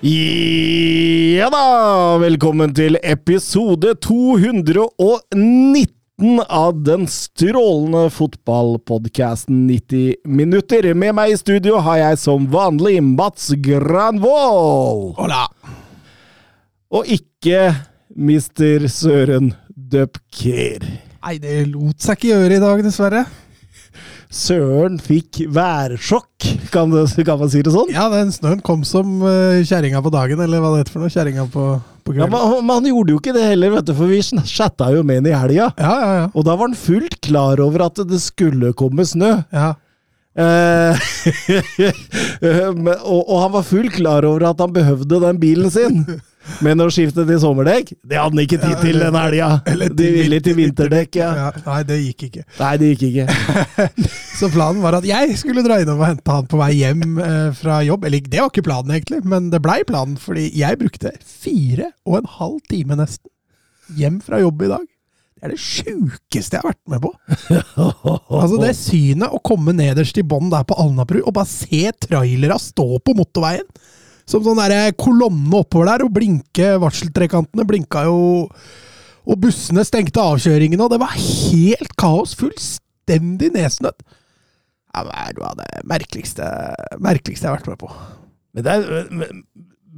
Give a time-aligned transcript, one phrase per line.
[0.00, 2.16] Ja da!
[2.22, 10.88] Velkommen til episode 219 av den strålende fotballpodkasten 90 minutter.
[10.96, 15.12] Med meg i studio har jeg som vanlig Mats Granvoll.
[15.20, 15.52] Hola!
[16.96, 17.76] Og ikke
[18.16, 18.88] Mr.
[18.88, 20.80] Søren Dupker.
[21.20, 23.28] Nei, det lot seg ikke gjøre i dag, dessverre.
[24.30, 26.92] Søren fikk værsjokk, kan,
[27.26, 27.88] kan man si det sånn?
[27.90, 31.10] Ja, den snøen kom som uh, kjerringa på dagen, eller hva det heter for noe.
[31.10, 31.64] Kjerringa på,
[32.06, 34.92] på Ja, men, men han gjorde jo ikke det heller, vet du, for vi chatta
[34.94, 35.72] jo med han i helga.
[35.74, 36.28] Ja, ja, ja.
[36.30, 39.40] Og da var han fullt klar over at det skulle komme snø.
[39.50, 39.72] ja.
[40.38, 40.94] Eh,
[43.02, 46.04] og, og han var fullt klar over at han behøvde den bilen sin.
[46.64, 49.48] Men å skifte til sommerdekk, det hadde han ikke tid til den helga.
[49.96, 51.30] De ville til vinterdekk, ja.
[51.38, 51.48] ja.
[51.66, 52.44] Nei, det gikk ikke.
[52.58, 53.88] Nei, det gikk ikke.
[54.40, 57.50] Så planen var at jeg skulle dra innom og hente han på vei hjem eh,
[57.56, 58.06] fra jobb.
[58.08, 62.20] Eller det var ikke planen, egentlig, men det blei planen, fordi jeg brukte fire og
[62.20, 63.30] en halv time nesten
[63.98, 64.88] hjem fra jobb i dag.
[65.40, 67.14] Det er det sjukeste jeg har vært med på.
[68.40, 72.58] Altså Det synet å komme nederst i bånn der på Alnabru og bare se trailera
[72.60, 73.64] stå på motorveien
[74.30, 78.20] som sånn der kolonne oppover der og blinke varseltrekantene blinka jo
[79.30, 82.32] Og bussene stengte avkjøringene, og det var helt kaos.
[82.40, 84.00] Fullstendig nedsnødd.
[84.90, 86.46] Ja, det er noe av det merkeligste,
[86.98, 87.90] merkeligste jeg har vært med på.
[88.56, 89.42] Men det er, men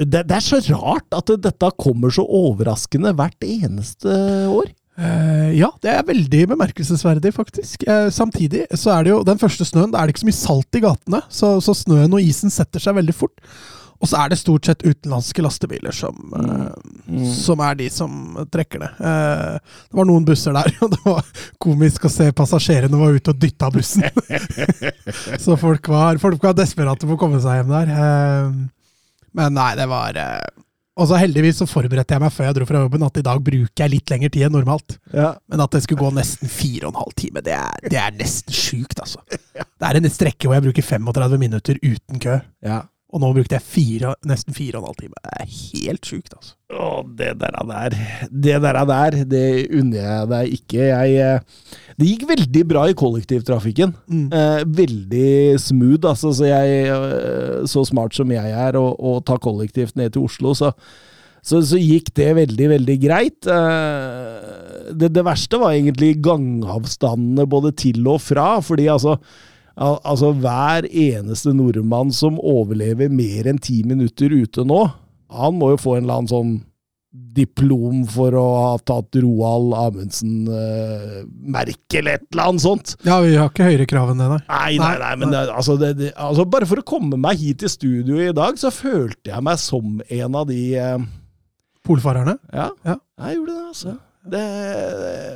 [0.03, 4.19] det, det er så rart at dette kommer så overraskende hvert eneste
[4.50, 4.72] år.
[5.00, 7.87] Eh, ja, det er veldig bemerkelsesverdig, faktisk.
[7.88, 10.41] Eh, samtidig så er det jo den første snøen, da er det ikke så mye
[10.41, 13.41] salt i gatene, så, så snøen og isen setter seg veldig fort.
[14.03, 18.83] Og så er det stort sett utenlandske lastebiler som, eh, som er de som trekker
[18.83, 18.89] det.
[18.99, 21.29] Eh, det var noen busser der, og det var
[21.63, 24.03] komisk å se passasjerene var ute og dytta bussen.
[25.45, 27.95] så folk var, folk var desperate på å komme seg hjem der.
[27.95, 28.59] Eh,
[29.39, 30.19] men nei, det var
[31.01, 33.39] Og så heldigvis så forberedte jeg meg før jeg dro fra jobben at i dag
[33.41, 34.99] bruker jeg litt lengre tid enn normalt.
[35.15, 35.31] Ja.
[35.49, 38.19] Men at det skulle gå nesten fire og en halv time, det er, det er
[38.19, 39.23] nesten sjukt, altså.
[39.83, 42.41] Det er en strekke hvor jeg bruker 35 minutter uten kø.
[42.67, 42.83] ja.
[43.12, 45.19] Og nå brukte jeg fire, nesten fire og en halv time.
[45.21, 46.55] Det er helt sjukt, altså.
[46.73, 46.87] Å,
[47.19, 47.97] det der er der.
[48.33, 50.87] Det der er der, det unner jeg deg ikke.
[50.89, 53.93] Jeg, eh, det gikk veldig bra i kollektivtrafikken.
[54.09, 54.25] Mm.
[54.33, 56.33] Eh, veldig smooth, altså.
[56.41, 60.56] Så jeg, eh, så smart som jeg er, og, og tar kollektivt ned til Oslo,
[60.56, 60.72] så,
[61.45, 63.45] så, så gikk det veldig, veldig greit.
[63.45, 69.19] Eh, det, det verste var egentlig gangavstandene både til og fra, fordi altså
[69.77, 74.83] Al altså, hver eneste nordmann som overlever mer enn ti minutter ute nå,
[75.33, 76.53] han må jo få en eller annen sånn
[77.12, 79.72] diplom for å ha tatt Roald
[80.72, 82.93] Amundsen-merke eller et eller annet sånt.
[83.06, 84.38] Ja, vi har ikke høyere krav enn det, nei.
[84.49, 87.59] Nei, nei, nei, men det, altså, det, det, altså bare for å komme meg hit
[87.62, 90.99] til studio i dag, så følte jeg meg som en av de eh,
[91.83, 92.37] Polfarerne?
[92.54, 92.97] Ja, Ja.
[93.27, 93.97] jeg gjorde det, altså.
[94.22, 94.43] Det,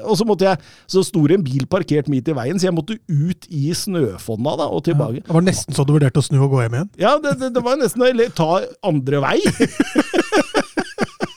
[0.06, 2.76] og så måtte jeg Så sto det en bil parkert midt i veien, så jeg
[2.76, 5.24] måtte ut i snøfonna da, og tilbake.
[5.26, 6.92] Det var nesten så du vurderte å snu og gå hjem igjen.
[7.02, 9.38] Ja, det, det, det var nesten å eller ta andre vei.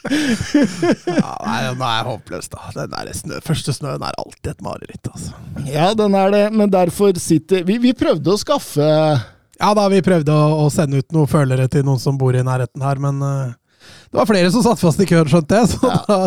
[0.10, 2.70] Ja, nei, den er håpløs, da.
[2.74, 5.36] Den der snø, første snøen er alltid et mareritt, altså.
[5.70, 10.02] Ja, den er det, men derfor sitter Vi, vi prøvde å skaffe Ja da, vi
[10.06, 13.22] prøvde å, å sende ut noen følere til noen som bor i nærheten her, men
[13.26, 13.52] eh,
[14.09, 16.20] det var flere som satt fast i køen, skjønte jeg, så da,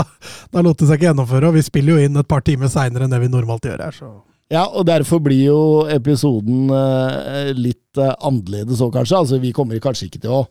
[0.54, 1.48] da lot det seg ikke gjennomføre.
[1.48, 3.96] Og vi spiller jo inn et par timer seinere enn det vi normalt gjør her,
[3.96, 4.12] så
[4.52, 9.18] Ja, og derfor blir jo episoden eh, litt eh, annerledes òg, kanskje.
[9.18, 10.44] Altså, vi kommer kanskje ikke til å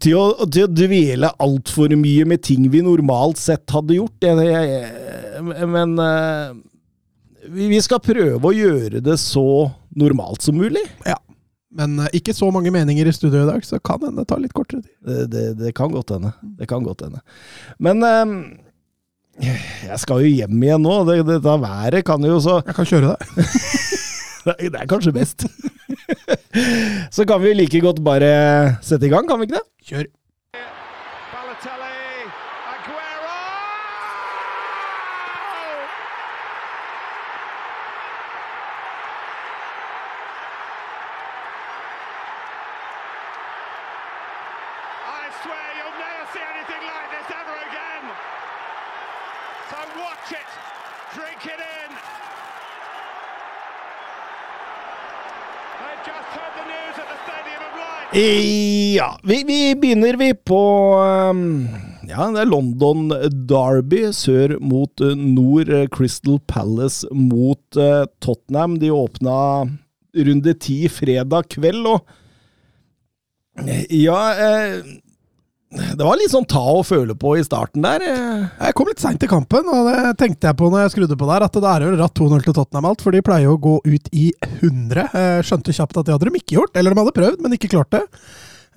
[0.00, 4.14] til å, til å dvele altfor mye med ting vi normalt sett hadde gjort.
[4.22, 6.54] Det, jeg, men eh,
[7.50, 9.46] vi, vi skal prøve å gjøre det så
[9.98, 10.84] normalt som mulig.
[11.06, 11.18] ja.
[11.78, 14.42] Men eh, ikke så mange meninger i studio i dag, så kan hende det tar
[14.42, 14.92] litt kortere tid.
[15.08, 16.34] Det, det, det kan godt hende.
[16.58, 17.22] Det kan godt hende.
[17.82, 18.34] Men eh,
[19.88, 20.98] jeg skal jo hjem igjen nå.
[21.08, 23.28] Det, dette været kan jo så Jeg kan kjøre deg.
[24.42, 25.44] Det er kanskje best.
[27.14, 28.32] Så kan vi like godt bare
[28.82, 29.66] sette i gang, kan vi ikke det?
[29.86, 30.08] Kjør.
[58.12, 60.60] Ja, vi, vi begynner vi på
[61.30, 61.68] um,
[62.04, 63.06] Ja, det er London
[63.48, 65.70] Derby sør mot uh, nord.
[65.72, 67.78] uh, Crystal Palace mot
[68.20, 68.76] Tottenham.
[68.82, 69.36] De åpna
[70.12, 72.04] runde ti fredag kveld, og
[73.92, 74.78] Ja eh,
[75.72, 78.02] Det var litt sånn ta og føle på i starten der.
[78.04, 78.42] eh.
[78.66, 81.28] Jeg kom litt seint til kampen, og det tenkte jeg på når jeg skrudde på
[81.30, 83.62] der, at det er jo ratt 2-0 til Tottenham alt, for de pleier jo å
[83.62, 84.26] gå ut i
[84.60, 85.06] 100.
[85.16, 87.70] Jeg skjønte kjapt at det hadde de ikke gjort, eller de hadde prøvd, men ikke
[87.72, 88.02] klart det.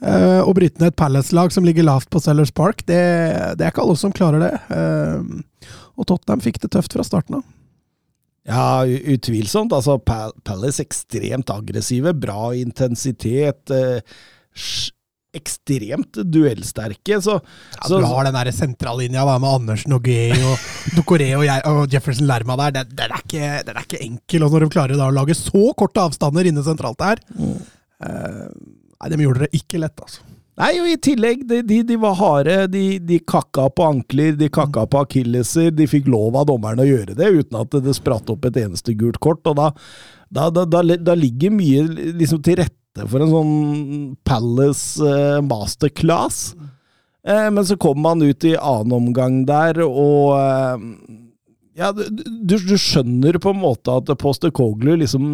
[0.06, 3.01] Eh, Å bryte ned et Palace-lag som ligger lavt på Sellers Park, det,
[3.59, 4.53] det er ikke alle som klarer det.
[4.75, 7.44] Eh, Og Tottenham fikk det tøft fra starten av.
[8.45, 9.71] Ja, utvilsomt.
[9.74, 13.71] Altså, Pal Palace ekstremt aggressive, bra intensitet.
[13.74, 14.00] Eh,
[15.37, 17.19] ekstremt duellsterke.
[17.23, 17.39] Så,
[17.75, 20.55] Ja, så du har den der sentrallinja med Andersen og Gay og
[20.97, 22.77] Ducoré og, og Jefferson Lerma der.
[22.79, 24.45] Den, den, er ikke, den er ikke enkel.
[24.47, 28.47] Og når de klarer å lage så korte avstander inne sentralt der eh,
[28.95, 30.23] Nei, de gjorde det ikke lett, altså.
[30.55, 32.53] Nei, og i tillegg, de, de, de var harde.
[32.71, 35.73] De, de kakka på ankler, de kakka på akilleser.
[35.75, 38.95] De fikk lov av dommeren å gjøre det, uten at det spratt opp et eneste
[38.95, 39.43] gult kort.
[39.51, 39.73] Og da,
[40.31, 41.83] da, da, da ligger mye
[42.21, 43.53] liksom til rette for en sånn
[44.27, 46.56] Palace eh, masterclass.
[47.27, 50.89] Eh, men så kommer man ut i annen omgang der, og eh,
[51.75, 55.25] Ja, du, du, skjønner på en måte at Poster Coglu liksom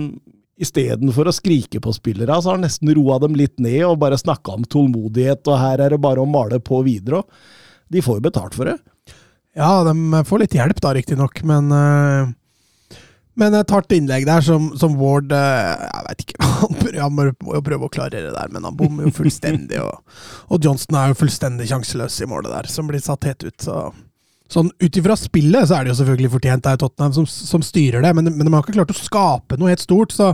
[0.62, 4.20] Istedenfor å skrike på spillere, så har han nesten roa dem litt ned og bare
[4.20, 7.24] snakka om tålmodighet, og her er det bare å male på videre.
[7.90, 8.76] De får jo betalt for det.
[9.58, 12.30] Ja, de får litt hjelp da, riktignok, men eh,
[13.40, 16.50] Men et hardt innlegg der som, som Ward eh, Jeg veit ikke,
[17.00, 19.80] han, må jo prøve å klarere det der, men han bommer jo fullstendig.
[19.80, 23.58] og, og Johnston er jo fullstendig sjanseløs i målet der, som blir satt helt ut.
[23.64, 23.90] så...
[24.52, 27.62] Sånn Ut ifra spillet så er det jo selvfølgelig fortjent, det er Tottenham som, som
[27.64, 30.12] styrer det, men, men de har ikke klart å skape noe helt stort.
[30.12, 30.34] så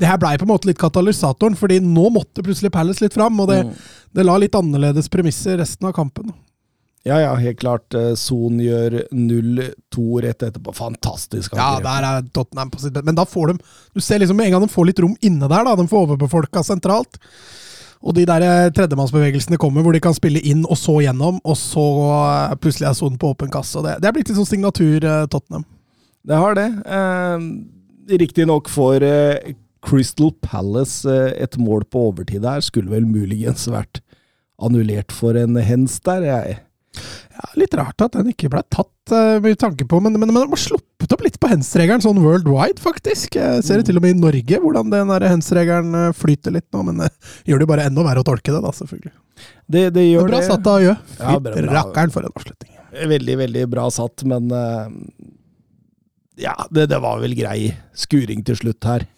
[0.00, 3.36] det her blei på en måte litt katalysatoren, fordi nå måtte plutselig Palace litt fram,
[3.44, 3.58] og det,
[4.16, 6.32] det la litt annerledes premisser resten av kampen.
[7.04, 7.94] Ja, ja, helt klart.
[7.98, 10.74] eh, Son gjør 0-2 rett etterpå.
[10.76, 11.56] Fantastisk.
[11.58, 13.04] Ja, der er Tottenham på sitt best.
[13.08, 13.58] Men da får de
[13.94, 15.74] Du ser liksom med en gang de får litt rom inne der, da.
[15.76, 17.18] De får overbefolka sentralt.
[18.02, 21.56] Og de der eh, tredjemannsbevegelsene kommer, hvor de kan spille inn og så gjennom, og
[21.58, 21.84] så
[22.50, 23.82] eh, plutselig er sonen på åpen kasse.
[23.82, 25.66] Det, det er blitt litt sånn signatur Tottenham.
[26.26, 26.68] Det har det.
[26.86, 32.62] Eh, Riktignok får eh, Crystal Palace eh, et mål på overtid der.
[32.62, 34.02] Skulle vel muligens vært
[34.62, 36.26] annullert for en hens der.
[36.26, 36.58] Jeg.
[37.32, 40.44] Ja, litt rart at den ikke ble tatt uh, med tanke på, men, men, men
[40.44, 43.38] de har sluppet opp litt på hens-regelen, sånn worldwide, faktisk.
[43.40, 46.84] Jeg ser det til og med i Norge, hvordan den hens-regelen eh, flyter litt nå,
[46.90, 47.08] men det
[47.48, 49.14] gjør det jo bare enda verre å tolke det, da, selvfølgelig.
[49.72, 50.50] Det, det gjør Men bra det.
[50.50, 50.94] satt av Jø.
[51.18, 51.36] Ja,
[51.72, 52.76] rakkeren for en avslutning.
[53.14, 54.92] Veldig, veldig bra satt, men uh,
[56.40, 59.08] Ja, det, det var vel grei skuring til slutt her.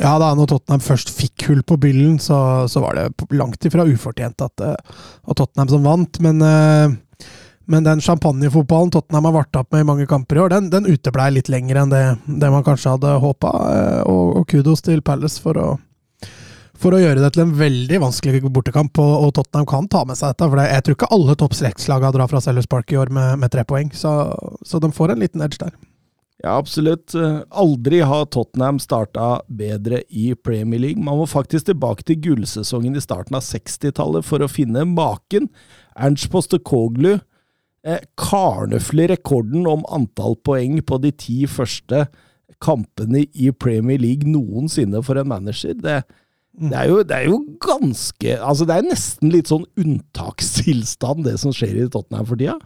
[0.00, 3.84] Ja da, når Tottenham først fikk hull på byllen, så, så var det langt ifra
[3.84, 6.20] ufortjent at, eh, at Tottenham som vant.
[6.24, 7.28] Men, eh,
[7.72, 10.88] men den champagnefotballen Tottenham har vart opp med i mange kamper i år, den, den
[10.88, 13.52] uteblei litt lenger enn det, det man kanskje hadde håpa.
[14.08, 15.68] Og, og kudos til Palace for å,
[16.72, 18.96] for å gjøre det til en veldig vanskelig bortekamp.
[18.96, 20.48] Og, og Tottenham kan ta med seg dette.
[20.48, 23.68] For jeg tror ikke alle topp drar fra Sellers Park i år med, med tre
[23.68, 23.92] poeng.
[23.92, 24.16] Så,
[24.64, 25.76] så de får en liten edge der.
[26.40, 27.12] Ja, absolutt.
[27.50, 31.02] Aldri har Tottenham starta bedre i Premier League.
[31.02, 35.50] Man må faktisk tilbake til gullsesongen i starten av 60-tallet for å finne maken.
[35.94, 42.06] Ernst Postekoglu eh, karnøfler rekorden om antall poeng på de ti første
[42.62, 45.74] kampene i Premier League noensinne for en manager.
[45.78, 46.00] Det,
[46.52, 51.38] det, er, jo, det er jo ganske Altså, det er nesten litt sånn unntakstilstand, det
[51.40, 52.58] som skjer i Tottenham for tida.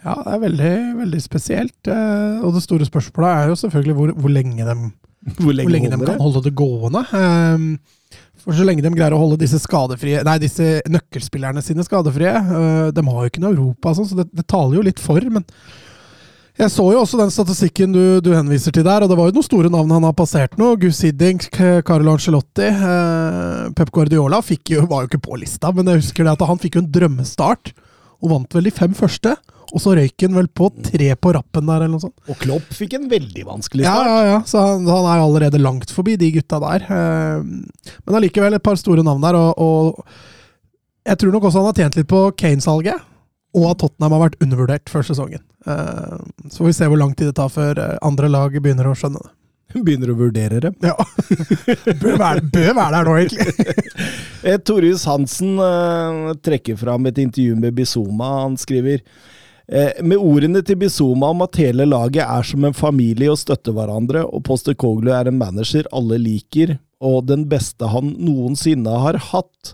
[0.00, 0.72] Ja, det er veldig,
[1.02, 1.90] veldig spesielt.
[1.92, 4.76] eh, Og det store spørsmålet er jo selvfølgelig hvor, hvor lenge de
[5.42, 7.02] Hvor lenge, hvor lenge de kan holde det gående.
[7.18, 7.68] Ehm,
[8.44, 9.58] For så lenge de greier å holde disse
[10.24, 14.28] Nei, disse nøkkelspillerne sine skadefrie øh, De har jo ikke noe Europa, sånn, så det,
[14.32, 15.20] det taler jo litt for.
[15.20, 15.44] Men
[16.56, 19.36] jeg så jo også den statistikken du, du henviser til der, og det var jo
[19.36, 20.70] noen store navn han har passert nå.
[20.80, 24.40] Gus Hiddink, Carlo Ancelotti, eh, Pep Guardiola
[24.72, 26.92] jo, var jo ikke på lista, men jeg husker det at han fikk jo en
[26.94, 27.74] drømmestart.
[28.24, 29.34] Og vant vel de fem første.
[29.74, 32.14] Og så røyk han vel på tre på rappen der, eller noe sånt.
[32.30, 34.08] Og Klopp fikk en veldig vanskelig Ja, start.
[34.08, 34.38] ja, ja.
[34.48, 36.86] Så han, han er allerede langt forbi de gutta der.
[36.86, 37.42] Eh,
[38.06, 41.76] Men allikevel et par store navn der, og, og jeg tror nok også han har
[41.82, 43.04] tjent litt på Kane-salget.
[43.56, 45.42] Og at Tottenham har vært undervurdert før sesongen.
[45.66, 46.16] Eh,
[46.48, 48.96] Så får vi se hvor lang tid det tar før eh, andre lag begynner å
[48.98, 49.32] skjønne det.
[49.86, 50.76] Begynner å vurdere dem.
[50.84, 50.94] Ja.
[52.02, 53.76] bør, være, bør være der nå, egentlig.
[54.46, 55.56] Eh, Torjus Hansen
[56.44, 58.28] trekker fram et intervju med Bizoma.
[58.44, 59.00] Han skriver
[60.06, 64.22] med ordene til Bizoma om at hele laget er som en familie og støtter hverandre,
[64.22, 69.72] og Postecoglou er en manager alle liker, og den beste han noensinne har hatt.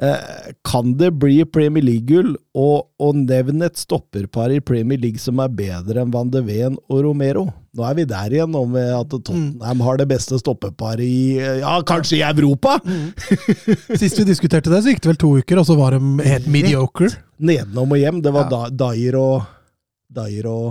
[0.00, 5.42] Eh, kan det bli Premier League-gull, og, og nevn et stopperpar i Premier League som
[5.44, 7.42] er bedre enn Van de Ven og Romero?
[7.76, 12.16] Nå er vi der igjen, med at Tottenham har det beste stoppeparet i Ja, kanskje
[12.16, 12.78] i Europa!
[14.00, 16.48] Sist vi diskuterte det, så gikk det vel to uker, og så var de helt
[16.50, 17.12] mediocre.
[17.36, 18.22] Nedenom og hjem.
[18.24, 18.62] Det var Ja.
[18.72, 19.44] Dyer og
[20.16, 20.70] Dyer og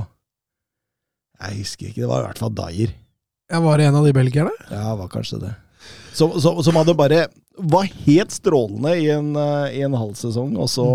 [1.40, 2.98] Jeg husker ikke, det var i hvert fall Dyer.
[3.50, 4.52] Jeg var en av de belgierne.
[4.74, 5.54] Ja, det var kanskje det.
[6.18, 7.28] Som, som, som hadde bare
[7.60, 10.86] Var helt strålende i en, eh, i en halv sesong, og så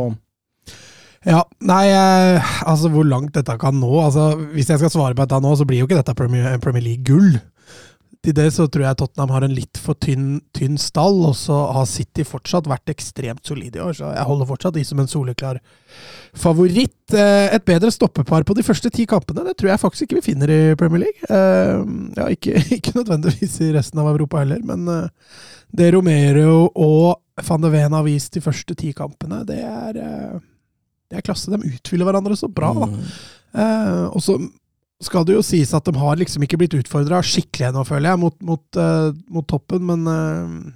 [1.24, 5.24] Ja, nei, eh, altså hvor langt dette kan nå altså Hvis jeg skal svare på
[5.24, 7.38] dette nå, så blir jo ikke dette Premier, Premier League-gull.
[8.24, 11.58] Til det så tror jeg Tottenham har en litt for tynn, tynn stall, og så
[11.76, 15.10] har City fortsatt vært ekstremt solide i år, så jeg holder fortsatt de som en
[15.10, 15.58] soleklar
[16.32, 16.96] favoritt.
[17.12, 20.28] Eh, Et bedre stoppepar på de første ti kampene, det tror jeg faktisk ikke vi
[20.32, 21.20] finner i Premier League.
[21.28, 21.84] Eh,
[22.16, 25.08] Ja, ikke, ikke nødvendigvis i resten av Europa heller, men eh,
[25.74, 30.42] det Romero og van de Ven har vist de første ti kampene, det er eh,
[31.10, 31.52] det er klasse.
[31.52, 32.72] De utfyller hverandre så bra.
[32.74, 32.90] da.
[32.90, 33.02] Mm.
[33.54, 34.38] Eh, og så
[35.04, 38.20] skal det jo sies at de har liksom ikke blitt utfordra skikkelig ennå, føler jeg,
[38.22, 40.72] mot, mot, eh, mot toppen, men eh,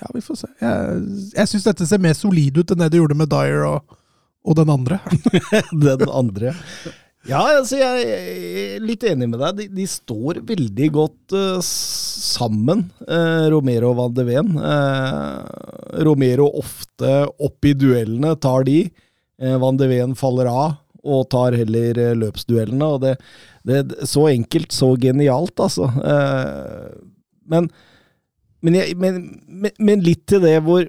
[0.00, 0.48] Ja, vi får se.
[0.62, 1.02] Jeg,
[1.34, 3.98] jeg syns dette ser mer solid ut enn det det gjorde med Dyer og,
[4.46, 5.00] og den andre.
[5.74, 6.54] den andre.
[7.28, 9.58] Ja, altså jeg er litt enig med deg.
[9.58, 14.54] De, de står veldig godt uh, sammen, uh, Romero og Van de Ven.
[14.56, 15.44] Uh,
[16.08, 18.86] Romero ofte opp i duellene, tar de.
[19.38, 20.72] Van de Ven faller av
[21.06, 22.86] og tar heller løpsduellene.
[22.88, 23.12] og det,
[23.62, 25.86] det, Så enkelt, så genialt, altså.
[27.46, 27.68] Men,
[28.66, 29.20] men, jeg, men,
[29.78, 30.82] men litt til det hvor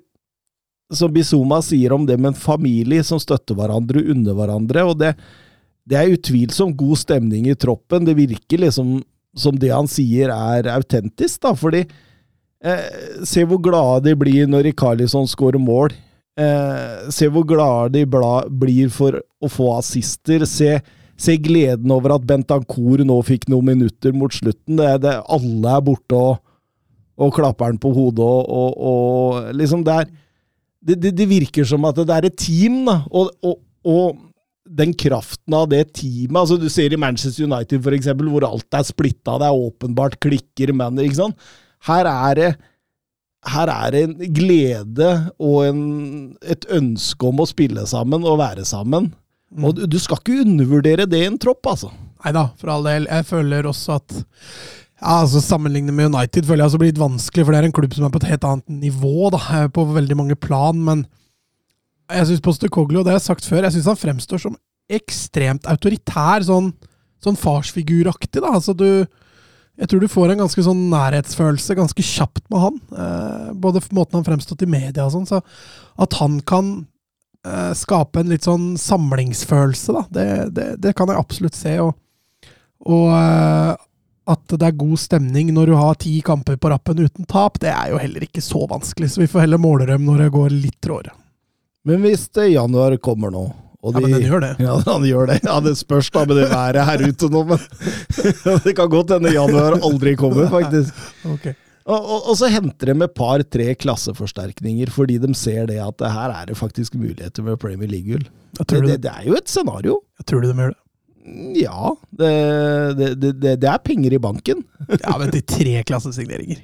[0.89, 4.88] som Bizuma sier om det med en familie som støtter hverandre, under hverandre.
[4.89, 5.13] og det,
[5.89, 8.05] det er utvilsomt god stemning i troppen.
[8.05, 9.00] Det virker liksom
[9.38, 11.84] som det han sier er autentisk, da, fordi
[12.65, 15.93] eh, Se hvor glade de blir når Rikarlisson scorer mål.
[16.39, 20.46] Eh, se hvor glade de bla, blir for å få assister.
[20.50, 20.77] Se,
[21.19, 24.79] se gleden over at Bentancour nå fikk noen minutter mot slutten.
[24.79, 26.39] Det, det, alle er borte og,
[27.19, 30.10] og klapper han på hodet og, og, og liksom det er
[30.79, 33.01] det, det, virker som at det er et team, da.
[33.12, 34.28] Og
[34.69, 38.77] den kraften av det teamet altså Du ser i Manchester United, for eksempel, hvor alt
[38.77, 41.47] er splitta, det er åpenbart klikker, men ikke sant?
[41.89, 42.49] Her er det
[43.47, 45.09] her er det en glede
[45.39, 45.83] og en,
[46.43, 49.13] et ønske om å spille sammen og være sammen.
[49.63, 51.93] Og du, du skal ikke undervurdere det i en tropp, altså.
[52.25, 53.07] Nei da, for all del.
[53.07, 57.45] Jeg føler også at ja, altså Sammenlignet med United føler jeg altså blir litt vanskelig,
[57.45, 60.19] for det er en klubb som er på et helt annet nivå da, på veldig
[60.19, 60.83] mange plan.
[60.83, 61.05] Men
[62.10, 64.58] jeg syns Postekoglu, og det har jeg sagt før, jeg syns han fremstår som
[64.89, 66.72] ekstremt autoritær, sånn,
[67.22, 68.42] sånn farsfiguraktig.
[68.42, 69.06] da, altså du
[69.80, 72.80] jeg tror du får en ganske sånn nærhetsfølelse ganske kjapt med han.
[72.92, 75.28] Eh, både måten han fremstått i media og sånn.
[75.30, 75.39] Så
[76.04, 76.74] at han kan
[77.48, 80.25] eh, skape en litt sånn samlingsfølelse, da, det,
[80.58, 81.78] det, det kan jeg absolutt se.
[81.80, 81.96] Og,
[82.92, 83.72] og eh,
[84.36, 87.72] at det er god stemning når du har ti kamper på rappen uten tap, det
[87.72, 89.13] er jo heller ikke så vanskelig.
[89.13, 91.16] Så vi får heller måle dem når det går litt trådere.
[91.88, 93.48] Men hvis det januar kommer nå
[93.79, 94.51] og de, Ja, men den gjør det.
[94.67, 95.39] Ja, den gjør det.
[95.45, 97.62] Ja, Det spørs da med det været her ute nå, men
[98.65, 100.93] det kan godt hende januar aldri kommer, faktisk.
[101.36, 101.51] Ok.
[101.89, 106.12] Og, og, og så henter de med par-tre klasseforsterkninger, fordi de ser det at det
[106.13, 108.27] her er det faktisk muligheter med Premier League-gull.
[108.59, 109.95] Det, det, det, er jo et scenario.
[110.19, 110.81] jeg tror du de gjør det.
[111.57, 112.29] Ja, det,
[113.00, 114.62] det, det, det, det er penger i banken.
[115.00, 116.62] Ja, men til tre klassesigneringer.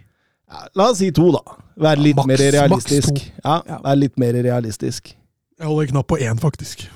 [0.52, 1.42] Ja, la oss si to, da.
[1.82, 3.22] Være litt Maks- mer realistisk.
[3.44, 3.80] Ja, Ja.
[3.84, 5.14] være litt mer realistisk.
[5.60, 6.86] Jeg holder knapp på én, faktisk.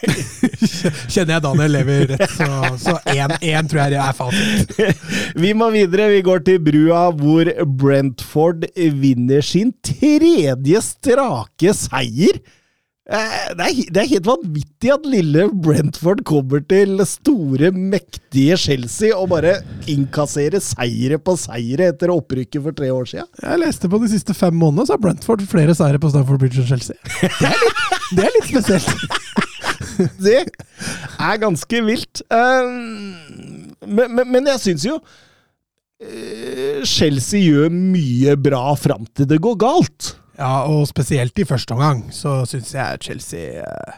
[0.00, 2.30] Kjenner jeg Daniel lever rett,
[2.80, 4.72] så, én tror jeg er fasit.
[5.36, 6.06] Vi må videre.
[6.14, 7.50] Vi går til brua hvor
[7.82, 12.40] Brentford vinner sin tredje strake seier.
[13.10, 19.10] Eh, Det er, det er helt vanvittig at lille Brentford kommer til store, mektige Chelsea
[19.16, 19.56] og bare
[19.90, 23.26] innkasserer seire på seire etter opprykket for tre år siden.
[23.42, 26.62] Jeg leste på de siste fem månedene, så har Brentford flere seire på Stamford Bridge
[26.62, 26.94] enn Chelsea.
[27.40, 27.82] Det er litt,
[28.14, 28.94] det er litt spesielt.
[30.20, 30.36] Det
[31.20, 32.22] er ganske vilt.
[32.32, 32.70] Eh,
[33.84, 34.94] Men, men, men jeg syns jo
[36.00, 40.14] eh, Chelsea gjør mye bra fram til det går galt.
[40.40, 43.96] Ja, og spesielt i første omgang så syns jeg Chelsea eh,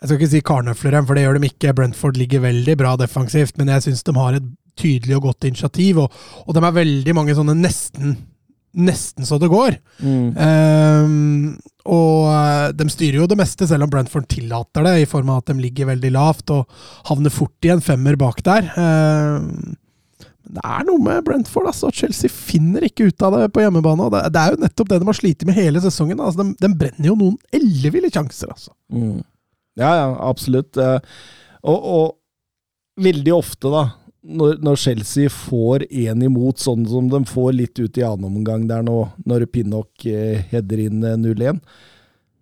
[0.00, 1.74] Jeg skal ikke si karnøfler dem, for det gjør de ikke.
[1.74, 4.46] Brentford ligger veldig bra defensivt, men jeg syns de har et
[4.78, 8.16] tydelig og godt initiativ, og, og de er veldig mange sånne nesten
[8.74, 9.76] Nesten så det går.
[10.02, 10.34] Mm.
[10.34, 11.52] Um,
[11.86, 15.42] og eh, de styrer jo det meste, selv om Brentford tillater det, i form av
[15.42, 16.66] at de ligger veldig lavt og
[17.06, 18.66] havner fort i en femmer bak der.
[18.74, 19.76] Ehm,
[20.44, 21.66] det er noe med Brentford.
[21.70, 21.88] altså.
[21.94, 24.04] Chelsea finner ikke ut av det på hjemmebane.
[24.08, 26.20] og Det, er jo nettopp det de har slitt med hele sesongen.
[26.20, 26.44] altså.
[26.44, 28.74] De, de brenner jo noen elleville sjanser, altså.
[28.92, 29.22] Mm.
[29.80, 30.76] Ja, ja, absolutt.
[30.76, 30.98] Eh,
[31.64, 33.86] Og, og veldig ofte, da,
[34.24, 38.66] når, når Chelsea får én imot, sånn som de får litt ut i annen omgang
[38.68, 41.58] der nå, når Pinnock eh, header inn eh, 0-1,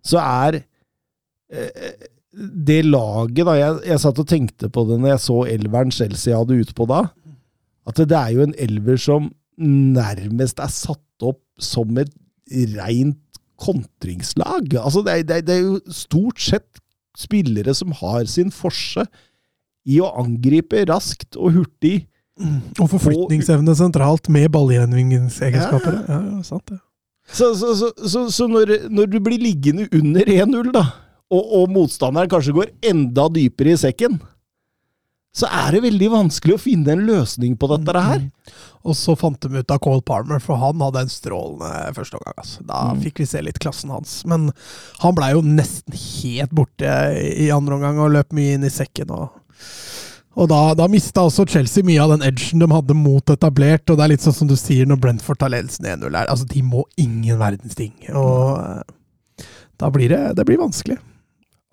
[0.03, 1.89] så er eh,
[2.35, 6.35] det laget da, jeg, jeg satt og tenkte på det når jeg så elveren Chelsea
[6.37, 7.01] hadde utpå da,
[7.89, 12.13] at det er jo en elver som nærmest er satt opp som et
[12.77, 13.19] rent
[13.61, 14.73] kontringslag.
[14.79, 16.81] Altså, det er, det, er, det er jo stort sett
[17.17, 19.05] spillere som har sin forse
[19.85, 22.07] i å angripe raskt og hurtig.
[22.81, 25.99] Og forflytningsevne sentralt med ballgjenvinningsegenskaper.
[26.07, 26.79] Ja, ja, sant det.
[27.23, 30.83] Så, så, så, så, så når, når du blir liggende under 1-0, da,
[31.31, 34.17] og, og motstanderen kanskje går enda dypere i sekken,
[35.33, 38.19] så er det veldig vanskelig å finne en løsning på dette her.
[38.85, 42.35] Og så fant de ut av Cole Palmer, for han hadde en strålende første omgang.
[42.37, 42.61] Altså.
[42.67, 42.99] Da Mm.
[43.01, 44.19] fikk vi se litt klassen hans.
[44.29, 44.51] Men
[45.01, 46.85] han blei jo nesten helt borte
[47.17, 49.09] i andre omgang og løp mye inn i sekken.
[49.09, 49.29] Og,
[50.35, 53.89] og da, da mista også Chelsea mye av den edgen de hadde mot etablert.
[53.89, 56.27] Og det er litt sånn som du sier når Brentford tar ledelsen 1-0 her.
[56.29, 57.93] Altså, de må ingen verdens ting.
[58.13, 59.47] Og eh,
[59.81, 60.99] da blir det, det blir vanskelig.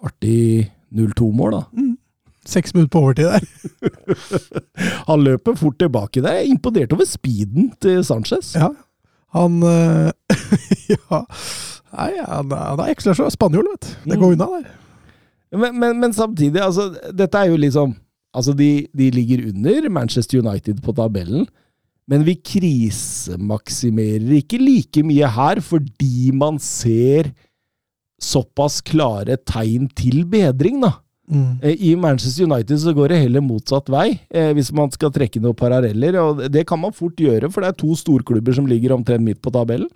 [0.00, 1.64] Artig 0-2-mål, da.
[2.49, 3.44] Seks minutter på overtid der.
[5.11, 6.38] Han løper fort tilbake der.
[6.38, 8.54] Jeg er imponert over speeden til Sanchez.
[8.56, 8.70] Ja.
[9.37, 10.11] Han eh,
[10.94, 11.25] Ja.
[11.90, 14.11] Nei, han, han er ekstra så spanjol, vet du.
[14.12, 14.68] Det går unna der.
[15.59, 17.97] Men, men, men samtidig, altså, dette er jo liksom
[18.30, 21.49] Altså, de, de ligger under Manchester United på tabellen,
[22.06, 27.32] men vi krisemaksimerer ikke like mye her, fordi man ser
[28.23, 30.92] såpass klare tegn til bedring, da.
[31.30, 31.60] Mm.
[31.62, 35.40] Eh, I Manchester United så går det heller motsatt vei, eh, hvis man skal trekke
[35.43, 36.19] noen paralleller.
[36.19, 39.43] og Det kan man fort gjøre, for det er to storklubber som ligger omtrent midt
[39.43, 39.88] på tabellen.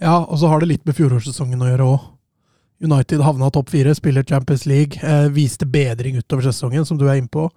[0.00, 2.06] Ja, og så har det litt med fjorårssesongen å gjøre òg.
[2.80, 7.18] United havna topp fire, spiller Champions League, eh, viste bedring utover sesongen, som du er
[7.18, 7.50] inne på.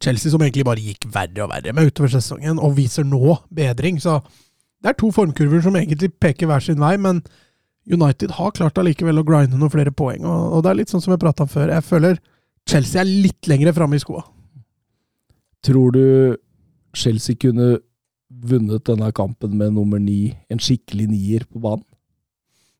[0.00, 3.98] Chelsea som egentlig bare gikk verre og verre med utover sesongen, og viser nå bedring.
[3.98, 4.22] Så
[4.82, 7.24] det er to formkurver som egentlig peker hver sin vei, men
[7.90, 10.22] United har klart allikevel å grinde noen flere poeng.
[10.22, 11.72] Og, og det er litt sånn som jeg prata om før.
[11.72, 12.20] Jeg føler
[12.68, 14.24] Chelsea er litt lenger framme i skoa.
[15.64, 16.36] Tror du
[16.96, 17.78] Chelsea kunne
[18.28, 21.86] vunnet denne kampen med nummer ni, en skikkelig nier på banen?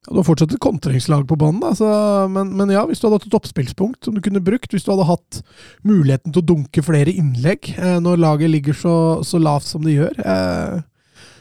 [0.07, 1.89] Ja, Du har fortsatt et kontringslag på banen, da, så,
[2.31, 4.93] men, men ja, hvis du hadde hatt et oppspillspunkt som du kunne brukt, hvis du
[4.93, 5.41] hadde hatt
[5.89, 8.95] muligheten til å dunke flere innlegg eh, når laget ligger så,
[9.27, 10.79] så lavt som det gjør eh,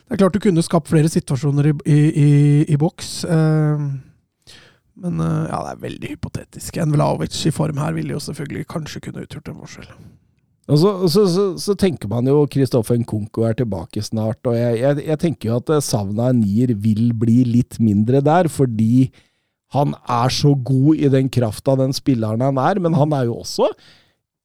[0.07, 2.31] Det er klart du kunne skapt flere situasjoner i, i, i,
[2.73, 3.11] i boks.
[3.27, 3.87] Eh,
[5.03, 6.79] men eh, ja, det er veldig hypotetisk.
[6.81, 9.91] En Vlaovic i form her ville jo selvfølgelig kanskje kunne utgjort en forskjell.
[10.67, 14.81] Og så, så, så, så tenker man jo Kristoffer Nkunko er tilbake snart, og jeg,
[14.81, 19.07] jeg, jeg tenker jo at Savna savnet av nier vil bli litt mindre der, fordi
[19.75, 23.39] han er så god i den krafta den spilleren han er, men han er jo
[23.43, 23.69] også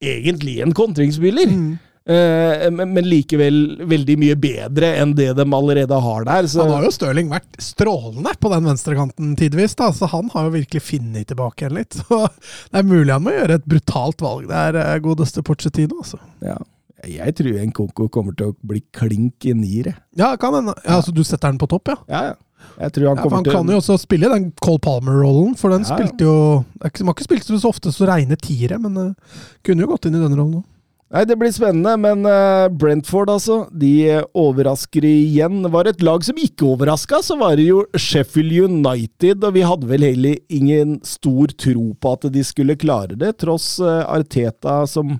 [0.03, 1.51] egentlig en kontringsspiller.
[1.51, 6.49] Eh, men, men likevel veldig mye bedre enn det de allerede har der.
[6.51, 10.49] Så, Han har jo Stirling vært strålende på den venstrekanten tidvis, da, så han har
[10.49, 11.99] jo virkelig funnet tilbake igjen litt.
[12.03, 16.03] Så det er mulig han må gjøre et brutalt valg der, eh, godeste Porcetino.
[16.03, 16.19] Altså.
[16.43, 16.59] ja.
[17.03, 19.97] Jeg tror en Konko kommer til å bli klink i niere.
[20.19, 20.75] Ja, kan hende.
[20.85, 21.97] Ja, altså, du setter den på topp, ja?
[22.07, 22.37] Ja, ja.
[22.79, 25.75] Jeg tror han ja for han til kan jo også spille den Cole Palmer-rollen, for
[25.75, 25.97] den Ja, ja.
[25.99, 26.35] spilte jo
[26.79, 30.15] De har ikke spilt så ofte så reine tiere, men uh, kunne jo gått inn
[30.15, 30.69] i den rollen òg.
[31.13, 33.59] Nei, Det blir spennende, men eh, Brentford, altså.
[33.69, 35.61] De eh, overrasker igjen.
[35.75, 39.45] Var det et lag som ikke overraska, så var det jo Sheffield United.
[39.45, 43.75] Og vi hadde vel heller ingen stor tro på at de skulle klare det, tross
[43.85, 45.19] eh, Arteta som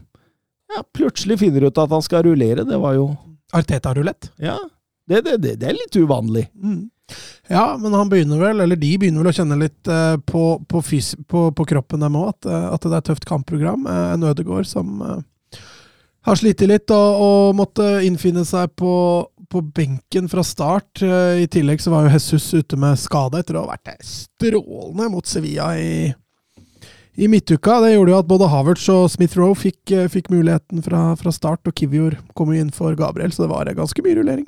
[0.73, 2.65] ja, plutselig finner ut at han skal rullere.
[2.65, 3.11] Det var jo
[3.53, 4.33] Arteta-rulett.
[4.41, 4.57] Ja.
[5.09, 6.47] Det, det, det, det er litt uvanlig.
[6.57, 6.89] Mm.
[7.49, 10.83] Ja, men han begynner vel, eller de begynner vel å kjenne litt eh, på, på,
[10.87, 13.85] fys på, på kroppen dem òg, at, eh, at det er et tøft kampprogram.
[13.85, 15.21] Uh, en Ødegård som eh,
[16.27, 18.95] har slitt litt og, og måtte innfinne seg på,
[19.51, 21.03] på benken fra start.
[21.03, 25.11] Eh, I tillegg så var jo Jesus ute med skade etter å ha vært strålende
[25.13, 26.13] mot Sevilla i,
[27.19, 27.81] i midtuka.
[27.85, 31.35] Det gjorde jo at både Havertz og Smith Rowe fikk, eh, fikk muligheten fra, fra
[31.35, 34.47] start, og Kivior kom jo inn for Gabriel, så det var eh, ganske mye rullering.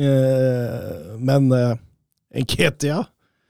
[0.00, 1.74] Eh, men eh,
[2.34, 3.04] Enketia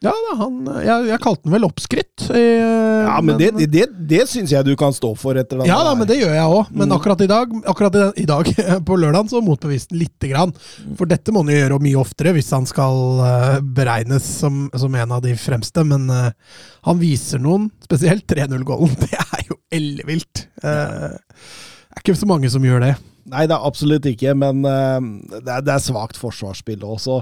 [0.05, 2.27] Ja, han, jeg, jeg kalte den vel oppskrytt.
[2.31, 5.79] eh, Ja, men det, det, det syns jeg du kan stå for etter den Ja
[5.87, 6.71] da, men det gjør jeg òg.
[6.73, 6.95] Men Mm.
[6.99, 8.51] akkurat i dag, akkurat i, dag
[8.89, 10.53] på lørdag, så motbeviste han lite grann.
[10.99, 14.95] For dette må han jo gjøre mye oftere hvis han skal eh, beregnes som, som
[14.95, 15.85] en av de fremste.
[15.89, 16.31] Men eh,
[16.85, 18.93] han viser noen, spesielt 3-0-gålen.
[19.05, 20.47] Det er jo ellevilt.
[20.65, 21.17] Uh,
[21.95, 22.95] det er ikke så mange som gjør det.
[23.33, 25.07] Nei, det er absolutt ikke, men eh,
[25.39, 27.21] det, er, det er svakt forsvarsspill også.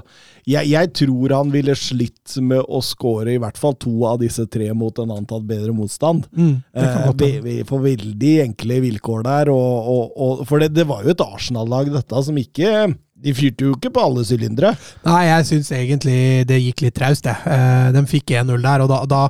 [0.49, 4.45] Jeg, jeg tror han ville slitt med å skåre i hvert fall to av disse
[4.51, 6.27] tre mot en antatt bedre motstand.
[6.35, 9.51] Mm, det Eh, vi, vi får veldig enkle vilkår der.
[9.53, 13.63] Og, og, og, for det, det var jo et Arsenal-lag, dette, som ikke De fyrte
[13.63, 14.73] jo ikke på alle sylindere.
[15.05, 16.17] Nei, jeg syns egentlig
[16.49, 17.39] det gikk litt traust, jeg.
[17.47, 19.21] Eh, de fikk 1-0 der, og da, da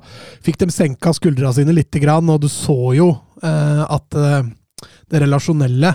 [0.45, 3.11] fikk de senka skuldra sine lite grann, og du så jo
[3.45, 4.49] eh, at eh,
[5.13, 5.93] det relasjonelle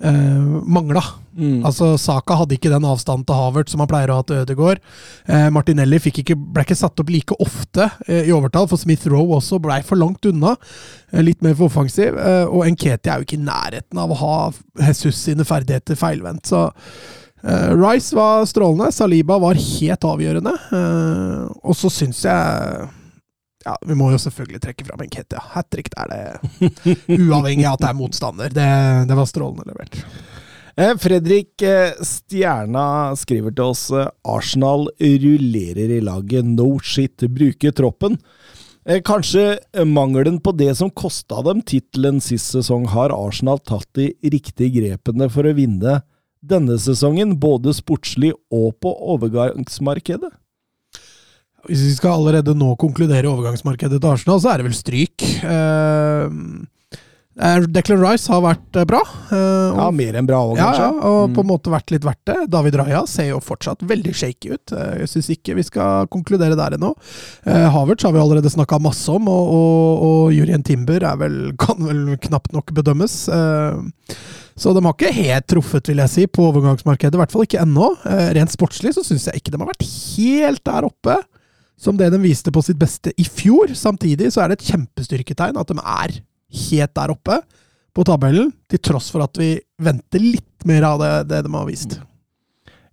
[0.00, 1.04] eh, mangla.
[1.36, 4.80] Altså, Saka hadde ikke den avstanden til Havert som han pleier å ha til Ødegaard.
[5.28, 9.36] Uh, Martinelli ikke, ble ikke satt opp like ofte uh, i overtall, for Smith Rowe
[9.36, 10.54] også blei for langt unna.
[11.12, 12.16] Uh, litt mer for offensiv.
[12.48, 14.34] Og Enketi er jo ikke i nærheten av å ha
[14.88, 16.48] Jesus sine ferdigheter feilvendt.
[16.48, 16.70] så
[17.46, 20.54] Rice var strålende, Saliba var helt avgjørende.
[21.62, 22.88] og så syns jeg
[23.66, 25.42] ja, Vi må jo selvfølgelig trekke fram Enketia.
[25.56, 26.72] Hat trick er det,
[27.18, 28.52] uavhengig av at det er motstander.
[28.54, 28.66] Det,
[29.10, 29.98] det var strålende levert.
[30.76, 36.44] Eh, Fredrik eh, Stjerna skriver til oss eh, Arsenal rullerer i laget.
[36.44, 38.20] No shit, bruker troppen.
[39.02, 44.76] Kanskje mangelen på det som kosta dem tittelen sist sesong, har Arsenal tatt de riktige
[44.76, 45.96] grepene for å vinne
[46.38, 50.30] denne sesongen, både sportslig og på overgangsmarkedet?
[51.66, 55.26] Hvis vi skal allerede nå konkludere overgangsmarkedet til Arsenal, så er det vel stryk.
[57.36, 59.02] Eh, Declan Rice har vært eh, bra.
[59.28, 60.86] eh, og Ja, mer enn bra òg, Ja, kanskje?
[60.86, 61.50] ja, og på en Mm.
[61.52, 62.36] måte vært litt verdt det.
[62.48, 64.72] David Raja ser jo fortsatt veldig shaky ut.
[64.72, 66.94] Eh, Jeg syns ikke vi skal konkludere der ennå.
[67.44, 71.52] Eh, Havertz har vi allerede snakka masse om, og, og, og Jurien Timber er vel,
[71.58, 73.28] kan vel knapt nok bedømmes.
[73.28, 74.14] Eh,
[74.58, 77.12] Så de har ikke helt truffet, vil jeg si, på overgangsmarkedet.
[77.12, 77.90] I hvert fall ikke ennå.
[78.06, 79.84] Eh, Rent sportslig så syns jeg ikke de har vært
[80.16, 81.18] helt der oppe
[81.78, 83.72] som det de viste på sitt beste i fjor.
[83.76, 86.16] Samtidig så er det et kjempestyrketegn at de er
[86.70, 87.40] helt der oppe
[87.96, 91.66] på tabellen, til tross for at vi venter litt mer av det, det de har
[91.68, 91.98] vist.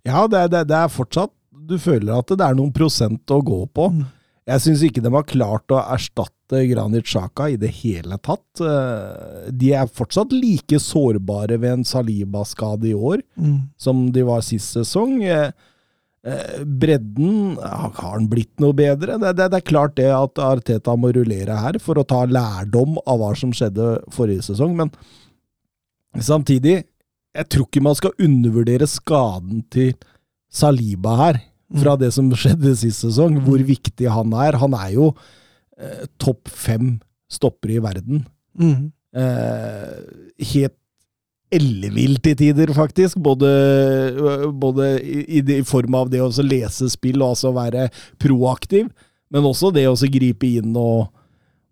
[0.04, 1.32] Ja, det, det, det er fortsatt
[1.64, 3.88] Du føler at det er noen prosent å gå på.
[3.92, 4.04] Mm.
[4.44, 8.60] Jeg syns ikke de har klart å erstatte Granit Xhaka i det hele tatt.
[8.60, 13.62] Eh, De er fortsatt like sårbare ved en Saliba-skade i år Mm.
[13.80, 15.22] som de var sist sesong.
[16.24, 19.18] Eh, Bredden Har den blitt noe bedre?
[19.20, 22.96] Det, det, det er klart det at Arteta må rullere her for å ta lærdom
[23.04, 24.92] av hva som skjedde forrige sesong, men
[26.24, 26.84] samtidig
[27.34, 29.96] Jeg tror ikke man skal undervurdere skaden til
[30.54, 31.40] Saliba her,
[31.82, 34.54] fra det som skjedde sist sesong, hvor viktig han er.
[34.62, 35.08] Han er jo
[35.74, 36.92] eh, topp fem
[37.26, 38.22] stoppere i verden.
[38.54, 38.92] Mm.
[39.18, 39.96] Eh,
[40.52, 40.76] helt
[41.56, 43.18] ellevill til tider, faktisk.
[43.22, 43.50] Både,
[44.52, 47.88] både i, i form av det å lese spill og altså være
[48.22, 48.88] proaktiv,
[49.34, 51.10] men også det å gripe inn og,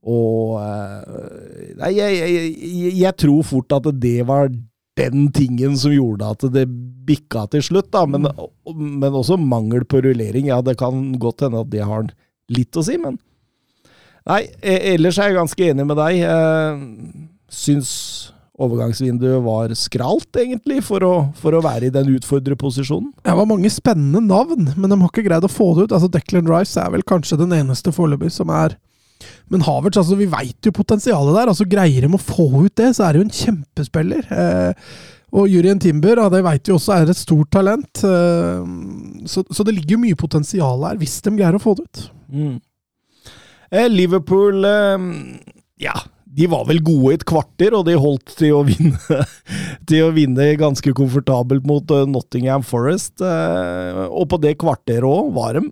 [0.02, 4.50] og eh, Nei, jeg, jeg, jeg, tror fort at det var
[4.98, 6.66] den tingen som gjorde at det
[7.06, 8.04] bikka til slutt, da.
[8.06, 8.28] Men,
[8.74, 10.50] men også mangel på rullering.
[10.50, 12.10] Ja, det kan godt hende at det har
[12.52, 13.20] litt å si, men
[14.22, 16.20] Nei, e- ellers er jeg ganske enig med deg.
[17.50, 17.90] Syns
[18.62, 23.10] overgangsvinduet var skralt, egentlig, for å, for å være i den utfordrerposisjonen.
[23.24, 25.96] Det var mange spennende navn, men de har ikke greid å få det ut.
[25.96, 28.78] Altså Declan Rice er vel kanskje den eneste foreløpig som er
[29.52, 31.50] Men Havertz, altså vi veit jo potensialet der.
[31.52, 34.24] altså Greier de å få ut det, så er det jo en kjempespiller.
[34.34, 34.88] Eh,
[35.32, 38.02] og Jurien Timber ja, det vet vi også er et stort talent.
[38.04, 38.66] Eh,
[39.30, 42.02] så, så det ligger jo mye potensial her, hvis de greier å få det ut.
[43.72, 45.06] Eh, Liverpool eh,
[45.86, 45.94] Ja,
[46.32, 49.18] de var vel gode i et kvarter, og de holdt til å vinne,
[49.88, 53.20] til å vinne ganske komfortabelt mot eh, Nottingham Forest.
[53.20, 55.66] Eh, og på det kvarteret òg var de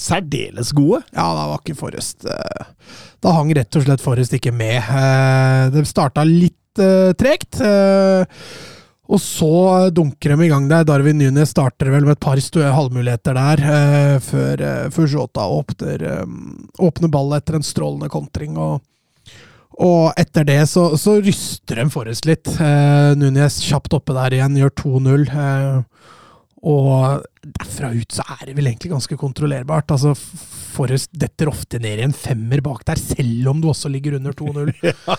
[0.00, 1.02] særdeles gode.
[1.12, 2.66] Ja, da var ikke Forrest eh,
[3.20, 4.80] Da hang rett og slett Forrest ikke med.
[5.74, 6.56] Det starta litt
[7.20, 7.58] tregt.
[9.10, 9.50] Og så
[9.92, 10.86] dunker de i gang der.
[10.88, 12.40] Darwin Nunes starter vel med et par
[12.78, 13.64] halvmuligheter der,
[14.24, 14.62] før,
[14.94, 16.06] før Jota åpner,
[16.78, 18.56] åpner ball etter en strålende kontring.
[18.56, 18.78] og
[19.80, 22.48] og etter det så, så ryster de Forrest litt.
[22.60, 25.28] Eh, Nunes kjapt oppe der igjen, gjør 2-0.
[25.30, 26.10] Eh,
[26.60, 29.94] og derfra ut så er det vel egentlig ganske kontrollerbart.
[29.94, 30.12] Altså,
[30.74, 34.36] Forrest detter ofte ned i en femmer bak der, selv om du også ligger under
[34.36, 34.68] 2-0.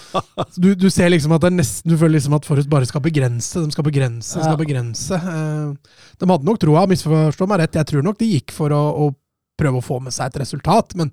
[0.62, 3.02] du, du ser liksom at det er nesten Du føler liksom at Forrest bare skal
[3.02, 3.66] begrense.
[3.66, 5.18] De skal begrense, skal begrense.
[5.18, 8.84] Eh, de hadde nok troa, misforstå meg rett, jeg tror nok de gikk for å,
[9.08, 9.10] å
[9.58, 10.94] prøve å få med seg et resultat.
[11.00, 11.10] Men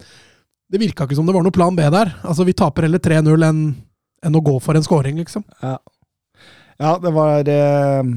[0.68, 2.10] det virka ikke som det var noe plan B der.
[2.22, 3.62] Altså, Vi taper heller 3-0 enn,
[4.24, 5.44] enn å gå for en scoring, liksom.
[5.64, 5.78] Ja,
[6.78, 8.10] ja det var, eh,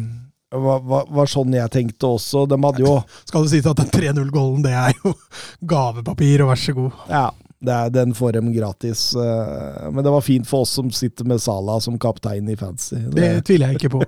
[0.52, 2.44] var, var, var sånn jeg tenkte også.
[2.52, 2.98] De hadde jo
[3.30, 5.14] Skal det sies at den 3-0-gålen, det er jo
[5.74, 7.00] gavepapir, og vær så god.
[7.12, 7.24] Ja,
[7.62, 9.08] det er, den får dem gratis.
[9.16, 13.00] eh, Men det var fint for oss som sitter med Salah som kaptein i Fantasy.
[13.16, 14.04] Det tviler jeg ikke på.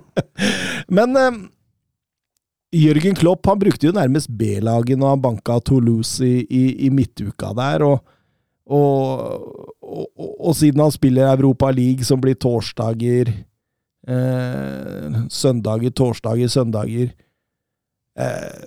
[1.00, 1.42] Men eh,
[2.74, 7.52] Jørgen Klopp han brukte jo nærmest B-laget når han banka Toulouse i, i, i midtuka
[7.54, 7.84] der.
[7.86, 8.02] Og,
[8.64, 13.28] og, og, og, siden han spiller Europa League, som blir torsdager
[14.08, 17.10] eh, Søndager, torsdager, søndager
[18.18, 18.64] eh,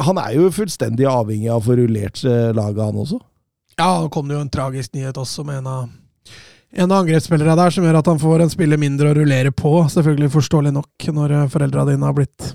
[0.00, 3.20] Han er jo fullstendig avhengig av å få rullert eh, laget, han også.
[3.76, 5.84] Ja, nå kom det jo en tragisk nyhet også med en av,
[6.72, 9.76] en av angrepsspillerne der, som gjør at han får en spiller mindre å rullere på.
[9.92, 12.52] Selvfølgelig forståelig nok, når eh, foreldra dine har blitt,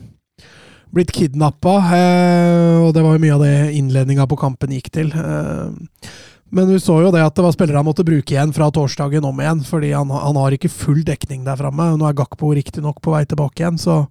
[0.94, 1.78] blitt kidnappa.
[2.02, 5.14] Eh, og det var jo mye av det innledninga på kampen gikk til.
[5.14, 6.16] Eh,
[6.56, 9.26] men vi så jo det at det var spillere han måtte bruke igjen fra torsdagen
[9.28, 11.90] om igjen, fordi han, han har ikke full dekning der framme.
[12.00, 14.06] Nå er Gakpo riktignok på vei tilbake igjen, så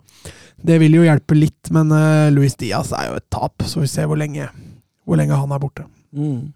[0.61, 1.73] det vil jo hjelpe litt.
[1.73, 4.51] Men uh, Luis Diaz er jo et tap, så vi ser hvor lenge,
[5.09, 5.89] hvor lenge han er borte.
[6.13, 6.53] Mm.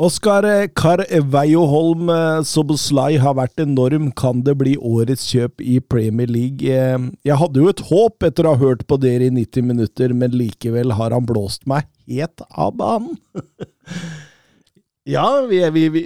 [0.00, 0.46] Oskar
[0.78, 2.08] Carveio Holm
[2.46, 4.08] Soboslai har vært enorm.
[4.14, 6.62] Kan det bli årets kjøp i Premier League?
[6.62, 10.34] Jeg hadde jo et håp etter å ha hørt på dere i 90 minutter, men
[10.34, 13.18] likevel har han blåst meg helt av banen.
[15.04, 16.04] ja, vi, vi, vi,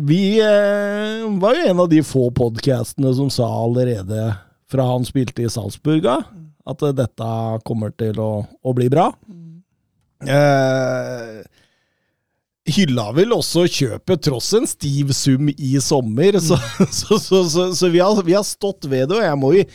[0.00, 0.22] vi
[1.40, 4.30] var jo en av de få podkastene som sa allerede
[4.70, 6.20] fra han spilte i Salzburga,
[6.70, 7.30] at dette
[7.66, 9.08] kommer til å, å bli bra.
[10.20, 11.40] Eh,
[12.70, 16.92] hylla vel også kjøpet tross en stiv sum i sommer, så, mm.
[17.00, 17.42] så, så,
[17.74, 19.66] så vi, har, vi, har, stått ved det, og jeg må jo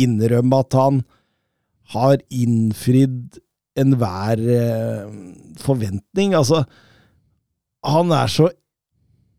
[0.00, 1.02] innrømme at han
[1.94, 3.40] har innfridd
[3.78, 5.10] enhver eh,
[5.60, 6.34] forventning.
[6.38, 6.64] Altså,
[7.86, 8.48] han er så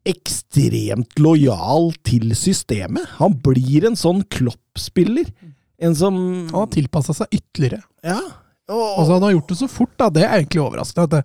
[0.08, 3.06] ekstremt lojal til systemet.
[3.20, 5.30] Han blir en sånn kloppspiller.
[5.82, 6.16] En som
[6.50, 7.84] Han har tilpassa seg ytterligere.
[8.06, 8.22] Ja.
[8.72, 10.10] Og, altså, han har gjort det så fort, da.
[10.14, 11.24] Det er egentlig overraskende.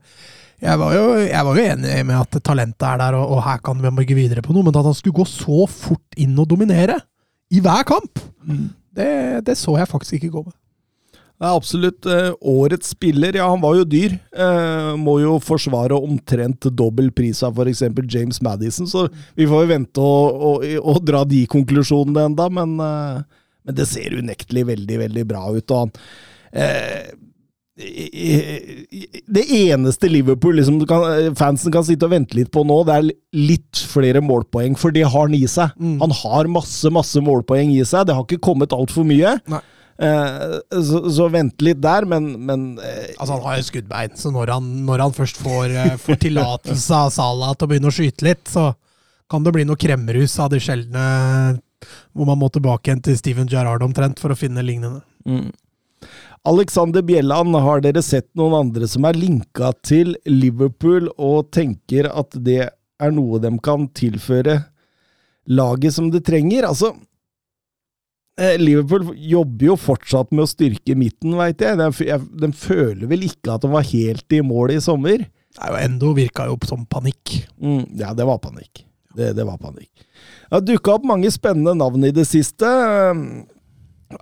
[0.60, 3.60] jeg var, jo, jeg var, jo, enig med at talentet er der, og, og her
[3.64, 6.48] kan vi bygge videre på noe, men at han skulle gå så fort inn og
[6.50, 6.98] dominere
[7.52, 8.64] i hver kamp, mm.
[8.96, 9.10] det,
[9.46, 10.56] det, så jeg faktisk ikke gå med.
[11.36, 13.36] Det er absolutt eh, årets spiller.
[13.36, 14.14] Ja, han var jo dyr.
[14.32, 17.84] Eh, må jo forsvare omtrent dobbel pris av f.eks.
[18.08, 19.04] James Madison, så
[19.36, 23.88] vi får jo vente og, og, og dra de konklusjonene enda, men, eh, men, det
[23.90, 25.76] ser unektelig veldig, veldig bra ut.
[25.76, 25.94] og han
[26.56, 27.14] eh,
[27.76, 30.78] det eneste Liverpool liksom,
[31.36, 35.04] fansen kan sitte og vente litt på nå, det er litt flere målpoeng, for det
[35.04, 35.74] har han i seg.
[35.76, 35.98] Mm.
[36.00, 38.08] Han har masse, masse målpoeng i seg.
[38.08, 39.36] Det har ikke kommet altfor mye.
[39.44, 44.32] Eh, så, så vent litt der, men, men eh, Altså, han har jo skuddbein, så
[44.34, 47.96] når han, når han først får, eh, får tillatelse av Salah til å begynne å
[47.96, 48.70] skyte litt, så
[49.30, 51.06] kan det bli noe kremmerhus av de sjeldne
[52.16, 55.02] hvor man må tilbake igjen til Steven Gerrard omtrent for å finne lignende.
[55.26, 55.50] Mm.
[56.46, 62.36] Alexander Bjelland, har dere sett noen andre som er linka til Liverpool og tenker at
[62.46, 64.60] det er noe de kan tilføre
[65.50, 66.68] laget som det trenger?
[66.68, 67.02] Altså, eh,
[68.60, 71.78] Liverpool jobber jo fortsatt med å styrke midten, veit jeg.
[71.80, 75.24] De, de, føler vel ikke at de var helt i mål i sommer?
[75.56, 77.38] Nei, og Endo virka jo som panikk.
[77.56, 78.84] Mm, ja, det var panikk.
[79.16, 79.92] Det, det var panikk.
[79.96, 82.68] Det har dukka opp mange spennende navn i det siste.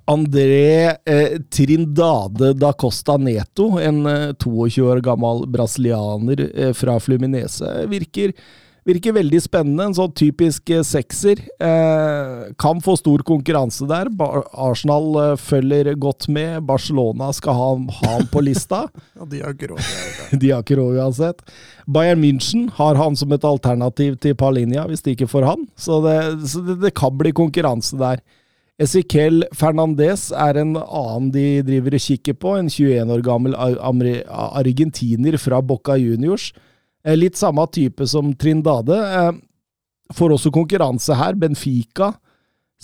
[0.08, 7.68] André eh, Trindade da Costa Neto, en eh, 22 år gammel brasilianer eh, fra Fluminese,
[7.90, 8.32] virker,
[8.88, 9.88] virker, veldig spennende.
[9.88, 11.40] En sånn typisk eh, sekser.
[11.62, 14.10] Eh, kan få stor konkurranse der.
[14.52, 16.60] Arsenal eh, følger godt med.
[16.68, 17.70] Barcelona skal ha,
[18.00, 18.84] ha han på lista.
[19.18, 19.90] ja, de har ikke råd.
[20.42, 21.44] de har ikke råd uansett.
[21.86, 25.68] Bayern München har han som et alternativ til Paulinia, hvis de ikke får han.
[25.76, 26.18] Så det,
[26.52, 28.22] så det, det kan bli konkurranse der.
[28.82, 32.56] Ezequiel Fernandez er en annen de driver og kikker på.
[32.58, 36.50] En 21 år gammel argentiner fra Boca Juniors.
[37.04, 38.98] Eh, litt samme type som Trindade.
[38.98, 39.32] Eh,
[40.14, 41.34] får også konkurranse her.
[41.34, 42.12] Benfica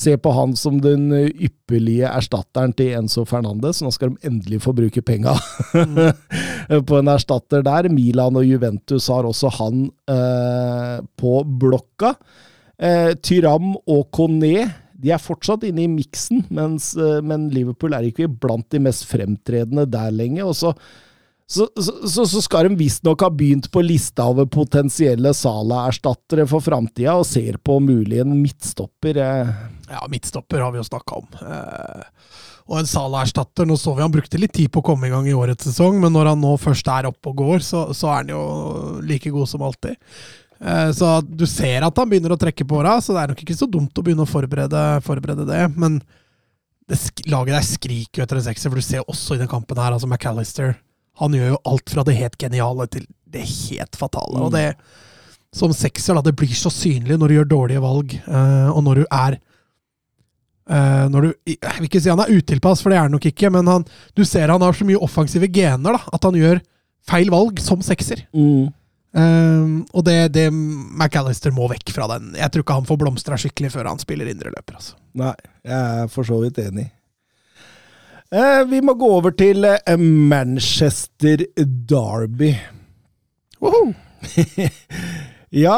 [0.01, 3.83] ser på han som den ypperlige erstatteren til Enzo Fernandez.
[3.85, 5.35] Nå skal de endelig få bruke penga
[5.75, 5.99] mm.
[6.89, 7.91] på en erstatter der.
[7.93, 12.15] Milan og Juventus har også han eh, på blokka.
[12.81, 18.29] Eh, Tyram og Coné de er fortsatt inne i miksen, eh, men Liverpool er ikke
[18.29, 20.45] blant de mest fremtredende der lenge.
[20.45, 20.75] og så
[21.51, 21.67] så,
[22.07, 27.27] så, så, skal de visstnok ha begynt på lista over potensielle Sala-erstattere for framtida, og
[27.27, 29.17] ser på mulig en midtstopper.
[29.19, 29.49] Eh.
[29.91, 31.27] Ja, midtstopper har vi jo snakka om.
[31.43, 32.05] Eh,
[32.71, 35.27] og en Sala-erstatter Nå så vi han brukte litt tid på å komme i gang
[35.27, 38.21] i årets sesong, men når han nå først er oppe og går, så, så er
[38.21, 38.43] han jo
[39.09, 39.99] like god som alltid.
[40.63, 43.43] Eh, Så du ser at han begynner å trekke på åra, så det er nok
[43.43, 45.65] ikke så dumt å begynne å forberede, forberede det.
[45.75, 45.99] Men
[46.87, 49.83] det, laget der skriker jo etter en sekser, for du ser også i den kampen
[49.83, 50.77] her, altså McAllister
[51.21, 54.41] Han gjør jo alt fra det helt geniale til det helt fatale.
[54.41, 54.67] Og det
[55.55, 59.01] som sekser, da, det blir så synlig når du gjør dårlige valg, uh, og når
[59.01, 59.37] du er
[60.71, 63.27] uh, når du, Jeg vil ikke si han er utilpass, for det er han nok
[63.33, 66.63] ikke, men han, du ser han har så mye offensive gener da, at han gjør
[67.11, 68.23] feil valg som sekser.
[68.37, 68.71] Mm.
[69.11, 72.31] Um, og det, det McAllister må vekk fra den.
[72.39, 74.79] Jeg tror ikke han får blomstra skikkelig før han spiller indreløper.
[74.79, 74.95] Altså.
[75.19, 75.35] Nei,
[75.67, 76.87] jeg er for så vidt enig.
[78.31, 81.43] Eh, vi må gå over til eh, Manchester
[81.90, 82.55] Derby.
[83.62, 83.90] Woho!
[85.51, 85.75] Ja,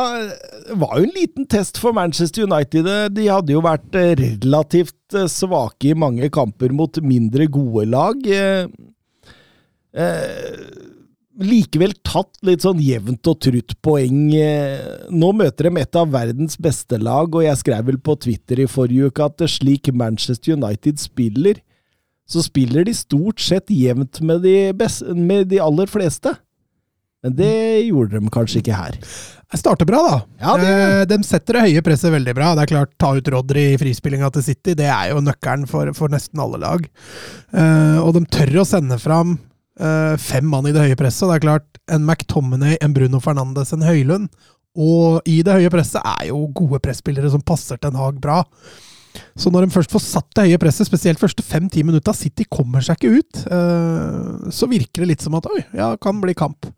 [0.69, 2.85] det var jo en liten test for Manchester United.
[3.17, 8.21] De hadde jo vært eh, relativt svake i mange kamper mot mindre gode lag.
[11.41, 14.21] Likevel tatt litt sånn jevnt og trutt poeng.
[15.09, 18.69] Nå møter de et av verdens beste lag, og jeg skrev vel på Twitter i
[18.69, 21.65] forrige uke at slik Manchester United spiller,
[22.29, 26.33] så spiller de stort sett jevnt med de, best, med de aller fleste.
[27.23, 28.97] Men det gjorde de kanskje ikke her.
[29.53, 30.17] Jeg starter bra, da.
[30.41, 32.55] Ja, det- Eh, de setter det høye presset veldig bra.
[32.55, 35.93] Det er klart, Ta ut Rodder i frispillinga til City, det er jo nøkkelen for,
[35.95, 36.89] for nesten alle lag.
[37.53, 39.39] Eh, og de tør å sende fram
[39.79, 41.29] eh, fem mann i det høye presset.
[41.29, 44.29] Det er klart, en McTominay, en Bruno Fernandes, en Høylund
[44.75, 48.43] og i det høye presset er jo gode presspillere som passer Ten Hag bra.
[49.37, 52.85] Så når de først får satt det høye presset, spesielt første fem-ti minutta, City kommer
[52.85, 56.69] seg ikke ut, eh, så virker det litt som at oi, ja, kan bli kamp.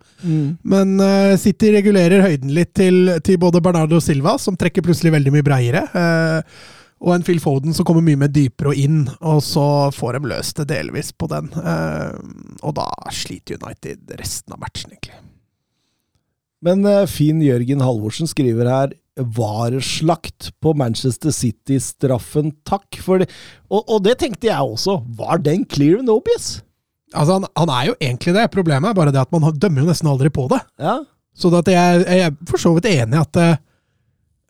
[0.66, 5.34] Men eh, City regulerer høyden litt til, til både Bernardo Silva, som trekker plutselig veldig
[5.34, 6.56] mye breiere, eh,
[7.04, 10.30] og en Phil Foden som kommer mye mer dypere og inn, og så får de
[10.30, 11.50] løst det delvis på den.
[12.64, 15.18] Og da sliter United resten av matchen, egentlig.
[16.64, 23.28] Men fin Jørgen Halvorsen skriver her var slakt på Manchester City-straffen, takk for det.
[23.70, 24.98] Og, og det tenkte jeg også.
[25.18, 26.58] Var den clear and obvious?
[27.14, 28.48] Altså, han, han er jo egentlig det.
[28.54, 30.58] Problemet er bare det at man dømmer jo nesten aldri på det.
[30.82, 30.98] Ja.
[31.38, 33.56] Så at jeg, jeg er for så vidt enig i at eh,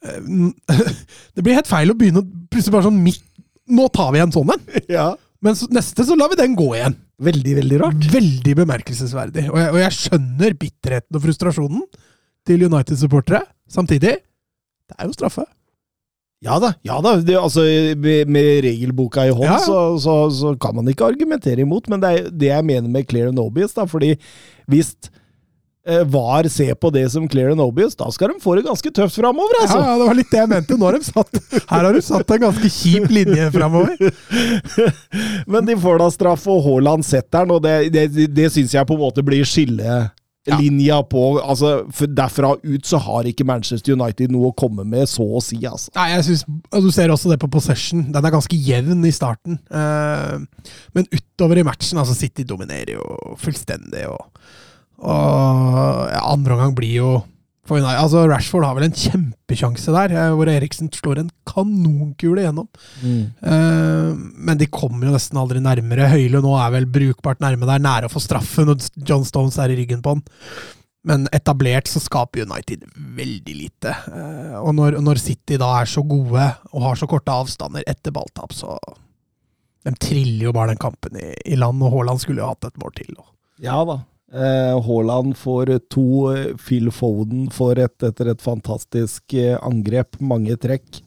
[1.35, 2.21] Det blir helt feil å begynne
[2.53, 3.23] plutselig bare sånn midt
[3.73, 4.65] Nå tar vi en sånn en!
[4.93, 5.07] ja.
[5.45, 6.99] Men så, neste så lar vi den gå igjen.
[7.25, 8.07] Veldig, veldig rart.
[8.13, 9.47] Veldig bemerkelsesverdig.
[9.49, 11.83] Og jeg, og jeg skjønner bitterheten og frustrasjonen
[12.49, 13.41] til United-supportere.
[13.73, 14.19] Samtidig,
[14.95, 15.45] det er jo straffe.
[16.45, 17.15] Ja da, ja da.
[17.25, 17.63] Det, altså,
[17.97, 19.59] med, med regelboka i hånd, Ja.
[19.65, 21.89] så, så, så kan man ikke argumentere imot.
[21.89, 23.73] Men det er det jeg mener med clear and obvious.
[23.73, 24.11] Da, fordi
[24.69, 24.91] hvis
[25.89, 28.93] eh, VAR ser på det som clear and obvious, da skal de få det ganske
[28.93, 29.79] tøft framover, altså.
[29.81, 30.77] Ja, ja, det var litt det jeg mente.
[30.81, 33.97] Nå har de satt, her har du satt en ganske kjip linje framover.
[35.57, 38.89] Men de får da straff, og Haaland setter den, og det, det, det syns jeg
[38.93, 39.49] på en måte blir
[40.45, 45.25] skillelinja på altså, Derfra ut så har ikke Manchester United noe å komme med, så
[45.25, 45.59] å si.
[45.67, 45.93] altså.
[45.97, 48.07] Nei, jeg synes, Du ser også det på possession.
[48.13, 49.59] Den er ganske jevn i starten.
[49.71, 54.07] Eh, men utover i matchen altså City dominerer jo fullstendig.
[54.11, 54.43] Og,
[55.05, 57.15] og ja, andre omgang blir jo
[57.65, 62.45] for United, altså Rashford har vel en kjempesjanse der, eh, hvor Eriksen slår en kanonkule
[62.45, 62.69] gjennom.
[63.01, 64.11] Eh,
[64.49, 66.11] men de kommer jo nesten aldri nærmere.
[66.13, 69.73] Høyle nå er vel brukbart nærme der, nære å få straffen, og John Stones er
[69.73, 70.25] i ryggen på han.
[71.05, 73.93] Men etablert så skaper United veldig lite.
[74.09, 78.15] Uh, Og når, når City da er så gode og har så korte avstander etter
[78.15, 78.79] balltap, så
[79.85, 82.79] De triller jo bare den kampen i, i land, og Haaland skulle jo hatt et
[82.81, 83.11] mål til.
[83.21, 83.27] Og.
[83.61, 83.99] Ja da.
[84.35, 90.99] Eh, Haaland får to, Phil Foden får et etter et fantastisk eh, angrep, mange trekk.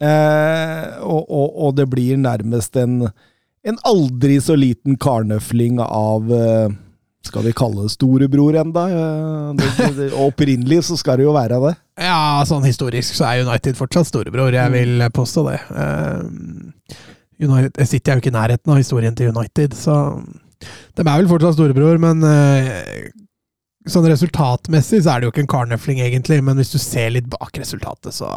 [0.00, 3.06] Eh, og, og, og det blir nærmest en,
[3.64, 6.28] en aldri så liten karnøfling av
[7.24, 8.84] Skal vi kalle det storebror enda?
[9.56, 11.74] Det, opprinnelig så skal det jo være det.
[12.00, 15.58] Ja, sånn historisk så er United fortsatt storebror, jeg vil påstå det.
[17.40, 19.98] United, jeg sitter jo ikke i nærheten av historien til United, så
[20.60, 23.10] de er vel fortsatt storebror, men eh,
[23.88, 26.40] sånn resultatmessig så er det jo ikke en karnøfling, egentlig.
[26.44, 28.28] Men hvis du ser litt bak resultatet, så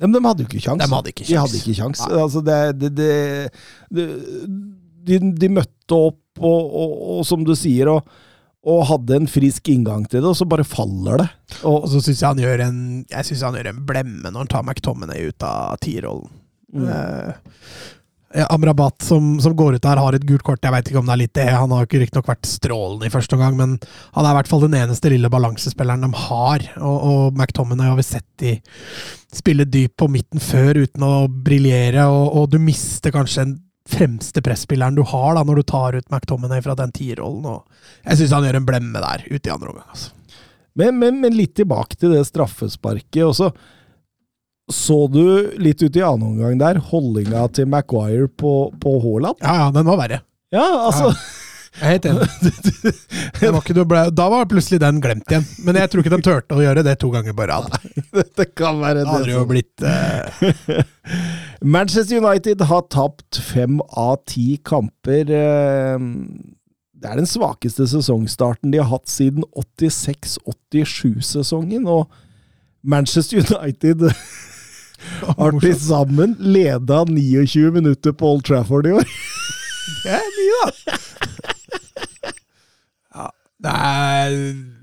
[0.00, 0.82] Men de hadde jo ikke kjangs.
[0.84, 2.02] De hadde ikke De hadde ikke kjangs.
[2.06, 2.24] Ja.
[2.24, 2.90] Altså, det, det,
[3.90, 4.08] det,
[5.08, 8.08] de, de møtte opp, og, og, og som du sier, og,
[8.70, 11.28] og hadde en frisk inngang til det, og så bare faller det.
[11.64, 14.52] Og, så syns jeg han gjør en Jeg synes han gjør en blemme når han
[14.52, 16.28] tar McTominay ut av tierrollen.
[16.70, 16.84] Mm.
[16.86, 17.32] Uh,
[18.30, 20.62] Amrabat som, som går ut der, har et gult kort.
[20.62, 21.46] Jeg veit ikke om det er litt det.
[21.50, 23.72] Han har ikke riktignok vært strålende i første omgang, men
[24.14, 26.66] han er i hvert fall den eneste lille balansespilleren de har.
[26.78, 28.54] Og, og McTominay har vi sett de
[29.34, 33.58] spille dypt på midten før uten å briljere, og, og du mister kanskje en
[33.90, 37.64] fremste presspilleren du har da, når du tar ut McTominay fra den tierrollen.
[38.04, 39.90] Jeg syns han gjør en blemme der ute i andre omgang.
[39.90, 40.14] Altså.
[40.78, 43.24] Men, men, men, litt tilbake til det straffesparket.
[43.26, 43.50] også.
[44.74, 45.22] Så du
[45.58, 49.36] litt ut i annen omgang der, holdinga til Maguire på, på Haaland?
[49.42, 50.18] Ja, ja, den var verre.
[50.54, 51.14] Ja, altså Ja.
[51.80, 52.26] Jeg er helt enig.
[53.38, 53.46] Det
[53.86, 55.44] var da var plutselig den glemt igjen.
[55.62, 57.70] Men jeg tror ikke de turte å gjøre det to ganger på rad.
[58.10, 59.06] Dette kan være det.
[59.06, 60.26] hadde det jo blitt uh...
[61.76, 65.30] Manchester United har tapt fem av ti kamper.
[65.30, 65.98] eh,
[67.00, 71.86] Det er den svakeste sesongstarten de har hatt siden 86-87-sesongen.
[71.86, 72.10] Og
[72.82, 74.10] Manchester United
[75.40, 79.06] har til sammen leda 29 minutter på Old Trafford i år.
[80.00, 80.98] Det er mye, da.
[83.10, 83.24] Ja,
[83.64, 84.36] det er,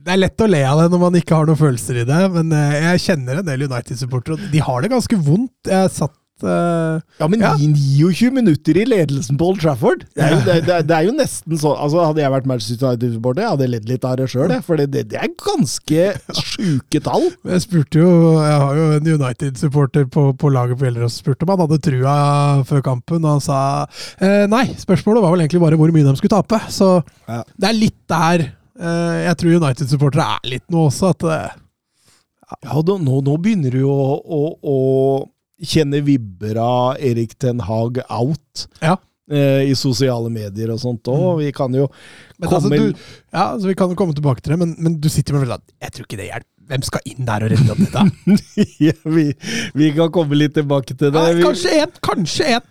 [0.04, 2.18] det er lett å le av det når man ikke har noen følelser i det,
[2.34, 5.72] men eh, jeg kjenner en del United-supportere, og de har det ganske vondt.
[5.72, 6.14] Jeg satt
[6.44, 7.54] eh, Ja, men Ja.
[7.58, 10.04] 29 minutter i ledelsen på Old Trafford!
[10.16, 12.88] Det er jo, det, det, det er jo nesten sånn altså Hadde jeg vært Manchester
[12.92, 16.06] United-supporter, jeg hadde ledd litt av det sjøl, for det, er ganske
[16.38, 17.28] sjuke tall.
[17.54, 18.10] Jeg spurte jo,
[18.44, 22.16] jeg har jo en United-supporter på, på laget på Gjellerås, spurte om han hadde trua
[22.68, 23.60] før kampen, og han sa
[24.20, 26.60] eh, nei, spørsmålet var vel egentlig bare hvor mye de skulle tape.
[26.74, 26.92] Så
[27.28, 27.42] Ja.
[27.58, 31.56] det er litt der eh, jeg tror United-supportere er litt nå også, at eh,
[32.64, 34.78] Ja, nå, nå begynner du å, å, å
[35.64, 38.98] kjenne vibber av Erik Ten Hag out Ja.
[39.32, 41.40] eh, i sosiale medier og sånt òg.
[41.42, 41.88] Vi kan jo
[42.38, 42.94] Men altså, komme du,
[43.34, 45.64] ja, altså, Vi kan jo komme tilbake til det, men, men du sitter med følelsen
[45.64, 46.54] at jeg tror ikke det hjelper.
[46.68, 48.34] Hvem skal inn der og redde opp dette?
[48.90, 49.28] ja, vi,
[49.80, 51.22] vi kan komme litt tilbake til det.
[51.30, 52.66] Ja, kanskje én, kanskje én.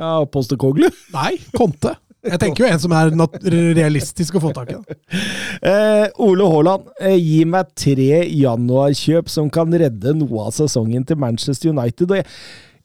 [0.00, 0.88] Ja, Postekoglu.
[1.12, 1.92] Nei, Conte.
[2.22, 3.10] Jeg tenker jo en som er
[3.74, 4.80] realistisk å få tak i.
[5.58, 11.18] Eh, Ole Haaland, eh, gi meg tre januarkjøp som kan redde noe av sesongen til
[11.18, 12.14] Manchester United.
[12.14, 12.26] Jeg,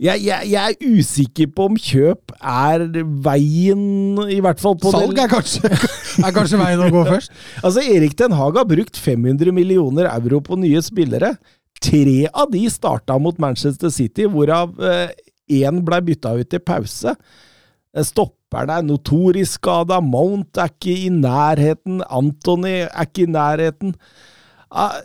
[0.01, 2.87] jeg, jeg, jeg er usikker på om kjøp er
[3.27, 3.85] veien,
[4.25, 7.33] i hvert fall på Salg er kanskje, er kanskje veien å gå først.
[7.61, 11.35] Altså, Erik Den Haag har brukt 500 millioner euro på nye spillere.
[11.77, 14.73] Tre av de starta mot Manchester City, hvorav
[15.45, 17.13] én ble bytta ut i pause.
[17.97, 19.97] Eh, Stopperne er notorisk skada.
[20.05, 22.03] Mount er ikke i nærheten.
[22.07, 23.95] Anthony er ikke i nærheten.
[24.71, 25.01] Ah,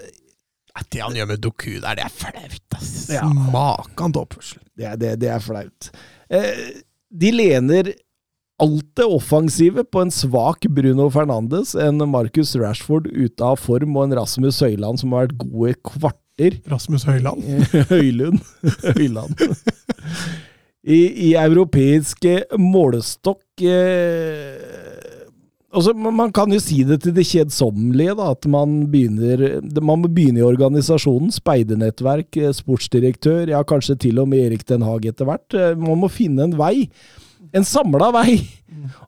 [0.93, 2.61] Det han gjør med Doku der, det er flaut.
[2.79, 2.93] ass.
[3.13, 3.27] Ja.
[3.29, 4.63] Makan til oppførsel.
[4.79, 5.91] Det, det, det er flaut.
[6.33, 6.81] Eh,
[7.13, 7.91] de lener
[8.63, 14.05] alt det offensive på en svak Bruno Fernandes, en Marcus Rashford ute av form og
[14.07, 16.61] en Rasmus Høyland som har vært god i kvarter.
[16.71, 17.43] Rasmus Høyland.
[17.91, 18.39] Høylund.
[18.97, 19.43] Høyland.
[20.83, 22.25] I, I europeisk
[22.59, 25.13] målestokk eh,
[25.71, 30.11] altså, man kan jo si det til det kjedsommelige, da, at man begynner Man må
[30.11, 31.33] begynne i organisasjonen.
[31.35, 35.47] Speidernettverk, eh, sportsdirektør, ja, kanskje til og med Erik Den Haag etter hvert.
[35.55, 36.89] Eh, Man må finne en vei.
[37.55, 38.41] En samla vei.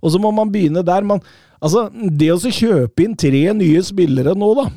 [0.00, 1.02] Og så må man begynne der.
[1.02, 1.22] Man,
[1.60, 4.70] altså, det å kjøpe inn tre nye spillere nå, da.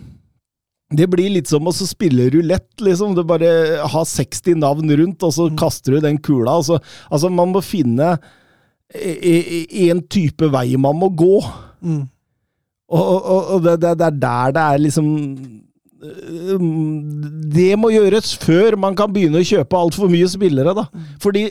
[0.88, 3.16] Det blir litt som å spille rulett, liksom.
[3.16, 3.50] Du bare
[3.92, 6.54] har 60 navn rundt, og så kaster du den kula.
[6.62, 6.80] Altså,
[7.12, 8.16] altså man må finne
[8.88, 11.42] en type vei man må gå.
[11.84, 12.06] Mm.
[12.88, 15.08] Og, og, og det, det, det er der det er liksom
[16.08, 16.62] øh,
[17.52, 20.88] Det må gjøres før man kan begynne å kjøpe altfor mye spillere, da.
[21.20, 21.50] Fordi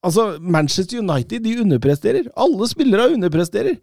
[0.00, 2.32] altså, Manchester United de underpresterer.
[2.36, 3.76] Alle spillere underpresterer.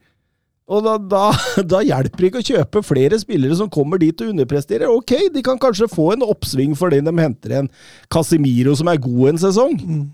[0.66, 1.24] Og da, da,
[1.76, 4.90] da hjelper det ikke å kjøpe flere spillere som kommer dit og underpresterer.
[4.90, 7.72] Ok, de kan kanskje få en oppsving fordi de henter en
[8.14, 9.76] Casemiro som er god en sesong.
[9.80, 10.06] Mm.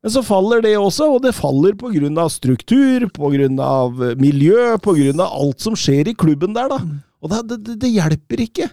[0.00, 1.74] Men så faller det også, og det faller
[2.16, 6.78] av struktur, på grunn av miljø, av alt som skjer i klubben der, da.
[7.20, 8.70] Og det, det, det hjelper ikke.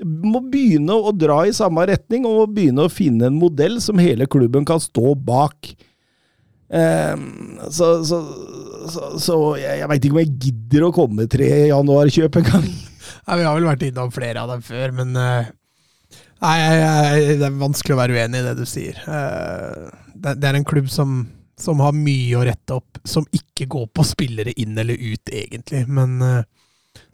[0.00, 4.00] Du må begynne å dra i samme retning, og begynne å finne en modell som
[4.00, 5.74] hele klubben kan stå bak.
[6.74, 8.18] Ehm, så så,
[8.90, 12.66] så, så jeg, jeg veit ikke om jeg gidder å komme tre januarkjøp engang.
[12.66, 15.54] Nei, vi har vel vært innom flere av dem før, men eh,
[16.36, 18.98] Nei, jeg, det er vanskelig å være uenig i det du sier.
[19.08, 21.22] Eh, det, det er en klubb som,
[21.56, 25.86] som har mye å rette opp, som ikke går på spillere inn eller ut, egentlig,
[25.88, 26.42] men eh,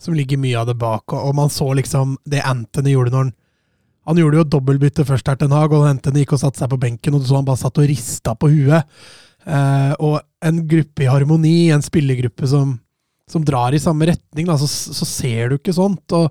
[0.02, 1.06] som ligger mye av det bak.
[1.14, 3.38] Og, og man så liksom det Anthony gjorde når han
[4.02, 6.72] Han gjorde jo dobbeltbytte først her til en hag og Anthony gikk og satte seg
[6.72, 8.88] på benken, og du så han bare satt og rista på huet.
[9.46, 12.76] Eh, og en gruppe i harmoni, en spillergruppe som,
[13.30, 16.04] som drar i samme retning, da, så, så ser du ikke sånt.
[16.18, 16.30] og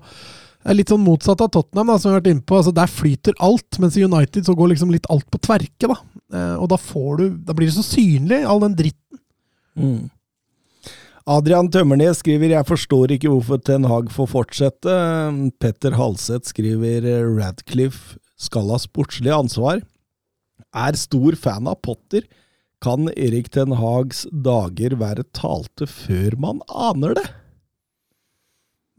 [0.62, 2.54] det er litt sånn motsatt av Tottenham, da, som vi har vært inne på.
[2.54, 5.90] Altså, der flyter alt, mens i United så går liksom litt alt på tverke.
[5.90, 5.96] da.
[6.32, 6.78] Eh, og da
[7.18, 9.22] du, da blir det så synlig, all den dritten.
[9.74, 10.10] Mm.
[11.32, 15.52] Adrian Tømmernes skriver 'Jeg forstår ikke hvorfor Ten Hag får fortsette'.
[15.60, 17.02] Petter Halseth skriver
[17.38, 19.82] 'Radcliffe skal ha sportslig ansvar'.
[20.74, 22.22] Er stor fan av Potter.
[22.82, 27.26] Kan Erik Ten Hags dager være talte før man aner det?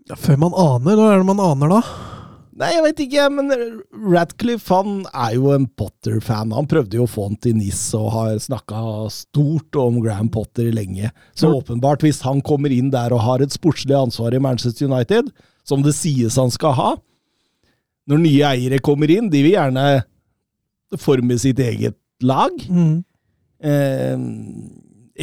[0.10, 0.98] Ja, før man aner.
[1.00, 2.10] Hva er det man aner, da?
[2.54, 3.50] Nei, jeg vet ikke, men
[4.14, 6.52] Radcliffe han er jo en Potter-fan.
[6.54, 8.82] Han prøvde jo å få han til NIS og har snakka
[9.16, 11.10] stort om Graham Potter lenge.
[11.34, 11.56] Så Mm.
[11.64, 15.32] åpenbart, hvis han kommer inn der og har et sportslig ansvar i Manchester United,
[15.66, 16.96] som det sies han skal ha
[18.06, 20.04] Når nye eiere kommer inn, de vil gjerne
[21.00, 22.52] forme sitt eget lag.
[22.70, 23.06] Mm.
[23.64, 24.16] Eh,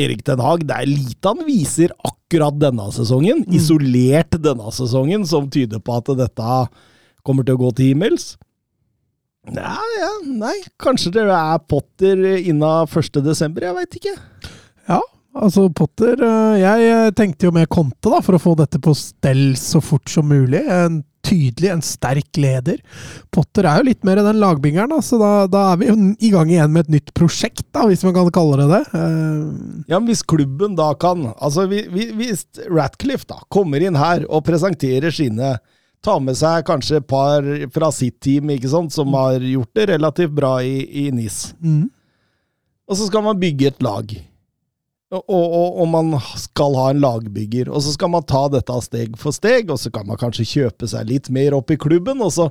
[0.01, 5.49] Erik Den Haag, det er lite han viser akkurat denne sesongen, isolert denne sesongen, som
[5.51, 6.61] tyder på at dette
[7.27, 8.37] kommer til å gå til himmels.
[9.51, 13.23] Ja, ja, nei, kanskje det er Potter innen 1.
[13.25, 14.15] desember, jeg veit ikke.
[14.91, 15.01] Ja,
[15.35, 19.57] altså Potter eh, Jeg tenkte jo med Conte, da, for å få dette på stell
[19.59, 20.63] så fort som mulig.
[20.71, 22.79] En tydelig, en sterk leder.
[23.35, 26.31] Potter er jo litt mer den lagbingeren, da, så da, da er vi jo i
[26.33, 28.83] gang igjen med et nytt prosjekt, da, hvis man kan kalle det det.
[28.95, 29.85] Uh...
[29.91, 34.25] Ja, men Hvis klubben da kan Altså, vi- vi- Hvis Ratcliffe da kommer inn her
[34.29, 35.57] og presenterer sine
[36.03, 37.45] Tar med seg kanskje et par
[37.75, 41.51] fra sitt team ikke sant, som har gjort det relativt bra i, i NIS.
[41.61, 41.83] mm.
[42.89, 44.15] Og så skal man bygge et lag.
[45.11, 47.71] Og, og, og man skal ha en lagbygger.
[47.73, 50.87] Og så skal man ta dette steg for steg, og så kan man kanskje kjøpe
[50.91, 52.23] seg litt mer opp i klubben.
[52.23, 52.47] Og så,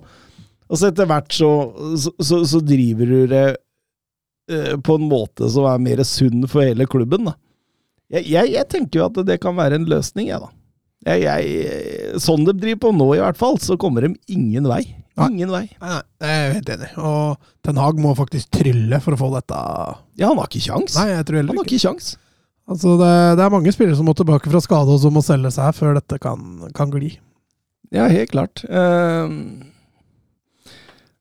[0.67, 1.51] og så etter hvert så,
[1.95, 3.45] så, så, så driver du det
[4.51, 7.31] eh, på en måte som er mer sunn for hele klubben.
[7.31, 7.37] Da.
[8.17, 10.51] Jeg, jeg, jeg tenker jo at det kan være en løsning, jeg, da.
[11.07, 14.81] Jeg, sånn de driver på nå, i hvert fall, så kommer de ingen vei.
[15.19, 15.65] Ingen vei.
[15.79, 16.89] Nei, nei, jeg er helt enig.
[16.99, 19.59] Og Ten Hag må faktisk trylle for å få dette
[20.19, 20.95] Ja, han har ikke kjangs.
[20.99, 21.75] Nei, jeg tror Han har ikke.
[21.79, 22.17] ikke kjangs.
[22.69, 25.51] Altså, det, det er mange spillere som må tilbake fra skade og som må selge
[25.55, 27.15] seg før dette kan, kan gli.
[27.89, 28.61] Ja, helt klart.
[28.69, 29.31] Eh,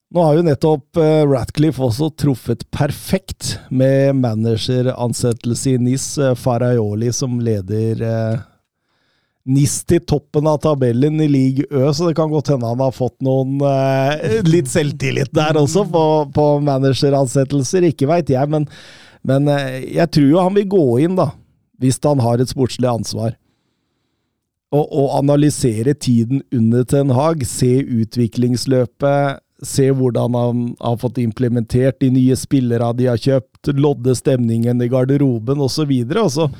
[0.08, 6.06] nå har jo nettopp eh, Ratcliffe også truffet perfekt med manageransettelse i NIS.
[6.20, 8.46] Eh, Faraioli som leder eh,
[9.48, 12.92] NIS til toppen av tabellen i league Ø, så det kan godt hende han har
[12.92, 17.88] fått noen eh, litt selvtillit der også på, på manageransettelser.
[17.88, 18.68] Ikke veit jeg, men,
[19.26, 21.32] men eh, jeg tror jo han vil gå inn, da.
[21.78, 23.36] Hvis han har et sportslig ansvar
[24.74, 31.98] og, og analysere tiden under Ten Hag, se utviklingsløpet, se hvordan han har fått implementert
[32.02, 35.80] de nye spillere de har kjøpt, lodde stemningen i garderoben osv.
[35.80, 36.50] Så, videre, så,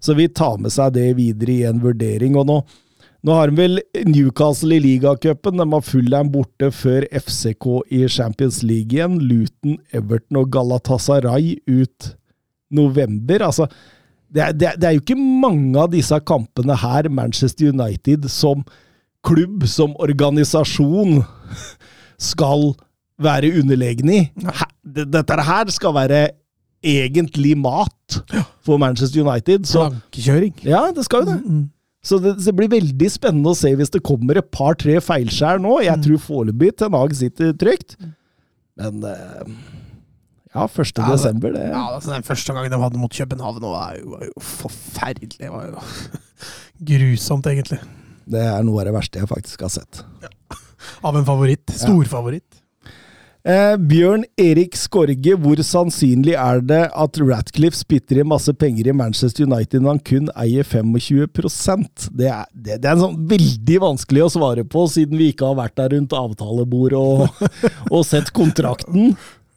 [0.00, 2.38] så vi tar med seg det videre i en vurdering.
[2.38, 2.62] og nå
[3.26, 5.58] nå har de vel Newcastle i ligacupen.
[5.58, 9.18] De har Fullham borte før FCK i Champions League igjen.
[9.18, 12.12] Luton, Everton og Galatasaray ut
[12.70, 13.42] november.
[13.48, 13.66] Altså,
[14.30, 18.28] det er, det, er, det er jo ikke mange av disse kampene her Manchester United
[18.30, 18.62] som
[19.26, 21.22] klubb, som organisasjon,
[22.18, 22.72] skal
[23.22, 24.22] være underlegne i.
[24.82, 26.20] Dette her skal være
[26.82, 28.20] egentlig mat
[28.64, 29.66] for Manchester United.
[29.66, 30.54] Så, Plankekjøring.
[30.66, 31.66] ja, det skal jo det.
[32.08, 32.10] Mm.
[32.10, 35.74] Så det, det blir veldig spennende å se hvis det kommer et par-tre feilskjær nå.
[35.84, 37.98] Jeg tror foreløpig Ten Hag sitter trygt.
[38.78, 39.50] Men eh,
[40.54, 40.92] ja, 1.
[40.96, 44.24] Ja, desember, det Ja, altså Den første gangen de hadde mot København, var jo, var
[44.24, 45.36] jo forferdelig.
[45.36, 45.82] Det var jo
[46.92, 47.80] grusomt, egentlig.
[48.28, 50.02] Det er noe av det verste jeg faktisk har sett.
[51.06, 51.68] Av en favoritt.
[51.74, 52.62] Storfavoritt.
[53.48, 58.94] Eh, Bjørn Erik Skorge, hvor sannsynlig er det at Ratcliffe spytter i masse penger i
[58.96, 64.26] Manchester United når han kun eier 25% Det er, det, det er sånn veldig vanskelig
[64.26, 67.48] å svare på, siden vi ikke har vært der rundt avtalebordet og,
[67.94, 69.14] og sett kontrakten.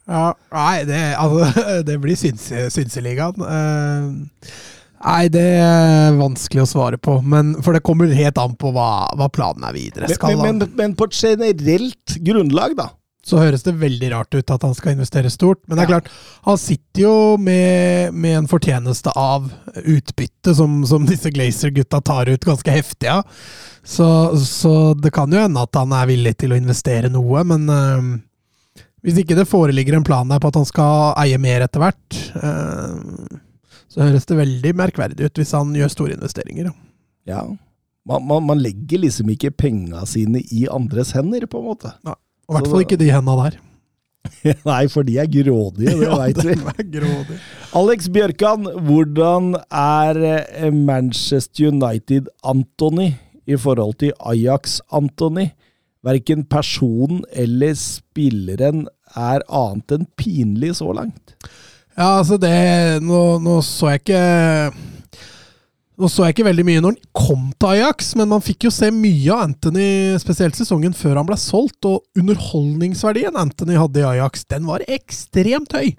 [0.08, 3.44] Ja, nei, det, altså, det blir synse, Synseligaen.
[3.44, 4.48] Uh,
[5.04, 7.18] nei, det er vanskelig å svare på.
[7.20, 8.88] Men, for det kommer helt an på hva,
[9.20, 10.08] hva planen er videre.
[10.32, 12.88] Men, men, men på et generelt grunnlag, da.
[13.22, 15.60] Så høres det veldig rart ut at han skal investere stort.
[15.68, 15.98] Men det er Ja.
[16.00, 16.08] klart,
[16.42, 19.46] han sitter jo med, med en fortjeneste av
[19.78, 23.22] utbytte som, som disse Glazer-gutta tar ut ganske heftig av.
[23.84, 24.08] Så,
[24.42, 28.10] så det kan jo hende at han er villig til å investere noe, men eh,
[29.06, 32.18] hvis ikke det foreligger en plan der på at han skal eie mer etter hvert,
[32.42, 33.38] eh,
[33.92, 36.70] så høres det veldig merkverdig ut hvis han gjør store investeringer.
[36.72, 36.74] Ja.
[37.28, 37.42] Ja.
[38.08, 41.92] Man, man, man legger liksom ikke penga sine i andres hender, på en måte.
[42.02, 42.16] Og
[42.52, 43.58] i hvert fall ikke de henda der.
[44.68, 46.54] Nei, for de er grådige, det Ja, veit vi.
[46.54, 47.40] er grådig.
[47.78, 53.12] Alex Bjørkan, hvordan er eh, Manchester United Anthony
[53.46, 55.48] i forhold til Ajax Anthony?
[56.02, 61.36] Verken personen eller spilleren er annet enn pinlig så langt.
[61.92, 64.22] Ja, altså det Nå, nå så jeg ikke
[66.00, 68.72] Nå så jeg ikke veldig mye når han kom til Ajax, men man fikk jo
[68.72, 69.88] se mye av Anthony,
[70.22, 75.76] spesielt sesongen før han ble solgt, og underholdningsverdien Anthony hadde i Ajax, den var ekstremt
[75.76, 75.92] høy.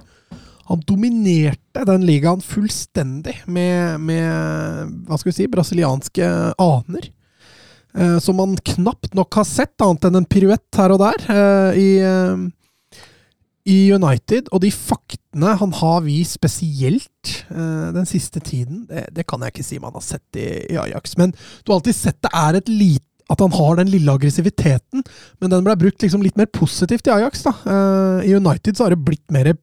[0.71, 6.29] Han dominerte den ligaen fullstendig med, med hva skal vi si, brasilianske
[6.63, 7.09] aner.
[7.93, 11.77] Eh, som man knapt nok har sett, annet enn en piruett her og der eh,
[11.77, 12.47] i, eh,
[13.69, 14.49] i United.
[14.51, 19.55] Og de faktene han har vist spesielt eh, den siste tiden, det, det, kan jeg
[19.55, 21.17] ikke si man har sett i, i Ajax.
[21.19, 25.01] Men du har alltid sett det er et lite at han har den lille aggressiviteten,
[25.39, 27.45] men den ble brukt liksom litt mer positivt i Ajax.
[27.47, 27.53] da.
[27.63, 29.53] Uh, I United så har det blitt mer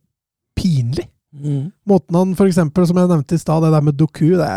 [0.58, 1.04] pinlig.
[1.30, 1.68] Mm.
[1.86, 4.48] Måten han for eksempel, som jeg nevnte i stad, det der med Doku, det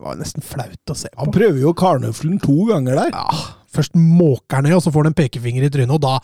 [0.00, 1.18] var nesten flaut å se på.
[1.24, 3.16] Han prøver jo karnøflen to ganger der.
[3.16, 3.40] Ja,
[3.70, 6.16] Først måker ned, og så får han en pekefinger i trynet, og da,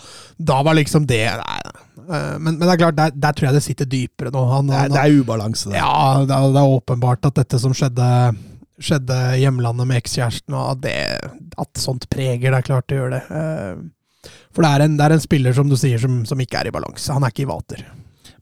[0.50, 1.60] da var liksom det nei,
[2.06, 4.42] men, men, det er klart, der, der, tror jeg det sitter dypere nå.
[4.50, 5.78] Han, det, er, det er ubalanse det.
[5.78, 8.10] Ja, det er, det er åpenbart at dette som skjedde
[8.82, 13.14] skjedde hjemlandet med ekskjæresten, og at, det, at sånt preger det, er klart det gjør
[13.14, 13.22] det.
[13.32, 16.60] Eh, for det er, en, det er en spiller, som du sier, som, som, ikke
[16.60, 17.12] er i balanse.
[17.12, 17.84] Han er ikke i vater.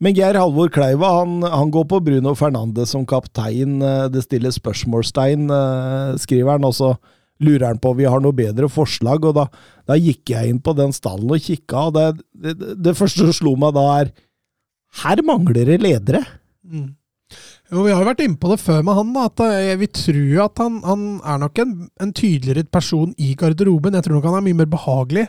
[0.02, 3.78] Men Geir Halvor Kleiva han, han, går på Bruno Fernandes som kaptein.
[3.82, 6.66] Eh, det stiller spørsmålstegn, eh, skriver han.
[6.66, 6.94] Og så
[7.42, 9.24] lurer han på om vi har noe bedre forslag.
[9.24, 9.46] og Da,
[9.90, 13.34] da gikk jeg inn på den stallen og kikka, og det, det, det første som
[13.34, 14.12] slo meg da, er
[15.02, 16.22] Her mangler det ledere!
[16.64, 16.94] Mm.
[17.72, 19.12] Jo, Vi har jo vært inne på det før med han.
[19.16, 23.34] da, at eh, Vi tror at han, han er nok en, en, tydeligere person i
[23.38, 23.96] garderoben.
[23.96, 25.28] Jeg tror nok han er mye mer behagelig.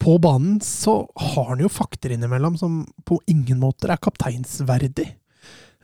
[0.00, 5.10] På banen så har han jo fakter innimellom som på ingen måter er kapteinsverdig.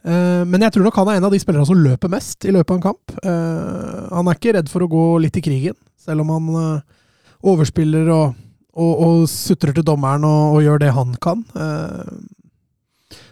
[0.06, 2.54] Uh, men jeg tror nok han er en av de spillerne som løper mest i
[2.54, 3.14] løpet av en kamp.
[3.24, 7.06] Uh, han er ikke redd for å gå litt i krigen, selv om han uh,
[7.46, 8.36] overspiller og,
[8.78, 11.42] og, og, sutrer til dommeren og, og, gjør det han kan.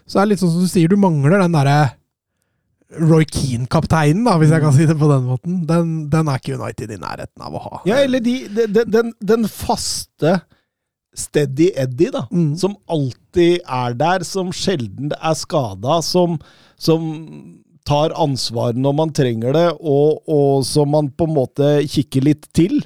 [0.05, 1.79] så er det litt sånn som du sier, du mangler den derre
[3.01, 6.59] Roy Keane-kapteinen, da, hvis jeg kan si det på den måten, den, den, er ikke
[6.59, 7.81] United i nærheten av å ha.
[7.89, 10.37] Ja, eller de, de, den, den, faste
[11.15, 12.55] Steady Eddie, da, mm.
[12.61, 16.39] som alltid er der, som sjelden er skada, som,
[16.81, 17.07] som,
[17.85, 22.49] tar ansvar når man trenger det, og, og som man på en måte kikker litt
[22.57, 22.81] til.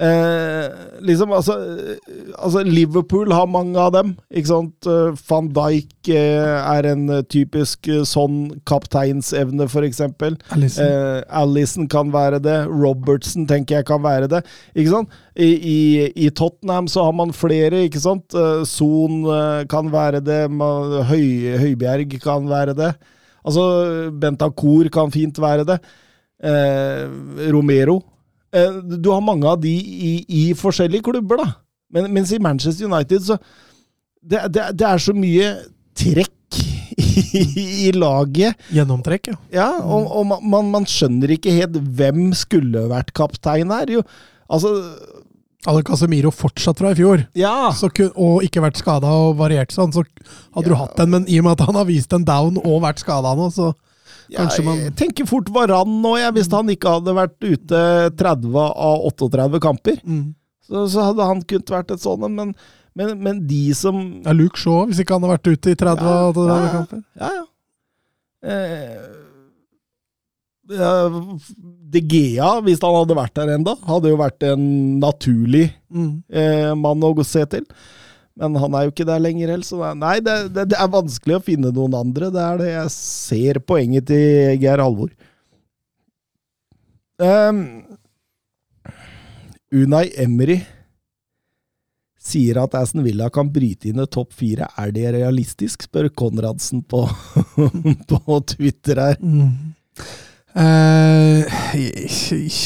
[0.00, 0.70] Eh,
[1.04, 1.52] liksom, altså,
[2.38, 4.14] altså, Liverpool har mange av dem.
[4.32, 4.88] ikke sant?
[4.88, 10.00] Eh, Van Dijk eh, er en typisk eh, sånn kapteinsevne, f.eks.
[10.56, 11.84] Alison.
[11.84, 12.56] Eh, kan være det.
[12.70, 14.42] Robertson tenker jeg kan være det.
[14.74, 15.18] ikke sant?
[15.36, 15.78] I, i,
[16.26, 18.32] i Tottenham så har man flere, ikke sant?
[18.34, 19.22] Eh, Son
[19.70, 20.46] kan være det.
[21.12, 22.94] Høy, Høybjerg kan være det.
[23.44, 25.82] Altså, Bentancour kan fint være det.
[27.52, 28.11] Romero Eh,
[28.52, 31.48] du har mange av de i, i forskjellige klubber, da.
[31.92, 33.38] Men, mens i Manchester United så
[34.22, 35.48] det, det, det er så mye
[35.98, 36.60] trekk
[37.40, 37.42] i,
[37.88, 38.60] i laget.
[38.72, 39.38] Gjennomtrekk, ja.
[39.56, 43.90] ja og, og man, man, skjønner ikke helt hvem skulle vært kaptein her.
[43.98, 44.04] Jo,
[44.52, 44.76] altså
[45.62, 47.70] hadde Casemiro fortsatt fra i fjor, ja.
[47.94, 50.72] kun, og ikke vært skada og variert sånn, så hadde ja.
[50.72, 51.12] du hatt den.
[51.14, 53.70] Men i og med at han har vist en down og vært skada nå, så
[54.36, 57.80] Kanskje man Jeg tenker fort Varan nå, jeg, hvis han ikke hadde vært ute
[58.20, 59.98] 30 av 38 kamper.
[60.04, 60.30] Mm.
[60.62, 62.52] Så, så, hadde han kunnet vært et sånt men,
[62.96, 66.06] men, men, de som Ja, Luke Shaw, hvis ikke han hadde vært ute i 30
[66.06, 67.02] av ja, 38 ja, kamper.
[67.18, 67.44] Ja, ja.
[68.42, 69.02] Eh,
[71.92, 74.64] De Gea, hvis han hadde vært der enda, hadde jo vært en
[75.02, 76.12] naturlig mm.
[76.32, 77.66] eh, mann å se til.
[78.40, 81.36] Men han er jo ikke der lenger heller, så nei, det, det, det, er vanskelig
[81.36, 82.30] å finne noen andre.
[82.32, 85.12] Det er det jeg ser poenget til Geir Halvor.
[87.22, 87.60] Um,
[89.72, 90.62] Unai Emry
[92.22, 94.70] sier at Aston Villa kan bryte inn i topp fire.
[94.80, 97.04] Er det realistisk, spør Konradsen på,
[98.12, 99.18] på Twitter her.
[99.20, 99.74] Mm.
[100.52, 101.48] Uh,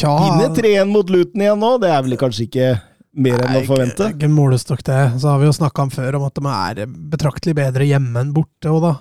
[0.02, 2.70] ja Vinne 3-1 mot Luton igjen nå, det er vel kanskje ikke
[3.16, 4.10] mer enn å forvente?
[4.10, 5.00] Ikke, ikke målestokk, det.
[5.20, 6.82] Så har vi jo snakka om før om at de er
[7.14, 8.72] betraktelig bedre hjemme enn borte.
[8.72, 8.92] Og, da.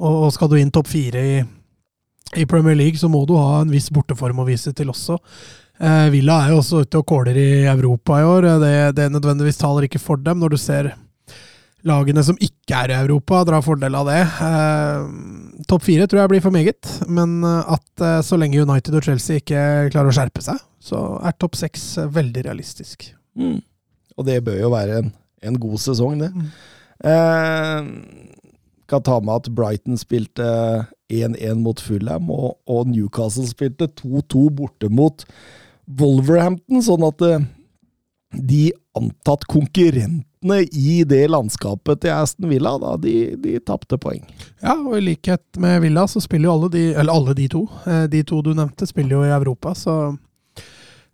[0.00, 1.36] og skal du inn topp fire i,
[2.34, 5.18] i, Premier League, så må du ha en viss borteform å vise til også.
[5.78, 8.50] Eh, Villa er jo også ute og kåler i Europa i år.
[8.62, 10.94] Det, det nødvendigvis taler ikke for dem, når du ser
[11.84, 14.22] lagene som ikke er i Europa, drar fordel av det.
[14.24, 19.04] Eh, Topp fire tror jeg blir for meget, men at eh, så lenge United og
[19.04, 23.12] Chelsea ikke klarer å skjerpe seg, så er topp seks eh, veldig realistisk.
[23.34, 23.60] Mm.
[24.16, 25.12] Og det bør jo være en,
[25.42, 26.30] en god sesong, det.
[26.34, 26.48] Mm.
[27.04, 27.88] Eh,
[28.88, 30.46] kan ta med at Brighton spilte
[31.12, 35.24] 1-1 mot Fulham, og, og, Newcastle spilte 2-2 borte mot
[36.00, 37.44] Wolverhampton, sånn at eh,
[38.34, 38.68] de
[38.98, 44.22] antatt konkurrentene i det landskapet til Aston Villa, da, de, de tapte poeng.
[44.62, 47.64] Ja, og i likhet med Villa så spiller jo alle de, eller alle de to,
[47.88, 49.98] eh, de to du nevnte, spiller jo i Europa, så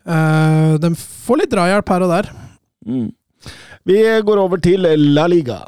[0.04, 2.30] Uh, de får litt drahjelp her og der.
[2.86, 3.10] Mm.
[3.84, 5.60] Vi går over til La Liga.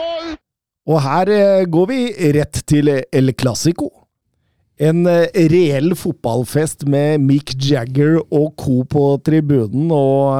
[0.00, 0.41] gol,
[0.90, 1.30] Og her
[1.70, 2.00] går vi
[2.34, 3.90] rett til El Clásico.
[4.82, 8.80] En reell fotballfest med Mick Jagger og co.
[8.82, 10.32] på tribunen, og,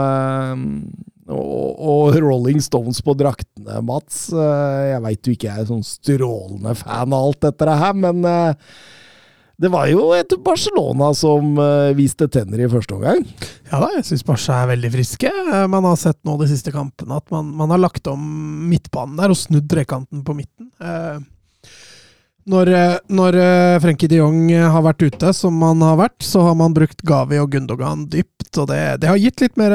[1.31, 4.25] og, og, Rolling Stones på draktene, Mats.
[4.35, 8.27] Jeg veit du ikke er sånn strålende fan av alt dette her, men
[9.61, 11.57] det var jo et Barcelona som
[11.99, 13.21] viste tenner i første omgang.
[13.71, 15.31] Ja da, jeg syns Barca er veldig friske.
[15.71, 18.23] Man har sett nå de siste kampene at man, man har lagt om
[18.71, 20.73] midtbanen der og snudd trekanten på midten.
[22.43, 22.73] Når,
[23.07, 23.37] når
[23.85, 27.39] Frenkie de Jong har vært ute, som han har vært, så har man brukt Gavi
[27.39, 28.49] og Gundogan dypt.
[28.59, 29.75] Og det, det har gitt litt mer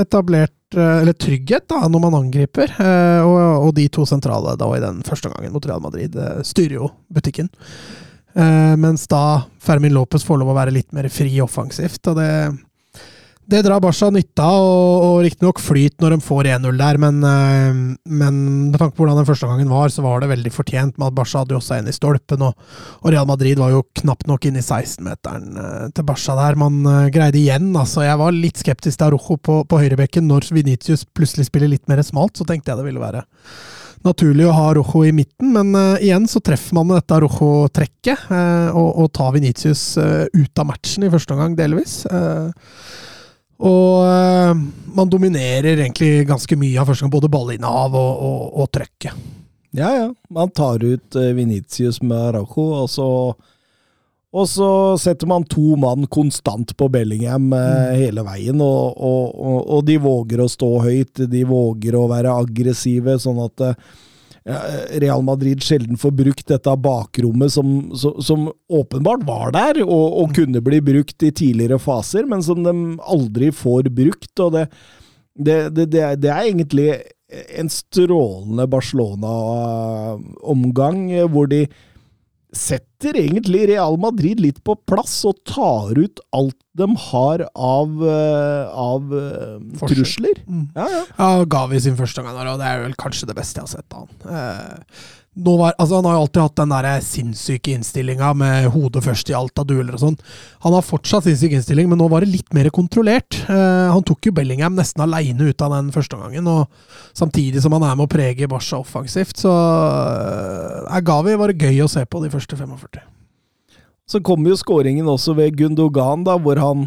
[0.00, 2.72] etablert eller trygghet da, når man angriper.
[3.26, 3.36] Og,
[3.68, 6.16] og de to sentrale da i den første gangen mot Real Madrid
[6.48, 7.52] styrer jo butikken.
[8.34, 12.00] Mens da Fermin Lopez får lov å være litt mer fri offensivt.
[12.10, 12.30] og det
[13.44, 17.18] det drar Barca nytte av, og, og riktignok flyt når de får 1-0 der, men,
[17.20, 18.38] men
[18.70, 21.18] med tanke på hvordan den første gangen var, så var det veldig fortjent med at
[21.18, 22.56] Barca hadde jo også en i stolpen, og,
[23.02, 25.60] og Real Madrid var jo knapt nok inne i 16-meteren
[25.92, 26.58] til Barca der.
[26.60, 26.80] Man
[27.12, 28.06] greide igjen, altså.
[28.06, 32.00] Jeg var litt skeptisk til Arojo på, på høyrebekken når Venitius plutselig spiller litt mer
[32.06, 33.26] smalt, så tenkte jeg det ville være
[34.04, 38.68] naturlig å ha Rojo i midten, men uh, igjen så treffer man dette Rojo-trekket, uh,
[38.76, 42.02] og, og tar Venitius uh, ut av matchen i første omgang, delvis.
[43.64, 44.60] og
[44.94, 49.24] man dominerer egentlig ganske mye av første gang, både ballinnehav og, og, og trøkket.
[49.74, 50.08] Ja, ja.
[50.30, 53.08] Man tar ut Venitius med Rojo, og så
[54.34, 54.68] og så
[54.98, 59.98] setter man to mann konstant på Bellingham eh, hele veien, og, og, og, og, de
[60.02, 63.74] våger å stå høyt, de våger å være aggressive, sånn at eh,
[65.04, 70.60] Real Madrid sjelden får brukt dette bakrommet som, som, som åpenbart var der, og, kunne
[70.66, 74.34] bli brukt i tidligere faser, men som de aldri får brukt.
[74.42, 74.66] og det,
[75.38, 76.98] det, det, det er egentlig
[77.54, 81.66] en strålende Barcelona-omgang, hvor de
[82.56, 88.00] setter egentlig Real Madrid litt på plass og tar ut alt de har av,
[88.74, 89.12] av
[89.84, 90.40] trusler.
[90.46, 90.64] Mm.
[90.74, 91.02] Ja, ja.
[91.18, 93.94] ja, Gavi sin første gang, og det er vel kanskje det beste jeg har sett
[93.94, 94.40] av han.
[94.40, 95.04] Eh,
[95.34, 99.34] var, altså han har jo alltid hatt den der sinnssyke innstillinga med hodet først i
[99.34, 100.18] alt av dueller og sånn.
[100.62, 103.40] Han har fortsatt sinnssyk innstilling, men nå var det litt mer kontrollert.
[103.50, 107.74] Eh, han tok jo Bellingham nesten aleine ut av den første gangen, og samtidig som
[107.74, 109.54] han er med å prege Barca offensivt, så
[110.86, 113.02] er Gavi var det gøy å se på de første 45.
[114.06, 116.86] Så kommer jo skåringen også ved Gundogan, da, hvor han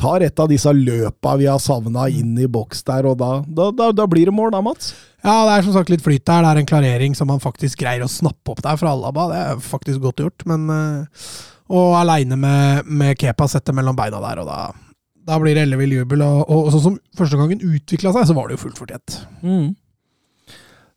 [0.00, 3.70] tar et av disse løpa vi har savna inn i boks der, og da, da,
[3.70, 4.92] da, da blir det mål da, Mats?
[5.24, 6.44] Ja, det er som sagt litt flyt der.
[6.44, 9.28] Det er en klarering som han faktisk greier å snappe opp der fra Alaba.
[9.30, 11.28] Det er faktisk godt gjort, men uh,
[11.72, 14.58] Og aleine med, med, Kepa setter mellom beina der, og da,
[15.24, 16.26] da blir det ellevill jubel.
[16.26, 19.16] Og, og, og, sånn som første gangen utvikla seg, så var det jo fullt fortjent.
[19.40, 19.72] Mm.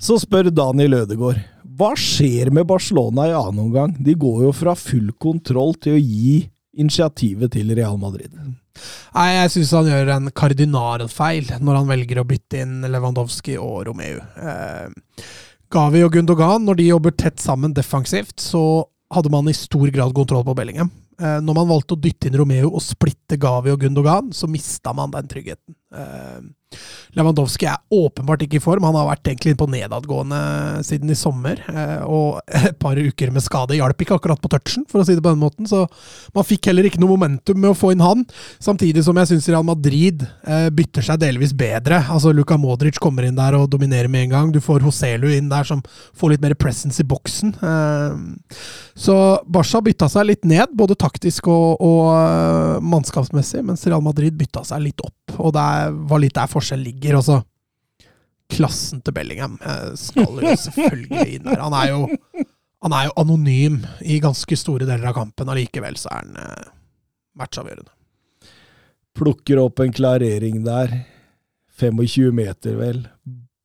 [0.03, 1.39] Så spør Daniel Ødegaard
[1.77, 3.91] hva skjer med Barcelona i annen omgang?
[4.01, 6.37] De går jo fra full kontroll til å gi
[6.77, 8.33] initiativet til Real Madrid.
[9.15, 13.87] Nei, jeg syns han gjør en kardinalfeil når han velger å bytte inn Lewandowski og
[13.89, 14.19] Romeu.
[14.21, 15.25] Eh,
[15.73, 20.13] Gavi og Gundogan, når de jobber tett sammen defensivt, så hadde man i stor grad
[20.15, 20.91] kontroll på Bellingham.
[21.17, 24.93] Eh, når man valgte å dytte inn Romeo og splitte Gavi og Gundogan, så mista
[24.95, 25.75] man den tryggheten.
[25.95, 26.39] Eh,
[27.17, 28.85] Lewandowski er åpenbart ikke i form.
[28.85, 30.39] Han har vært egentlig på nedadgående
[30.85, 31.61] siden i sommer.
[31.71, 35.15] Eh, og et par uker med skade hjalp ikke akkurat på touchen, for å si
[35.15, 35.69] det på den måten.
[35.69, 35.85] Så
[36.35, 38.25] man fikk heller ikke noe momentum med å få inn han.
[38.63, 40.25] Samtidig som jeg syns Real Madrid
[40.75, 42.01] bytter seg delvis bedre.
[42.13, 44.53] Altså Luka Modric kommer inn der og dominerer med en gang.
[44.53, 45.81] Du får Hoselu inn der som
[46.17, 47.55] får litt mer presence i boksen.
[48.97, 54.65] Så Barca bytta seg litt ned, både taktisk og, og mannskapsmessig, mens Real Madrid bytta
[54.67, 55.67] seg litt opp og det
[56.09, 57.19] var litt der forskjellen ligger.
[57.21, 57.39] Også.
[58.51, 61.61] Klassen til Bellingham eh, skal jo selvfølgelig inn der.
[61.63, 62.01] Han er jo,
[62.85, 66.71] han er jo anonym i ganske store deler av kampen, allikevel så er han eh,
[67.37, 67.93] matchavgjørende.
[69.17, 70.93] Plukker opp en klarering der.
[71.77, 73.03] 25 meter, vel.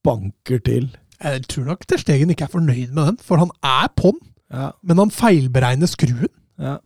[0.04, 0.90] Banker til.
[1.22, 4.18] Jeg tror nok Terstegen ikke er fornøyd med den, for han er på'n.
[4.52, 4.70] Ja.
[4.84, 6.32] Men han feilberegner skruen.
[6.60, 6.78] Ja.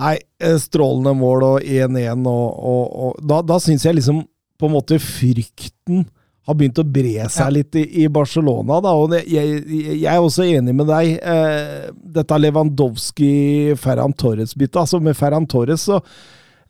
[0.00, 4.22] Nei, eh, strålende mål og 1-1, og, og, og, da, da syns jeg liksom
[4.58, 6.06] på en måte frykten
[6.48, 7.50] har begynt å bre seg Ja.
[7.54, 8.80] litt i, i Barcelona.
[8.82, 11.12] Da, og jeg, jeg jeg er også enig med deg.
[11.22, 14.80] Eh, dette Lewandowski-Ferran Torres-byttet.
[14.82, 16.00] Altså Med Ferran Torres så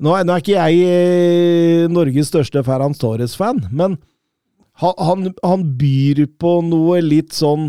[0.02, 3.96] nå er, nå er ikke jeg eh, Norges største Ferran Torres-fan, men
[4.82, 7.68] han, han, han byr på noe litt sånn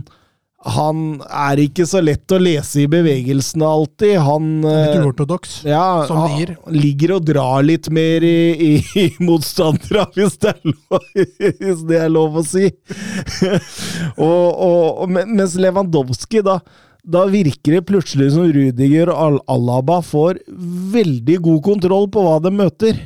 [0.63, 4.13] Han er ikke så lett å lese i bevegelsene alltid.
[4.23, 5.57] Han Litt eh, uortodoks.
[5.67, 6.53] ja, som han gir.
[6.71, 11.09] ligger og drar litt mer i, i, i motstandere, hvis det, lov,
[11.59, 12.69] hvis det er lov å si.
[14.29, 16.61] og, og, mens Lewandowski, da,
[17.03, 20.39] da virker det plutselig som Rudiger og Al Alaba får
[20.95, 23.03] veldig god kontroll på hva de møter.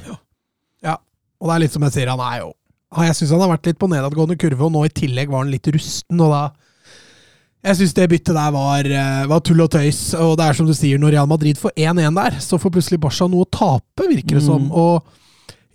[0.85, 0.99] Ja,
[1.41, 2.53] og det er litt som jeg sier, han er jo
[3.01, 5.57] Jeg syns han har vært litt på nedadgående kurve, og nå i tillegg var han
[5.57, 6.45] litt rusten, og da
[7.65, 10.67] Jeg syns det byttet der var, eh, var tull og tøys, og det er som
[10.67, 14.05] du sier, når Real Madrid får 1-1 der, så får plutselig Barca noe å tape,
[14.07, 14.69] virker det som.
[14.71, 15.03] Og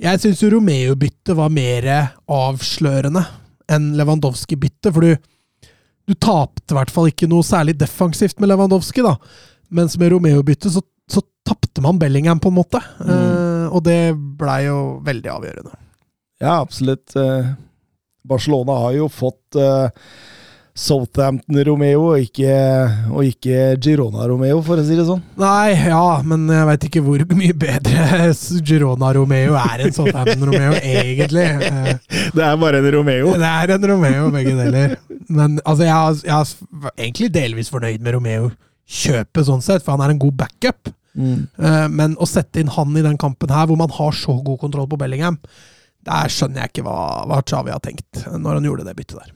[0.02, 1.88] jeg syns jo Romeo-byttet var mer
[2.30, 3.24] avslørende
[3.72, 5.68] enn Lewandowski-byttet, for du,
[6.08, 9.16] du tapte i hvert fall ikke noe særlig defensivt med Lewandowski, da.
[9.74, 12.80] Mens med Romeo-byttet så, så tapte man Bellingham, på en måte.
[13.02, 15.78] Eh, og det blei jo veldig avgjørende.
[16.42, 17.14] Ja, absolutt.
[17.16, 17.52] Eh,
[18.28, 19.88] Barcelona har jo fått eh,
[20.72, 22.52] Southampton Romeo, og ikke,
[23.12, 25.20] og ikke Girona Romeo, for å si det sånn.
[25.36, 28.06] Nei, ja, men jeg veit ikke hvor mye bedre
[28.68, 31.44] Girona Romeo er enn Southampton Romeo, egentlig.
[32.36, 33.34] Det er bare en Romeo.
[33.36, 34.96] Det er en Romeo, begge deler.
[35.28, 40.14] Men altså, jeg, jeg er egentlig delvis fornøyd med Romeo-kjøpet, sånn sett, for han er
[40.16, 40.88] en god backup.
[41.12, 41.44] Mm.
[41.60, 44.62] Eh, Men å sette inn han i den kampen her, hvor man har så god
[44.64, 45.36] kontroll på Bellingham,
[46.08, 46.96] der skjønner jeg ikke hva,
[47.28, 49.34] hva Chavi har tenkt når han gjorde det byttet der.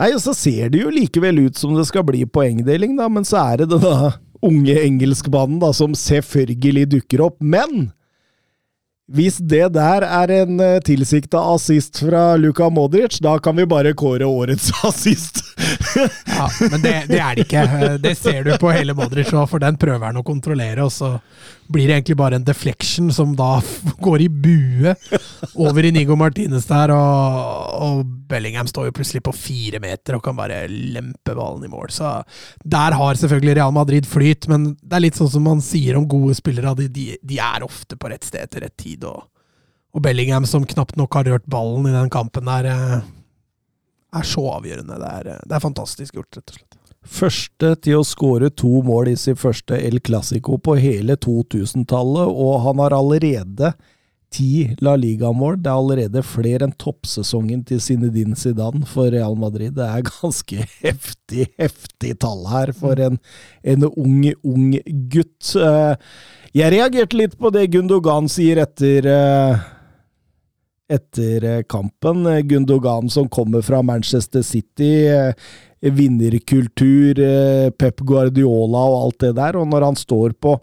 [0.00, 3.26] Nei, og så ser det jo likevel ut som det skal bli poengdeling, da, men
[3.26, 4.14] så er det denne
[4.44, 7.38] unge engelskmannen da, som selvfølgelig dukker opp.
[7.40, 7.92] Men
[9.14, 13.92] hvis det der er en uh, tilsikta assist fra Luka Modric, da kan vi bare
[13.94, 15.42] kåre årets assist.
[16.26, 17.64] Ja, Men det, det er det ikke.
[17.64, 20.92] Eh, Det ser du på hele Modric òg, for den prøver han å kontrollere, og
[20.92, 21.18] så
[21.66, 23.62] blir det egentlig bare en deflection som da
[24.04, 24.94] går i bue
[25.54, 30.36] over Inigo Martinez der, og, og Bellingham står jo plutselig på fire meter og kan
[30.38, 31.92] bare lempe ballen i mål.
[31.94, 32.10] Så
[32.64, 36.08] der har selvfølgelig Real Madrid flyt, men det er litt sånn som man sier om
[36.10, 39.24] gode spillere, de, de, de er ofte på rett sted til rett tid, og,
[39.94, 43.12] og Bellingham som knapt nok har rørt ballen i den kampen der, eh,
[44.14, 44.98] er så avgjørende.
[45.00, 46.80] Det er, det er fantastisk gjort, rett og slett.
[47.04, 52.62] Første til å skåre to mål i sin første El Clásico på hele 2000-tallet, og
[52.64, 53.74] han har allerede
[54.34, 55.60] ti La Liga-mål.
[55.62, 59.76] Det er allerede flere enn toppsesongen til Zinedine Zidane for Real Madrid.
[59.76, 63.20] Det er ganske heftig, heftig tall her for en,
[63.62, 64.72] en ung, ung
[65.12, 65.54] gutt.
[65.54, 65.94] Eh,
[66.54, 69.62] Jeg reagerte litt på det Gundogan sier etter eh,
[70.90, 72.26] etter eh, kampen.
[72.26, 75.06] Eh, Gundogan som kommer fra Manchester City.
[75.06, 75.34] eh,
[75.84, 77.18] Vinnerkultur,
[77.76, 79.58] Pep Guardiola og alt det der.
[79.60, 80.54] Og når han står på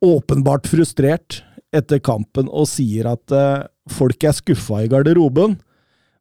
[0.00, 1.42] åpenbart frustrert
[1.76, 3.34] etter kampen og sier at
[3.92, 5.58] folk er skuffa i garderoben,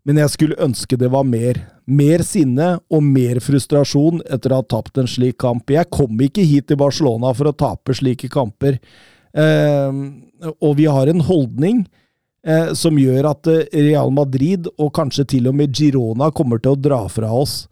[0.03, 1.61] men jeg skulle ønske det var mer.
[1.88, 5.71] Mer sinne og mer frustrasjon etter å ha tapt en slik kamp.
[5.71, 8.81] Jeg kom ikke hit til Barcelona for å tape slike kamper.
[10.59, 11.86] Og vi har en holdning
[12.48, 16.76] eh, som gjør at eh, Real Madrid, og kanskje til og med Girona, kommer til
[16.76, 17.64] å dra fra oss.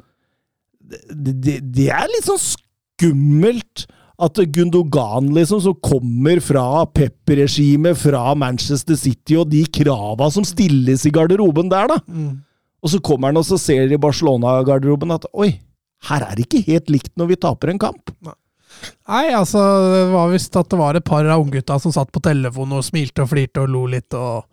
[0.84, 3.86] Det, det, det er litt sånn skummelt
[4.24, 11.06] at Gundogan, liksom, som kommer fra Pep-regimet, fra Manchester City, og de krava som stilles
[11.10, 11.98] i garderoben der, da.
[12.84, 15.54] Og så kommer han og så ser i Barcelona-garderoben at oi,
[16.10, 18.12] her er det ikke helt likt når vi taper en kamp.
[18.24, 18.36] Nei,
[19.08, 19.60] altså,
[19.94, 22.86] det var visst at det var et par av unggutta som satt på telefonen og
[22.88, 24.44] smilte og flirte og lo litt og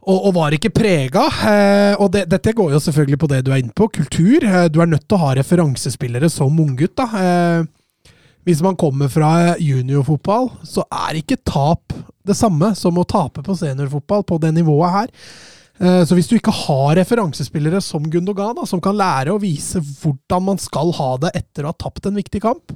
[0.00, 1.26] og, og var ikke prega.
[1.44, 4.46] Eh, og det, dette går jo selvfølgelig på det du er inne på, kultur.
[4.48, 7.02] Eh, du er nødt til å ha referansespillere som unggutt.
[7.04, 7.68] Eh,
[8.48, 11.92] hvis man kommer fra juniorfotball, så er ikke tap
[12.26, 15.12] det samme som å tape på seniorfotball på det nivået her.
[15.80, 19.84] Eh, Så hvis du ikke har referansespillere som Gundogan, da, som kan lære å vise
[19.84, 22.72] hvordan man skal ha det etter å ha tapt en viktig kamp,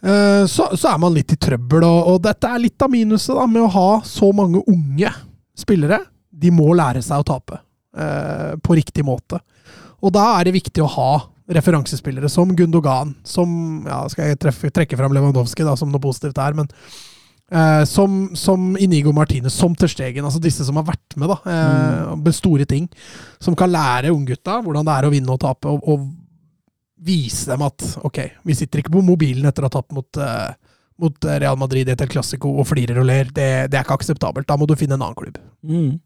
[0.00, 1.84] så, så er man litt i trøbbel.
[1.84, 5.12] Og, og dette er litt av minuset da, med å ha så mange unge
[5.58, 6.00] spillere.
[6.30, 9.42] De må lære seg å tape eh, på riktig måte.
[10.00, 11.12] Og da er det viktig å ha
[11.50, 16.38] referansespillere som Gundogan, som ja, Skal jeg treffe, trekke fram Lewandowski da, som noe positivt
[16.38, 16.70] her, men
[17.50, 22.12] Eh, som, som Inigo Martinez, som Terstegen, Altså disse som har vært med da, eh,
[22.14, 22.86] med store ting.
[23.42, 26.06] Som kan lære unggutta hvordan det er å vinne og tape, og, og
[27.00, 30.52] vise dem at ok, vi sitter ikke på mobilen etter å ha tapt mot, uh,
[31.00, 33.32] mot Real Madrid i et El Clásico og flirer og ler.
[33.32, 34.48] Det, det er ikke akseptabelt.
[34.48, 35.40] Da må du finne en annen klubb.
[35.64, 35.98] Mm.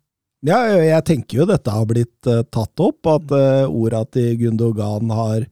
[0.44, 5.12] Ja, jeg tenker jo dette har blitt uh, tatt opp, at uh, orda til Gundogan
[5.14, 5.46] har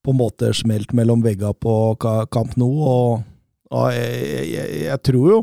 [0.00, 3.26] på en måte smelt mellom vegga på Camp Nou, og,
[3.74, 5.40] og jeg, jeg, jeg, tror jo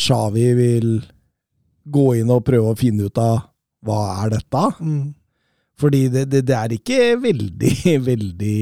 [0.00, 0.94] Shawi vil
[1.84, 3.50] gå inn og prøve å finne ut av
[3.84, 4.62] hva er dette?
[4.80, 5.12] Mm.
[5.80, 7.74] Fordi det, det, det, er ikke veldig,
[8.10, 8.58] veldig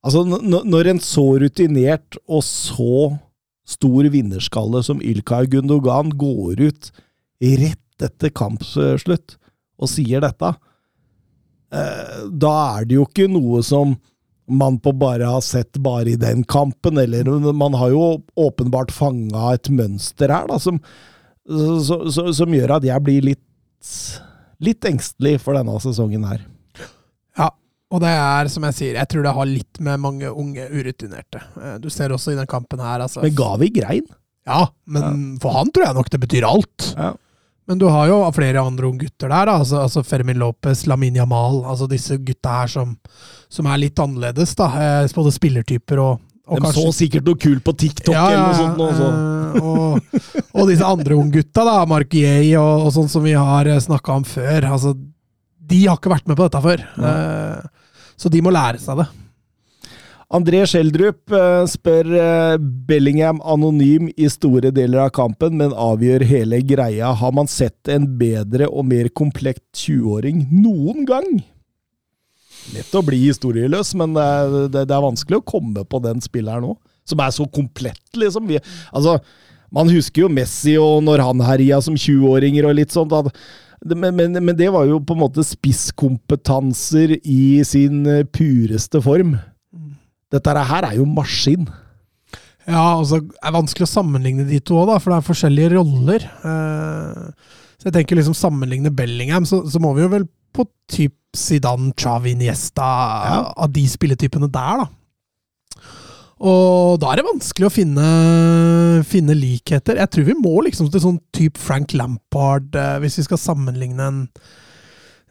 [0.00, 3.18] Altså, når en så rutinert og så
[3.68, 6.88] stor vinnerskalle som Ylkay Gundogan går ut
[7.40, 9.36] rett etter kampslutt
[9.80, 10.54] og sier dette,
[11.76, 13.92] eh, da er det jo ikke noe som
[14.50, 18.02] man på bare har sett bare i den kampen, eller man har jo
[18.40, 20.80] åpenbart fanga et mønster her, da, som,
[21.46, 23.44] som, som gjør at jeg blir litt,
[24.60, 26.44] litt engstelig for denne sesongen her.
[27.38, 27.50] Ja,
[27.90, 31.42] Og det er, som jeg sier, jeg tror det har litt med mange unge urutinerte.
[31.60, 34.06] Eh, du ser også i den kampen her altså, Men Gavi grein?
[34.46, 35.40] Ja, men ja.
[35.42, 36.92] for han tror jeg nok det betyr alt.
[36.96, 37.12] Ja.
[37.70, 39.46] Men du har jo flere andre unge gutter der.
[39.52, 42.96] Altså, altså Fermin Lopez, Lamin Jamal, Altså disse gutta her som,
[43.48, 44.56] som er litt annerledes.
[44.58, 46.82] da, eh, Både spillertyper og, og De kanskje...
[46.82, 48.82] så sikkert noe kult på TikTok ja, eller noe sånt.
[48.86, 49.08] Også.
[49.10, 50.20] Eh, og,
[50.56, 54.68] og, disse andre unggutta, Mark Yay og, og sånn som vi har snakka om før.
[54.74, 56.86] altså De har ikke vært med på dette før.
[56.98, 57.14] Ja.
[57.14, 57.90] Eh,
[58.20, 59.08] så de må lære seg det.
[60.30, 66.60] André Schjelderup eh, spør eh, Bellingham anonym i store deler av kampen, men avgjør hele
[66.62, 67.10] greia.
[67.18, 71.40] Har man sett en bedre og mer komplekt 20-åring noen gang?
[72.74, 76.22] Lett å bli historieløs, men det er, det, det er, vanskelig å komme på den
[76.24, 76.76] spilleren nå.
[77.08, 78.46] Som er så komplett, liksom.
[78.50, 78.60] Vi,
[78.94, 79.16] altså,
[79.74, 83.14] man husker jo Messi og når han herja som 20-åringer og litt sånt.
[83.16, 83.30] at
[83.80, 89.38] men, men, men, det var jo på en måte spisskompetanser i sin eh, pureste form.
[90.30, 91.64] Dette her er jo maskin.
[92.68, 96.26] Ja, altså det er vanskelig å sammenligne de to òg, for det er forskjellige roller.
[96.28, 101.16] Eh, så jeg tenker liksom sammenligne Bellingham, så, så må vi jo vel på typ
[101.36, 102.86] Zidane, Chavi, Niesta,
[103.26, 103.42] ja.
[103.56, 104.88] av de spilletypene der, da.
[106.40, 108.06] Og da er det vanskelig å finne,
[109.04, 109.98] finne likheter.
[110.00, 114.06] Jeg tror vi må liksom til sånn type Frank Lampard, eh, hvis vi skal sammenligne
[114.08, 114.22] en,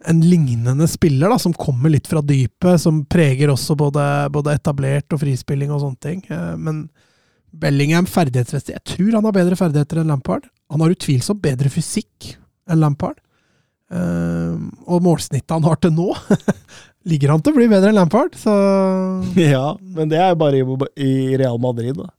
[0.06, 4.06] en lignende spiller da, som kommer litt fra dypet, som preger også både,
[4.36, 6.22] både etablert og frispilling og sånne ting.
[6.30, 6.86] Eh, men
[7.50, 10.46] Bellingham ferdighetsmessig Jeg tror han har bedre ferdigheter enn Lampard.
[10.70, 12.36] Han har utvilsomt bedre fysikk
[12.70, 13.18] enn Lampard.
[13.90, 16.12] Uh, og målsnittet han har til nå,
[17.10, 18.38] ligger han til å bli bedre enn Lampard.
[18.38, 18.54] Så
[19.56, 21.12] Ja, men det er jo bare i, i,
[21.42, 22.10] Real Madrid, da.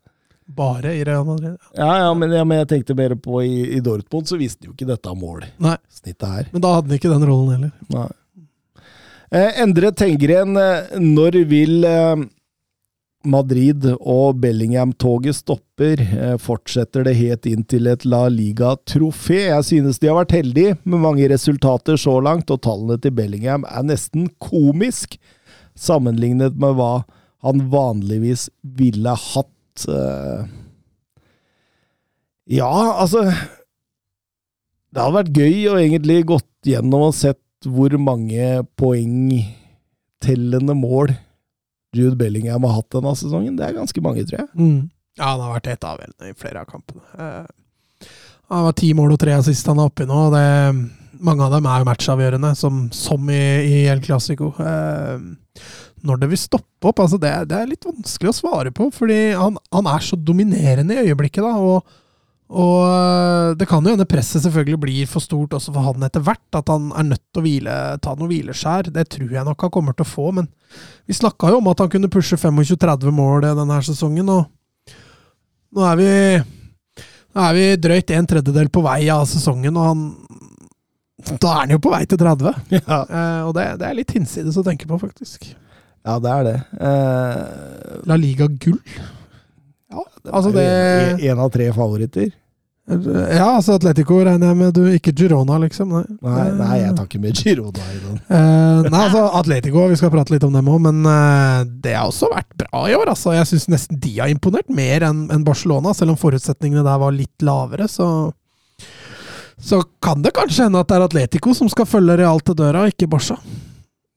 [0.51, 1.55] Bare i Real Madrid?
[1.79, 4.75] Ja, ja, men, ja, men jeg tenkte mer på i, i Dortmund, så visste jo
[4.75, 6.51] ikke dette målsnittet her.
[6.51, 7.77] Men da hadde han ikke den rollen heller.
[7.95, 8.09] Nei.
[9.31, 12.25] Eh, Endre Tengren, eh, når vil eh,
[13.29, 19.51] Madrid og Bellingham-toget stopper, eh, fortsetter det helt inn til et La Liga-trofé.
[19.51, 23.65] Jeg synes de har vært heldige med mange resultater så langt, og tallene til Bellingham
[23.69, 25.19] er nesten komisk
[25.77, 27.05] sammenlignet med hva
[27.45, 29.87] han vanligvis ville hatt.
[29.89, 30.45] Eh.
[32.51, 33.31] Ja, altså
[34.91, 41.15] Det hadde vært gøy å egentlig gått gjennom og sett hvor mange poengtellende mål
[41.97, 43.57] Jude Bellingham har hatt denne sesongen.
[43.59, 44.51] Det er ganske mange, tror jeg.
[44.55, 44.91] Mm.
[45.19, 47.03] Ja, han har vært helt avgjørende i flere av kampene.
[47.19, 48.09] Uh,
[48.51, 50.21] han var ti mål og tre assist han er oppi nå.
[50.35, 50.45] Det,
[51.21, 54.53] mange av dem er jo matchavgjørende, som, som i, i, El Clásico.
[54.59, 55.19] Uh,
[56.07, 59.19] når det vil stoppe opp, altså det, det, er litt vanskelig å svare på, fordi
[59.37, 61.45] han, han er så dominerende i øyeblikket.
[61.45, 61.99] da, og
[62.51, 66.23] og eh, det kan jo hende presset selvfølgelig blir for stort også for han etter
[66.27, 66.47] hvert.
[66.59, 68.91] At han er nødt til å hvile, ta noe hvileskjær.
[68.91, 70.31] Det tror jeg nok han kommer til å få.
[70.35, 70.49] Men
[71.07, 74.33] vi snakka jo om at han kunne pushe 25-30 mål denne sesongen.
[74.35, 74.97] Og
[75.79, 76.11] nå er vi,
[77.37, 80.11] nå er vi drøyt en tredjedel på vei av sesongen, og han
[81.21, 82.61] Da er han jo på vei til 30.
[82.81, 82.99] Ja.
[83.05, 85.53] Eh, og det, det, er litt hinsides å tenke på, faktisk.
[86.03, 86.59] Ja, det er det.
[86.81, 87.97] Eh...
[88.09, 88.81] La Liga gull?
[89.91, 90.69] Ja, det altså det
[91.27, 92.31] En av tre favoritter.
[92.91, 94.73] Ja, altså Atletico regner jeg med.
[94.75, 95.93] Du, ikke Girona, liksom?
[95.95, 98.17] Nei, nei, nei jeg tar ikke med Girona i den.
[98.27, 102.11] Uh, nei, altså Atletico, vi skal prate litt om dem òg, men uh, det har
[102.11, 103.13] også vært bra i år.
[103.13, 103.35] altså.
[103.37, 107.15] Jeg syns nesten de har imponert mer enn en Barcelona, selv om forutsetningene der var
[107.15, 107.87] litt lavere.
[107.91, 108.09] Så,
[109.61, 112.89] så kan det kanskje hende at det er Atletico som skal følge Real til døra,
[112.91, 113.39] ikke Barca.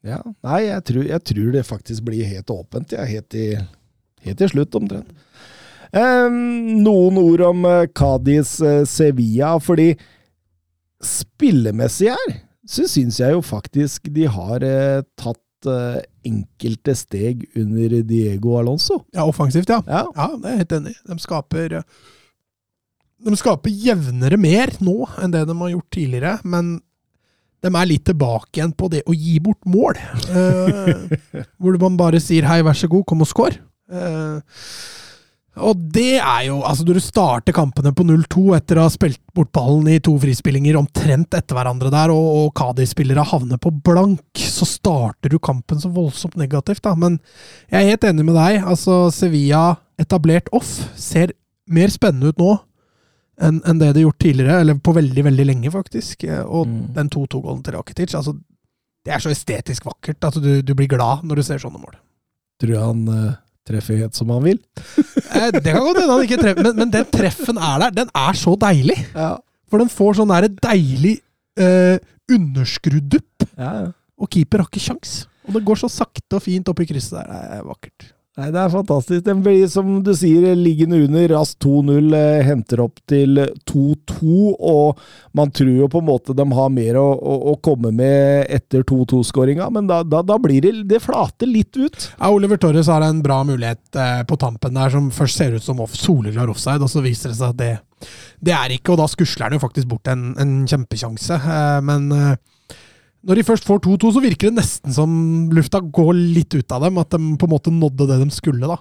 [0.03, 3.53] Ja, Nei, jeg tror, jeg tror det faktisk blir helt åpent, ja, helt, i,
[4.25, 5.13] helt til slutt, omtrent.
[5.93, 9.91] Noen ord om eh, Cádiz eh, Sevilla, fordi
[11.03, 15.39] spillemessig her så syns jeg jo faktisk de har eh, tatt
[16.27, 18.97] enkelte steg under Diego Alonso.
[19.15, 19.77] Ja, offensivt, ja.
[19.87, 20.97] Ja, ja det er jeg helt enig i.
[21.07, 21.77] De skaper
[23.23, 26.73] de skaper jevnere mer nå enn det de har gjort tidligere, men
[27.63, 29.99] de er litt tilbake igjen på det å gi bort mål.
[30.35, 33.61] Eh, hvor man bare sier 'hei, vær så god, kom og score'.
[33.87, 34.59] Eh,
[35.55, 39.19] og det er jo Altså, når du starter kampene på 0-2 etter å ha spilt
[39.35, 44.23] bort ballen i to frispillinger omtrent etter hverandre der, og, og Kadi-spillere havner på blank,
[44.39, 46.95] så starter du kampen så voldsomt negativt, da.
[46.97, 47.19] Men
[47.69, 48.63] jeg er helt enig med deg.
[48.65, 51.35] Altså, Sevilla etablert off ser
[51.69, 52.55] mer spennende ut nå
[53.43, 56.23] enn en det de har gjort tidligere, eller på veldig, veldig lenge, faktisk.
[56.29, 56.93] Eh, Og Mm.
[56.93, 58.35] den 2-2-gålen til Rakitic, altså
[59.05, 61.97] Det er så estetisk vakkert at du, du blir glad når du ser sånne mål.
[62.61, 63.09] Tror jeg han
[63.67, 64.61] treffer helt som han vil.
[65.33, 67.93] Eh, det kan godt hende han ikke treffer, men, men den treffen er der.
[68.03, 68.99] Den er så deilig!
[69.15, 69.31] Ja,
[69.65, 71.15] For den får sånn der deilig
[71.57, 71.95] eh,
[72.29, 73.87] underskrudd-dupp, ja, ja.
[74.21, 75.15] og keeper har ikke kjangs.
[75.47, 77.31] Og det går så sakte og fint opp i krysset der.
[77.33, 78.12] Det er vakkert.
[78.33, 79.21] Nei, det er fantastisk.
[79.27, 83.37] Den blir, som du sier, liggende under, raskt 2-0, eh, henter opp til
[83.69, 85.03] 2-2, og
[85.37, 88.81] man tror jo på en måte de har mer å, å, å komme med etter
[88.89, 92.07] 2-2-skåringa, men da, da, da blir det Det flater litt ut.
[92.15, 95.67] Ja, Oliver Torres har en bra mulighet eh, på tampen der, som først ser ut
[95.67, 98.09] som off, soleklar offside, og så viser det seg at det,
[98.49, 101.37] det er ikke, og da skusler han jo faktisk bort en, en kjempekjanse.
[101.37, 102.09] Eh, men
[103.23, 105.11] når de først får 2-2, så virker det nesten som
[105.53, 108.67] lufta går litt ut av dem, at de på en måte nådde det de skulle,
[108.67, 108.79] da.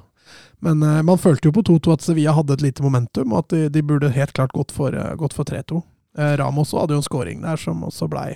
[0.62, 3.55] Men uh, man følte jo på 2-2 at Sevilla hadde et lite momentum, og at
[3.55, 5.82] de, de burde helt klart gått for, uh, for 3-2.
[6.18, 8.32] Uh, Ramos også hadde jo en scoring der som også blei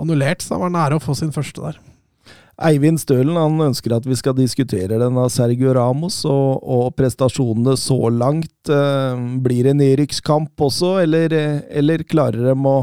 [0.00, 1.80] annullert, så han var nære å få sin første der.
[2.60, 7.76] Eivind Stølen han ønsker at vi skal diskutere den av Sergio Ramos og, og prestasjonene
[7.80, 8.68] så langt.
[8.68, 12.76] Eh, blir det nedrykkskamp også, eller, eh, eller klarer de å,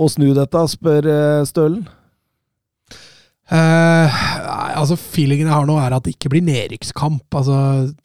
[0.00, 1.84] å snu dette, spør eh, Stølen?
[3.50, 4.20] Eh,
[4.78, 7.26] altså Feelingen jeg har nå, er at det ikke blir nedrykkskamp.
[7.40, 7.56] Altså,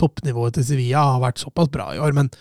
[0.01, 2.31] toppnivået til Sevilla har vært såpass bra i år, men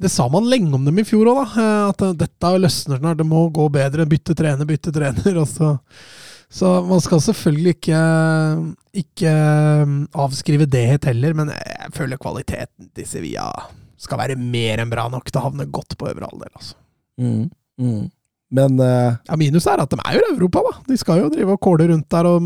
[0.00, 1.60] det sa man lenge om dem i fjor òg, da.
[1.60, 4.08] eh, At dette løsner snart, det må gå bedre.
[4.08, 5.36] Bytte trener, bytte trener.
[5.42, 5.74] Og så,
[6.50, 8.00] så man skal selvfølgelig ikke,
[9.04, 13.50] ikke eh, avskrive det helt heller, men jeg føler kvaliteten til Sevilla
[14.00, 16.52] skal være mer enn bra nok til å havne godt på øvre halvdel.
[16.56, 16.76] Altså.
[17.20, 18.06] Mm, mm.
[18.50, 20.74] Men uh, Ja, Minus er at de er jo i Europa, da.
[20.88, 22.26] De skal jo drive og kåle rundt der.
[22.26, 22.42] og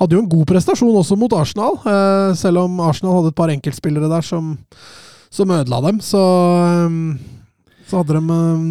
[0.00, 3.52] Hadde jo en god prestasjon også mot Arsenal, uh, selv om Arsenal hadde et par
[3.52, 4.56] enkeltspillere der som,
[5.32, 6.02] som ødela dem.
[6.02, 6.20] Så,
[6.88, 7.14] um,
[7.88, 8.20] så de,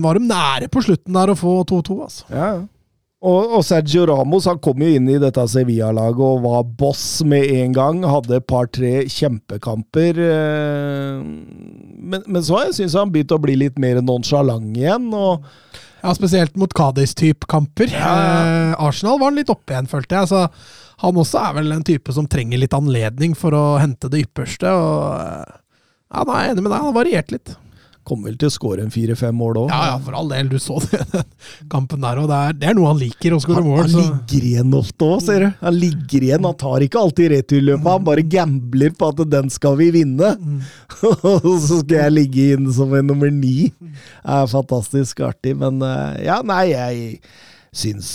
[0.04, 2.30] var de nære på slutten der å få 2-2, altså.
[2.30, 2.62] Ja, ja.
[3.24, 7.72] Og, Sergio Ramos han kom jo inn i dette Sevilla-laget og var boss med en
[7.72, 8.02] gang.
[8.04, 10.20] Hadde et par-tre kjempekamper.
[11.24, 15.08] Men, men så har jeg syntes han begynt å bli litt mer nonsjalant igjen.
[15.16, 15.48] og
[16.04, 17.88] Ja, Spesielt mot Kadis-type kamper.
[17.88, 18.40] Ja, ja.
[18.44, 20.32] Eh, Arsenal var han litt oppe igjen, følte jeg.
[20.34, 20.42] Så
[21.04, 24.68] han også er vel en type som trenger litt anledning for å hente det ypperste.
[24.68, 25.60] og eh,
[26.14, 27.56] ja, nå er jeg enig med deg, han har variert litt.
[28.04, 29.70] Kommer vel til å skåre en fire-fem mål òg.
[29.72, 30.50] Ja, ja, for all del.
[30.52, 33.64] Du så det, den kampen der, og det det er noe han liker, å skåre
[33.64, 33.84] mål.
[33.86, 35.48] han ligger igjen ofte òg, ser du.
[35.64, 37.88] Han ligger igjen, han tar ikke alltid returløpet.
[37.88, 40.34] Han bare gambler på at den skal vi vinne.
[41.32, 43.72] Og så skal jeg ligge inn som en nummer ni.
[43.80, 47.20] Det er fantastisk artig, men eh, ja, nei, jeg
[47.74, 48.12] syns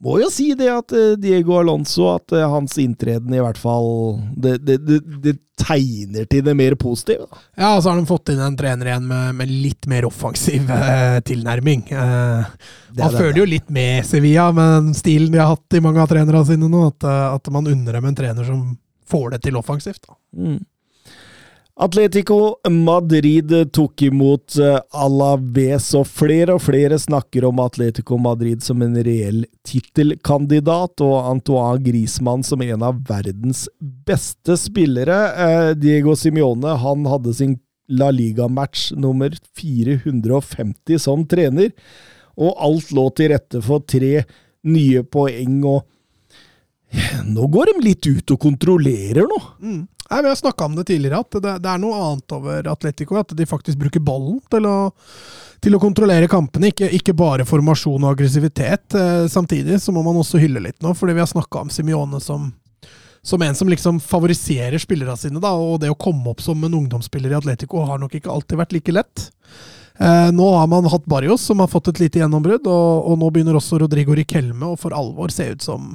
[0.00, 4.20] må jo si det at eh, Diego Alonso, at eh, hans inntreden i hvert fall
[4.32, 7.26] Det, det, det, det tegner til det mer positive.
[7.28, 7.40] da.
[7.60, 11.18] Ja, så har de fått inn en trener igjen med, med litt mer offensiv eh,
[11.26, 11.84] tilnærming.
[11.92, 12.54] Eh,
[12.96, 16.44] man føler jo litt med Sevilla, med stilen de har hatt i mange av trenerne
[16.48, 18.64] sine nå, at, eh, at man unner dem en trener som
[19.10, 20.02] får det til offensivt.
[20.06, 20.16] Da.
[20.38, 20.60] Mm.
[21.80, 28.82] Atletico Madrid tok imot eh, Alaves, og flere og flere snakker om Atletico Madrid som
[28.84, 35.16] en reell tittelkandidat, og Antoine Griezmann som en av verdens beste spillere.
[35.32, 37.56] Eh, Diego Simione han hadde sin
[37.88, 41.72] La Liga-match nummer 450 som trener,
[42.36, 44.26] og alt lå til rette for tre
[44.68, 45.64] nye poeng.
[45.64, 45.88] og
[47.24, 49.40] nå går de litt ut og kontrollerer nå.
[49.64, 49.80] Mm.
[50.10, 53.14] Nei, Vi har snakka om det tidligere, at det, det er noe annet over Atletico.
[53.20, 54.78] At de faktisk bruker ballen til å,
[55.62, 58.96] til å kontrollere kampene, ikke, ikke bare formasjon og aggressivitet.
[58.98, 62.18] Eh, samtidig så må man også hylle litt nå, fordi vi har snakka om Simione
[62.24, 62.48] som,
[63.22, 65.38] som en som liksom favoriserer spillerne sine.
[65.38, 68.64] da, Og det å komme opp som en ungdomsspiller i Atletico har nok ikke alltid
[68.64, 69.28] vært like lett.
[70.00, 73.30] Eh, nå har man hatt Barrios, som har fått et lite gjennombrudd, og, og nå
[73.30, 75.92] begynner også Rodrigo Riquelme å for alvor se ut som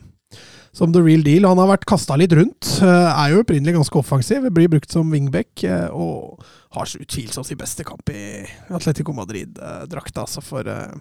[0.76, 1.46] som the real deal.
[1.48, 2.68] Han har vært kasta litt rundt.
[2.84, 4.44] eh, Er jo opprinnelig ganske offensiv.
[4.52, 5.64] Blir brukt som wingback.
[5.64, 6.44] eh, Og
[6.76, 8.44] har så utvilsomt sin beste kamp i
[8.76, 10.26] Atletico Madrid-drakta.
[10.28, 10.92] Altså for eh,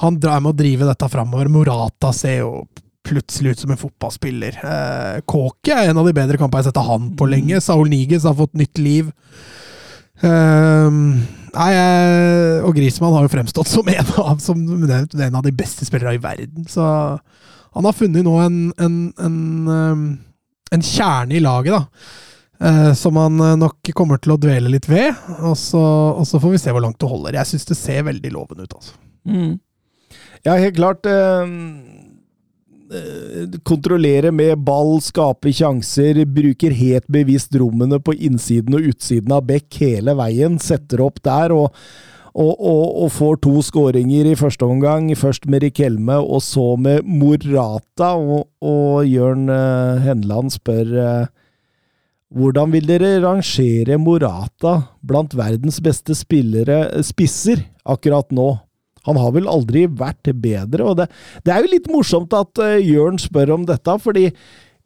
[0.00, 1.48] han drar med å drive dette framover.
[1.52, 2.66] Morata ser jo
[3.06, 4.56] plutselig ut som en fotballspiller.
[5.30, 7.60] Kåke er en av de bedre kampene jeg har sett han på lenge.
[7.62, 9.12] Saul Niges har fått nytt liv.
[10.26, 11.20] Ehm,
[11.54, 11.70] nei,
[12.64, 16.22] og Griezmann har jo fremstått som en av, som en av de beste spillerne i
[16.22, 16.66] verden.
[16.70, 16.86] Så
[17.76, 19.36] han har funnet nå en, en, en,
[20.72, 21.82] en kjerne i laget, da.
[22.60, 25.12] eh, som han eh, nok kommer til å dvele litt ved.
[25.42, 25.82] Og så,
[26.16, 27.36] og så får vi se hvor langt det holder.
[27.40, 28.96] Jeg syns det ser veldig lovende ut, altså.
[29.28, 29.54] Mm.
[30.46, 31.06] Ja, helt klart.
[31.10, 31.54] Eh,
[32.96, 39.46] eh, kontrollere med ball, skape sjanser, bruker helt bevisst rommene på innsiden og utsiden av
[39.48, 40.60] bekk hele veien.
[40.62, 41.72] Setter opp der og,
[42.36, 45.08] og, og, og får to skåringer i første omgang.
[45.16, 48.12] Først med Rikelme, og så med Morata.
[48.16, 51.32] Og, og Jørn uh, Henland spør uh,
[52.36, 54.76] hvordan vil dere rangere Morata
[55.06, 58.50] blant verdens beste spillere, spisser akkurat nå?
[59.06, 61.06] Han har vel aldri vært bedre, og det,
[61.46, 64.32] det er jo litt morsomt at Jørn spør om dette, fordi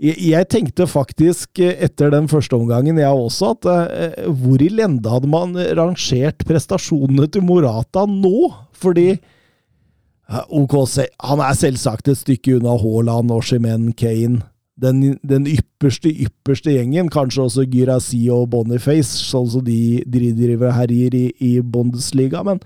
[0.01, 5.13] jeg, tenkte faktisk eh, etter den første omgangen, jeg også, at uh, hvor i lende
[5.13, 8.49] hadde man rangert prestasjonene til Morata nå?
[8.81, 10.79] Fordi uh, OK,
[11.21, 14.41] han er selvsagt et stykke unna Haaland, Oshimen, Kane.
[14.81, 20.73] Den, den ypperste, ypperste gjengen, kanskje også Gyrasi og Boniface, sånn som de, de driver
[20.73, 22.63] herjer i, i Bundesliga, men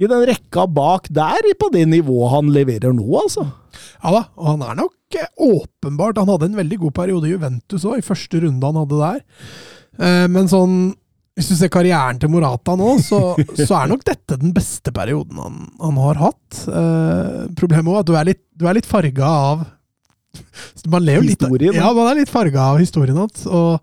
[0.00, 3.44] i den rekka bak der, på det nivået han leverer nå, altså.
[4.00, 7.34] Ja da, og han er nok eh, åpenbart Han hadde en veldig god periode i
[7.34, 9.20] Juventus òg, i første runde han hadde der.
[10.00, 10.78] Eh, men sånn
[11.38, 13.20] Hvis du ser karrieren til Morata nå, så,
[13.66, 16.62] så er nok dette den beste perioden han, han har hatt.
[16.64, 19.66] Eh, problemet er at du er litt, du er litt farga av
[20.90, 21.76] Man ler litt Historien.
[21.76, 23.44] Ja, man er litt farga av historien hans.
[23.46, 23.78] Og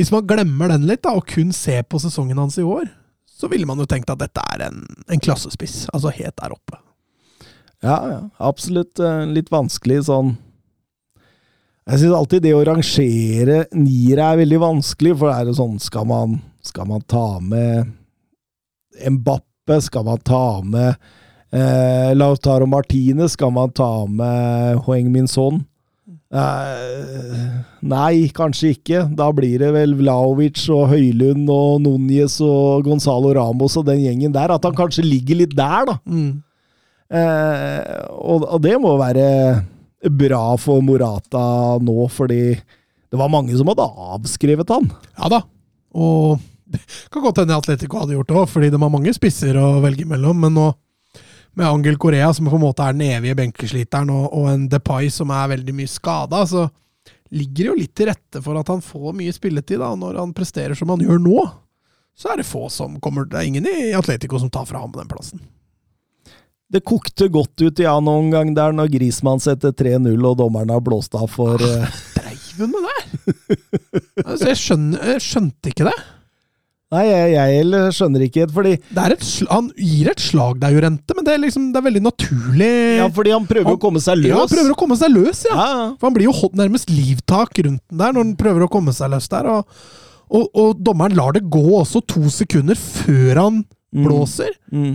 [0.00, 2.88] hvis man glemmer den litt, da, og kun ser på sesongen hans i år,
[3.42, 5.88] så ville man jo tenkt at dette er en, en klassespiss.
[5.90, 6.78] Altså helt der oppe.
[7.82, 10.36] Ja, ja, absolutt eh, litt vanskelig sånn
[11.88, 16.06] Jeg syns alltid det å rangere niere er veldig vanskelig, for er det sånn Skal
[16.06, 17.90] man, skal man ta med
[19.02, 19.80] Mbappe?
[19.82, 20.94] Skal man ta med
[21.50, 23.34] eh, Lautaro Martinez?
[23.34, 25.64] Skal man ta med Hoeng Min Son?
[26.32, 27.48] Eh,
[27.84, 29.02] nei, kanskje ikke.
[29.16, 34.32] Da blir det vel Vlaovic og Høylund og Núñez og Gonzalo Ramos og den gjengen
[34.34, 34.54] der.
[34.54, 35.98] At han kanskje ligger litt der, da.
[36.08, 36.40] Mm.
[37.12, 39.26] Eh, og, og det må være
[40.08, 43.84] bra for Morata nå, fordi det var mange som hadde
[44.16, 44.88] avskrevet han.
[45.20, 45.42] Ja da.
[45.92, 46.40] Og
[46.72, 46.80] det
[47.12, 50.08] kan godt hende Atletico hadde gjort det òg, fordi de har mange spisser å velge
[50.08, 50.40] mellom.
[50.46, 50.70] Men nå,
[51.58, 55.10] med Angel Korea, som på en måte er den evige benkesliteren, og, og en Depay
[55.12, 56.66] som er veldig mye skada, så
[57.32, 59.80] ligger det jo litt til rette for at han får mye spilletid.
[59.80, 61.40] da, Når han presterer som han gjør nå,
[62.16, 64.92] så er det få som kommer Det er ingen i Atletico som tar fra ham
[64.92, 65.40] den plassen.
[66.72, 70.80] Det kokte godt ut ja noen gang der når Grismann setter 3-0 og dommeren har
[70.84, 73.02] blåst av for ah, Dreiv hun med det?
[74.24, 75.98] altså, jeg, skjønner, jeg skjønte ikke det.
[76.92, 79.14] Nei, jeg, jeg skjønner ikke fordi er
[79.48, 82.70] han gir et slag der, Jorente, men det er, liksom, det er veldig naturlig.
[82.98, 84.28] Ja, fordi han prøver Han- å komme seg løs.
[84.34, 85.56] Ja, han prøver å komme seg løs, ja.
[85.56, 85.86] Ja.
[85.96, 89.08] For han blir jo nærmest livtak rundt den der når han prøver å komme seg
[89.14, 89.48] løs der.
[89.48, 89.64] Og,
[90.32, 94.06] og, og dommeren lar det gå også to sekunder før han Mm.
[94.06, 94.54] blåser.
[94.72, 94.94] Mm.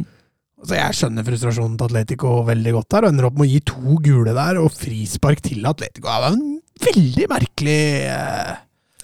[0.65, 3.59] Så jeg skjønner frustrasjonen til Atletico veldig godt her, og ender opp med å gi
[3.69, 6.07] to gule der og frispark til Atletico.
[6.09, 7.75] Det var en veldig merkelig
[8.09, 8.55] eh,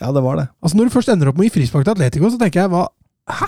[0.04, 0.50] Ja, det var det.
[0.62, 2.74] Altså Når du først ender opp med å gi frispark til Atletico, så tenker jeg
[2.74, 2.88] hva
[3.24, 3.46] Hæ?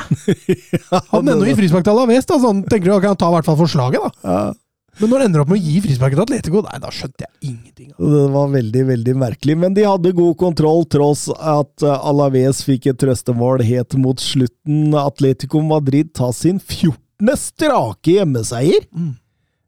[1.12, 3.34] Han ender jo i frispark til Alaves, da, så han tenker kan han ta i
[3.36, 4.12] hvert fall forslaget, da.
[4.24, 4.54] Ja.
[5.02, 7.50] Men når det ender opp med å gi frisparket til Atletico, nei, da skjønte jeg
[7.50, 7.90] ingenting.
[8.00, 9.58] Det var veldig, veldig merkelig.
[9.60, 14.96] Men de hadde god kontroll, tross at eh, Alaves fikk et trøstemål helt mot slutten.
[15.02, 17.36] Atletico Madrid tar sin 14.
[17.42, 18.88] strake hjemmeseier.
[18.96, 19.12] Mm.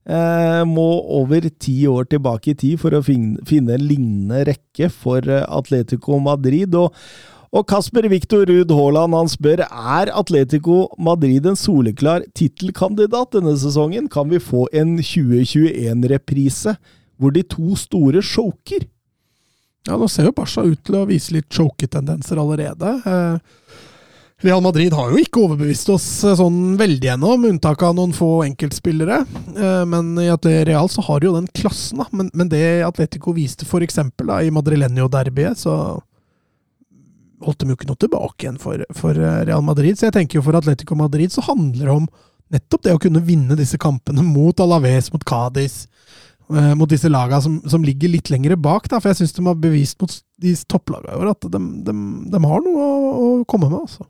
[0.08, 0.88] Eh, må
[1.20, 6.16] over ti år tilbake i tid for å finne, en lignende rekke for eh, Atletico
[6.24, 6.76] Madrid.
[6.80, 6.96] Og,
[7.52, 14.08] og Kasper Victor Ruud Haaland han spør er Atletico Madrid en soleklar tittelkandidat denne sesongen.
[14.08, 16.78] Kan vi få en 2021-reprise
[17.20, 18.88] hvor de to store choker?
[19.88, 22.96] Ja, nå ser jo Barca ut til å vise litt choketendenser allerede.
[23.04, 23.76] Eh,
[24.46, 28.12] Real Madrid har jo ikke overbevist oss eh, sånn veldig ennå, med unntak av noen
[28.14, 29.24] få enkeltspillere.
[29.58, 32.06] Eh, Men i Atle- Real så har de jo den klassen, da.
[32.14, 35.74] Men, men det Atletico viste for eksempel da, i Madrilenio-derbyet, så
[37.42, 39.98] holdt de jo ikke noe tilbake igjen for, for eh, Real Madrid.
[39.98, 42.06] Så jeg tenker jo for Atletico Madrid så handler det om
[42.54, 45.88] nettopp det å kunne vinne disse kampene mot Alaves, mot Cádiz,
[46.48, 48.86] mot disse lagene som, som ligger litt lengre bak.
[48.88, 51.60] Da, for jeg syns de har bevist mot de topplagene i år at de,
[51.90, 51.96] de,
[52.32, 53.82] de har noe å, å komme med.
[53.82, 54.06] altså.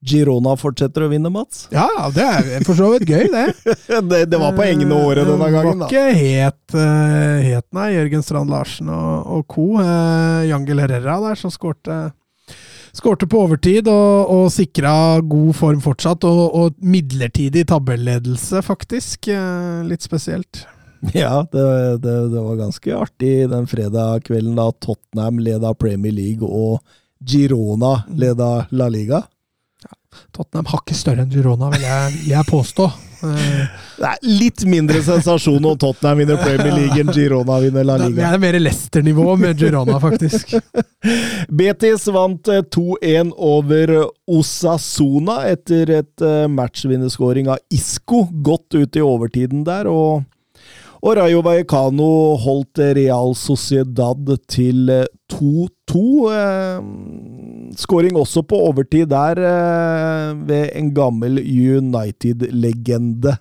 [0.00, 1.66] Girona fortsetter å vinne, Mats.
[1.74, 3.74] Ja, det er for så vidt gøy, det.
[4.10, 8.24] det, det var på engene året denne gangen, Det var ikke het, eh, nei, Jørgen
[8.24, 9.66] Strand Larsen og, og co.
[9.76, 12.08] Uh, Jangel Herrera der, som skårte
[12.90, 19.28] Skårte på overtid og, og sikra god form fortsatt, og, og midlertidig tabelledelse, faktisk.
[19.30, 20.64] Eh, litt spesielt.
[21.14, 21.66] Ja, det,
[22.02, 26.82] det, det var ganske artig den fredag kvelden da Tottenham leda Premier League og
[27.24, 29.22] Girona leda La Liga.
[30.34, 32.86] Tottenham hakket større enn Girona, vil jeg, vil jeg påstå.
[33.20, 33.64] Eh,
[34.00, 38.16] Det er litt mindre sensasjon om Tottenham vinner Premier League enn Girona vinner La Liga.
[38.16, 40.54] Det er mer Leicester-nivå med Girona, faktisk.
[41.60, 43.92] Betis vant eh, 2-1 over
[44.30, 49.90] Osasona etter et eh, matchvinnerskåring av Isco, godt ut i overtiden der.
[49.90, 50.24] og
[51.00, 52.10] og Rayo Vallecano
[52.42, 56.02] holdt Real Sociedad til eh, 2-2.
[56.34, 63.38] Eh, Skåring også på overtid der eh, ved en gammel United-legende.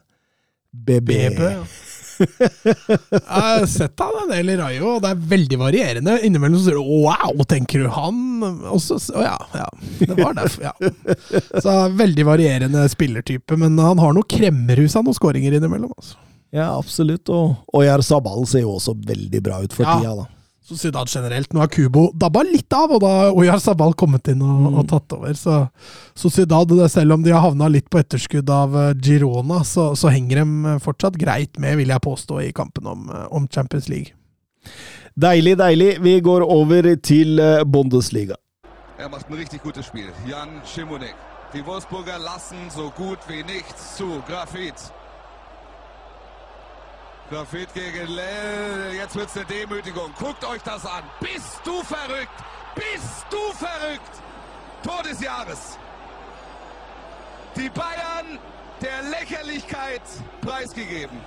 [0.69, 1.09] BB.
[1.09, 1.51] Bebe.
[2.19, 6.17] Jeg har sett han en del i Rayo, og det er veldig varierende.
[6.27, 8.17] Innimellom så sier du 'wow', tenker du han?
[8.67, 9.67] Og så Å ja, ja.
[9.99, 10.73] Det var derfor, ja.
[11.63, 15.95] Så veldig varierende spillertype, men han har noe kremmerhus av noen skåringer innimellom.
[15.95, 16.19] Altså.
[16.51, 17.29] Ja, absolutt.
[17.29, 19.99] Og og Sabal ser jo også veldig bra ut for Ja.
[19.99, 20.27] tida, da.
[20.69, 21.51] Sociedad generelt.
[21.53, 24.87] Nå har Kubo dabba litt av, og da har Oyar Sabal kommet inn og, og
[24.87, 25.33] tatt over.
[25.33, 25.55] Så
[26.13, 30.43] Sociedad, selv om de har havna litt på etterskudd av eh, Girona, så, så henger
[30.43, 34.13] de fortsatt greit med, vil jeg påstå, i kampen om, eh, om Champions League.
[35.17, 35.89] Deilig, deilig.
[36.05, 38.37] Vi går over til eh, Bundesliga.
[38.99, 40.11] Er macht ein richtig gutes Spiel.
[40.27, 41.15] Jan Schimonek.
[41.53, 44.21] Die Wolfsburger lassen so gut wie nichts zu.
[44.27, 44.91] Grafit.
[47.29, 48.95] Grafit gegen Lell.
[48.97, 50.11] Jetzt wird's eine Demütigung.
[50.17, 51.03] Guckt euch das an.
[51.19, 52.37] Bist du verrückt?
[52.75, 54.13] Bist du verrückt?
[54.83, 55.77] Tor des Jahres.
[57.55, 58.39] Die Bayern
[58.81, 60.01] der Lächerlichkeit
[60.41, 61.17] preisgegeben.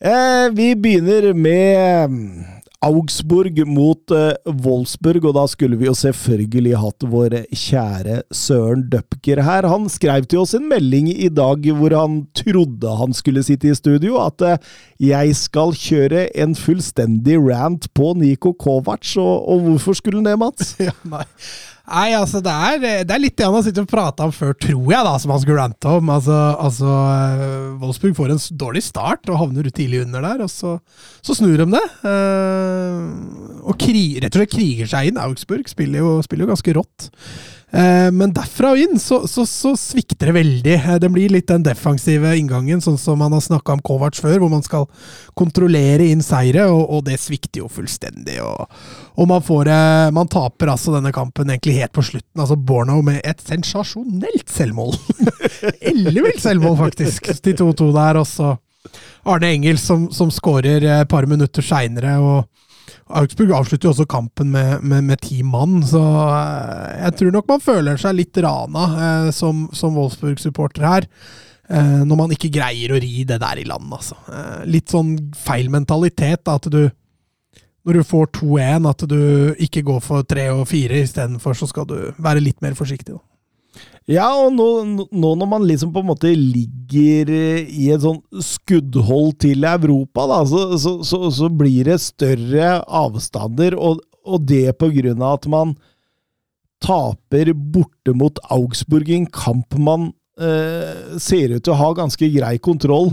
[0.00, 2.10] Eh, vi begynner med
[2.80, 4.32] Augsburg mot uh,
[4.64, 9.68] Wolfsburg, og da skulle vi jo selvfølgelig hatt vår kjære Søren Døpker her.
[9.68, 13.76] Han skrev til oss en melding i dag hvor han trodde han skulle sitte i
[13.76, 14.56] studio, at uh,
[14.96, 20.38] jeg skal kjøre en fullstendig rant på Niko Kovac, og, og hvorfor skulle han det,
[20.40, 20.72] Mats?
[20.90, 21.26] Ja, nei.
[21.88, 24.52] Nei, altså det er, det er litt det han har sittet og prata om før,
[24.58, 26.12] tror jeg, da, som han skulle rante om.
[26.12, 30.76] Altså, altså eh, Wolfsburg får en dårlig start og havner tidlig under der, og så,
[31.24, 31.84] så snur de det.
[32.04, 35.20] Uh, og kri, rett og slett kriger seg inn.
[35.20, 37.10] Augsburg spiller jo, spiller jo ganske rått.
[37.70, 40.72] Eh, men derfra og inn så, så, så svikter det veldig.
[40.74, 44.40] Eh, Det blir litt den defensive inngangen, sånn som man har snakka om Kovac før,
[44.42, 44.88] hvor man skal
[45.38, 48.40] kontrollere inn seire, og, og det svikter jo fullstendig.
[48.42, 48.66] Og,
[49.14, 52.42] og man, får, eh, man taper altså denne kampen egentlig helt på slutten.
[52.42, 54.96] altså Borno med et sensasjonelt selvmål.
[55.92, 58.18] Ellevilt selvmål, faktisk, til 2-2 der.
[58.20, 58.56] Og så
[59.30, 62.16] Arne Engel som, som skårer et par minutter seinere.
[62.18, 62.48] og
[63.18, 67.48] Augsburg avslutter jo også kampen med, med, med ti mann, så eh, jeg tror nok
[67.50, 71.08] man føler seg litt rana eh, som, som Wolfsburg-supporter her.
[71.70, 74.16] Eh, når man ikke greier å ri det der i land, altså.
[74.30, 76.88] Eh, litt sånn feil mentalitet, da, at du
[77.80, 81.86] Når du får 2-1, at du ikke går for 3 og 4 istedenfor, så skal
[81.88, 83.22] du være litt mer forsiktig, da.
[84.10, 84.66] Ja, og nå,
[85.06, 90.24] nå når man liksom på en måte ligger eh, i et sånn skuddhold til Europa,
[90.26, 95.38] da, så, så, så, så blir det større avstander, og, og det på grunn av
[95.38, 95.76] at man
[96.82, 100.10] taper borte mot Augsburg i en kamp man
[100.40, 103.12] eh, ser ut til å ha ganske grei kontroll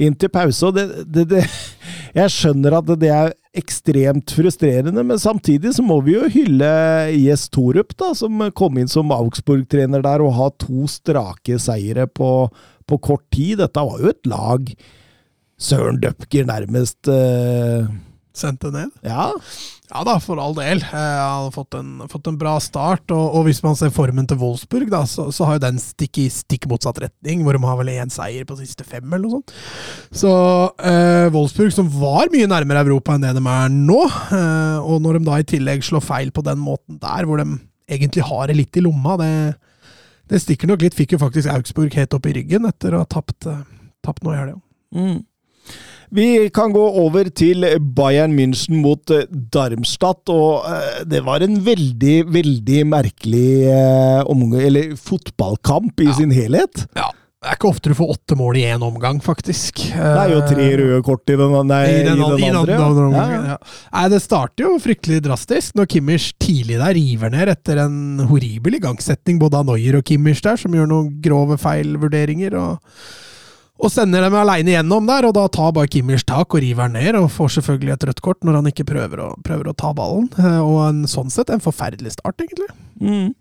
[0.00, 0.68] inn til pause.
[0.68, 1.44] og det, det, det,
[2.18, 6.72] Jeg skjønner at det er ekstremt frustrerende, men samtidig så må vi jo hylle
[7.12, 12.32] Jes Torup, da, som kom inn som Augsburg-trener der og har to strake seire på,
[12.88, 13.60] på kort tid.
[13.60, 14.72] Dette var jo et lag
[15.62, 17.86] Søren Døpker nærmest eh,
[18.32, 18.88] Sendte ned.
[19.04, 19.28] Ja.
[19.92, 20.80] Ja da, for all del.
[20.80, 24.24] Eh, Han har fått en, fått en bra start, og, og hvis man ser formen
[24.28, 27.60] til Wolfsburg, da, så, så har jo den stikk i stikk motsatt retning, hvor de
[27.66, 29.52] har vel én seier på siste fem, eller noe sånt.
[30.22, 30.30] Så
[30.80, 35.18] eh, Wolfsburg, som var mye nærmere Europa enn det de er nå, eh, og når
[35.20, 37.50] de da i tillegg slår feil på den måten der, hvor de
[37.92, 39.32] egentlig har det litt i lomma, det,
[40.32, 40.96] det stikker nok litt.
[40.96, 43.60] Fikk jo faktisk Augsburg helt opp i ryggen etter å ha tapt, eh,
[44.06, 44.56] tapt nå i helga.
[44.96, 45.20] Mm.
[46.12, 47.64] Vi kan gå over til
[47.96, 49.24] Bayern München mot eh,
[49.54, 56.34] Darmstadt, og eh, det var en veldig, veldig merkelig eh, omgang, eller fotballkamp i sin
[56.36, 56.84] helhet.
[56.98, 57.08] Ja.
[57.42, 59.80] Det er ikke ofte du får åtte mål i én omgang, faktisk.
[59.88, 62.76] Det er jo tre røde kort i den, nei, I den, i den andre.
[62.76, 63.08] andre ja.
[63.08, 63.56] omgangen, ja.
[63.96, 68.78] Nei, det starter jo fryktelig drastisk når Kimmich tidlig der river ned etter en horribel
[68.78, 72.54] igangsetning både av Neuer og Kimmich der, som gjør noen grove feilvurderinger.
[72.60, 72.78] og
[73.82, 77.00] og sender dem aleine gjennom der, og da tar bare Kimmich tak og river den
[77.02, 79.90] ned, og får selvfølgelig et rødt kort når han ikke prøver å, prøver å ta
[79.98, 80.28] ballen.
[80.38, 82.70] Eh, Og en sånn sett en forferdelig start, egentlig.
[83.02, 83.32] Mm.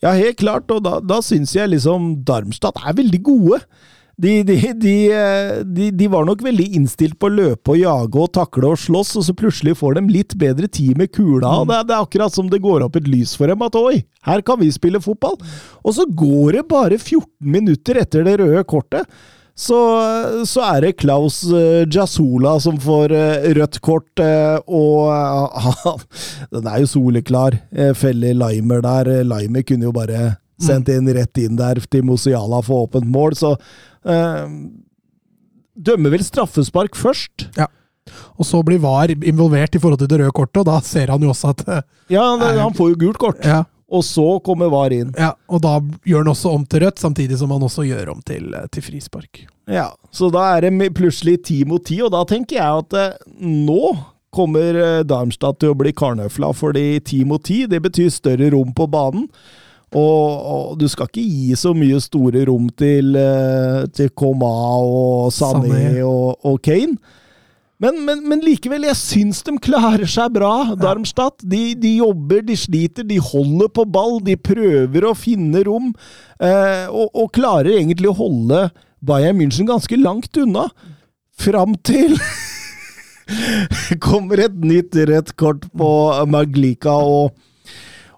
[0.00, 3.60] Ja, helt klart, og da, da syns jeg liksom Darmstadt er veldig gode.
[4.18, 4.92] De, de, de,
[5.76, 9.12] de, de var nok veldig innstilt på å løpe og jage og takle og slåss,
[9.20, 11.52] og så plutselig får de litt bedre tid med kula.
[11.60, 13.76] og det, er- det er akkurat som det går opp et lys for dem at
[13.78, 15.36] oi, her kan vi spille fotball.
[15.84, 19.06] Og så går det bare 14 minutter etter det røde kortet.
[19.58, 19.76] Så,
[20.46, 26.04] så er det Klaus uh, Jasola som får eh, rødt kort, eh, og eh,
[26.54, 27.56] Den er jo soleklar.
[27.98, 29.10] Feller Limer der.
[29.16, 33.34] Eh, Limer kunne jo bare sendt inn rett inn der til Mosiala for åpent mål,
[33.38, 33.56] så
[34.06, 34.46] eh,
[35.78, 37.48] Dømmer vel straffespark først.
[37.58, 37.66] Ja.
[38.38, 41.22] Og så blir VAR involvert i forhold til det røde kortet, og da ser han
[41.22, 41.82] jo også at eh,
[42.14, 43.42] Ja, han får jo gult kort.
[43.46, 45.14] ja, Og så kommer VAR inn.
[45.16, 48.20] ja, Og da gjør han også om til rødt, samtidig som han også gjør om
[48.20, 49.46] til, eh, til frispark.
[49.68, 53.16] Ja, Så da er det plutselig ti mot ti, og da tenker jeg at eh,
[53.40, 53.96] nå
[54.30, 58.74] kommer eh, Darmstadt til å bli karnøfla, fordi ti mot ti, det betyr større rom
[58.76, 59.28] på banen.
[59.96, 64.50] Og, og du skal ikke gi så mye store rom til, eh, til Koma
[64.84, 66.02] og Sané, Sané.
[66.04, 66.98] Og, og Kane.
[67.78, 71.44] Men, men, men likevel, jeg syns de klarer seg bra, Darmstadt.
[71.46, 75.92] De, de jobber, de sliter, de holder på ball, de prøver å finne rom.
[76.42, 78.64] Eh, og, og klarer egentlig å holde
[78.98, 80.66] Bayern München ganske langt unna.
[81.38, 82.16] Fram til
[84.08, 85.92] kommer et nytt rødt kort på
[86.26, 87.38] Maglika, og,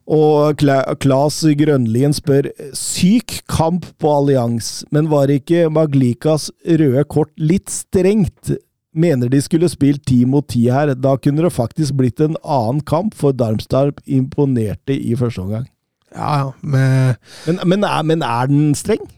[0.08, 0.64] og
[1.04, 8.54] Klas Grønlien spør syk kamp på Allians, men var ikke Maglikas røde kort litt strengt?
[8.90, 12.80] Mener de skulle spilt ti mot ti her, da kunne det faktisk blitt en annen
[12.82, 15.68] kamp, for Darmstad imponerte i første omgang.
[16.10, 17.14] Ja, ja, med
[17.46, 19.04] Men, men, er, men er den streng?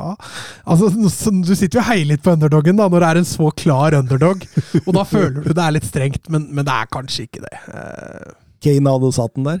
[0.00, 0.14] Ja,
[0.64, 1.10] altså Du
[1.52, 4.46] sitter jo og heier litt på underdogen da, når det er en så klar underdog.
[4.86, 7.52] Og da føler du det er litt strengt, men, men det er kanskje ikke det.
[7.68, 8.30] Eh,
[8.64, 9.60] Kane hadde satt den der.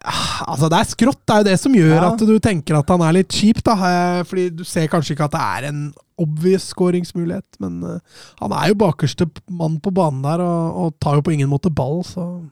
[0.00, 2.12] Altså Det er skrått, det er jo det som gjør Ja.
[2.12, 3.62] at du tenker at han er litt kjip.
[3.62, 5.82] da, eh, Fordi du ser kanskje ikke at det er en
[6.18, 7.60] obvious skåringsmulighet.
[7.60, 7.98] Men eh,
[8.40, 11.72] han er jo bakerste mann på banen der, og, og tar jo på ingen måte
[11.72, 12.42] ball, så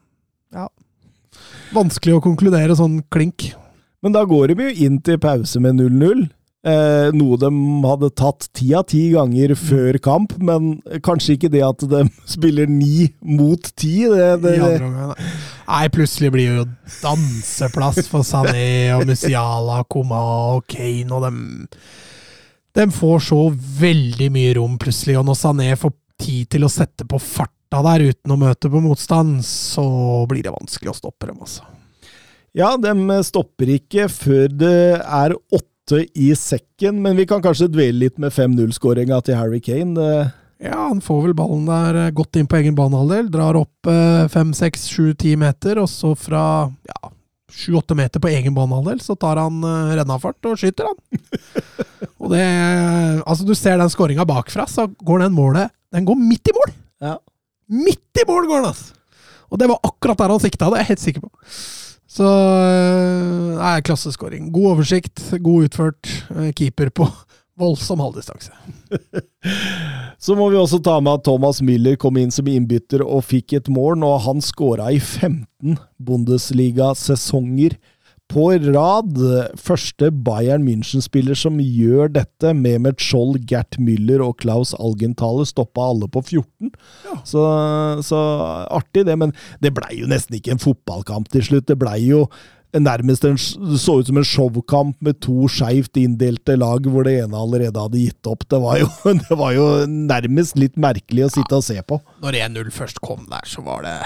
[0.53, 0.69] ja.
[1.73, 3.53] Vanskelig å konkludere sånn klink.
[4.03, 6.29] Men da går de jo inn til pause med 0-0.
[6.61, 7.49] Eh, noe de
[7.87, 12.03] hadde tatt ti av ti ganger før kamp, men kanskje ikke det at de
[12.35, 14.03] spiller ni mot ti.
[14.11, 15.15] Det, det, da.
[15.71, 16.63] Nei, plutselig blir jo
[16.99, 20.19] danseplass for Sané og Musiala, Koma
[20.57, 21.43] og Kane og dem.
[22.75, 23.39] De får så
[23.79, 28.09] veldig mye rom plutselig, og når Sané får tid til å sette på farta der
[28.11, 29.87] uten å møte på motstand, så
[30.31, 31.63] blir det vanskelig å stoppe dem, altså.
[32.57, 38.09] ja, de stopper ikke før det er åtte i sekken, men vi kan kanskje dvele
[38.09, 40.11] litt med 5-0-skåringa til Harry Kane.
[40.61, 44.27] Ja, han får vel ballen der eh, godt inn på egen banehalvdel, drar opp eh,
[44.29, 46.43] fem, seks, sju, ti meter, og så fra
[46.85, 47.13] ja,
[47.49, 51.25] sju-åtte meter på egen banehalvdel, så tar han uh, rennafart og skyter, han.
[52.21, 52.45] og det
[53.25, 56.77] Altså, du ser den skåringa bakfra, så går den målet Den går midt i mål!
[57.09, 57.17] ja.
[57.71, 58.95] Midt i mål går den, altså!
[59.51, 61.31] Og det var akkurat der han sikta, det er jeg helt sikker på.
[62.11, 62.27] Så
[63.57, 64.53] Nei, klasseskåring.
[64.55, 66.11] God oversikt, god utført.
[66.59, 67.09] keeper på
[67.61, 68.55] voldsom halvdistanse.
[70.25, 73.55] Så må vi også ta med at Thomas Müller kom inn som innbytter og fikk
[73.57, 77.79] et mål, og han skåra i 15 Bundesliga-sesonger
[78.31, 79.19] på rad.
[79.59, 82.55] Første Bayern München-spiller som gjør dette.
[82.57, 86.71] Mehmet Scholl, Gert Müller og Klaus Algenthaler stoppa alle på 14.
[87.27, 87.45] Så,
[88.07, 88.23] så
[88.71, 89.19] artig, det.
[89.19, 89.35] Men
[89.65, 91.69] det blei jo nesten ikke en fotballkamp til slutt.
[91.71, 92.27] Det blei jo
[92.79, 97.39] nærmest en, så ut som en showkamp med to skeivt inndelte lag, hvor det ene
[97.39, 98.47] allerede hadde gitt opp.
[98.51, 98.89] Det var jo,
[99.27, 102.01] det var jo nærmest litt merkelig å sitte og se på.
[102.23, 103.97] Når 1-0 først kom der, så var det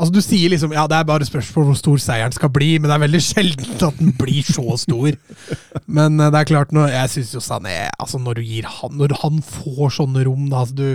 [0.00, 2.88] Altså, du sier liksom ja, det er bare spørsmål hvor stor seieren skal bli, men
[2.88, 5.18] det er veldig sjelden at den blir så stor.
[5.86, 8.96] Men eh, det er klart, når, jeg syns jo Sané altså Når du gir han
[8.96, 10.88] Når han får sånne rom, da altså du,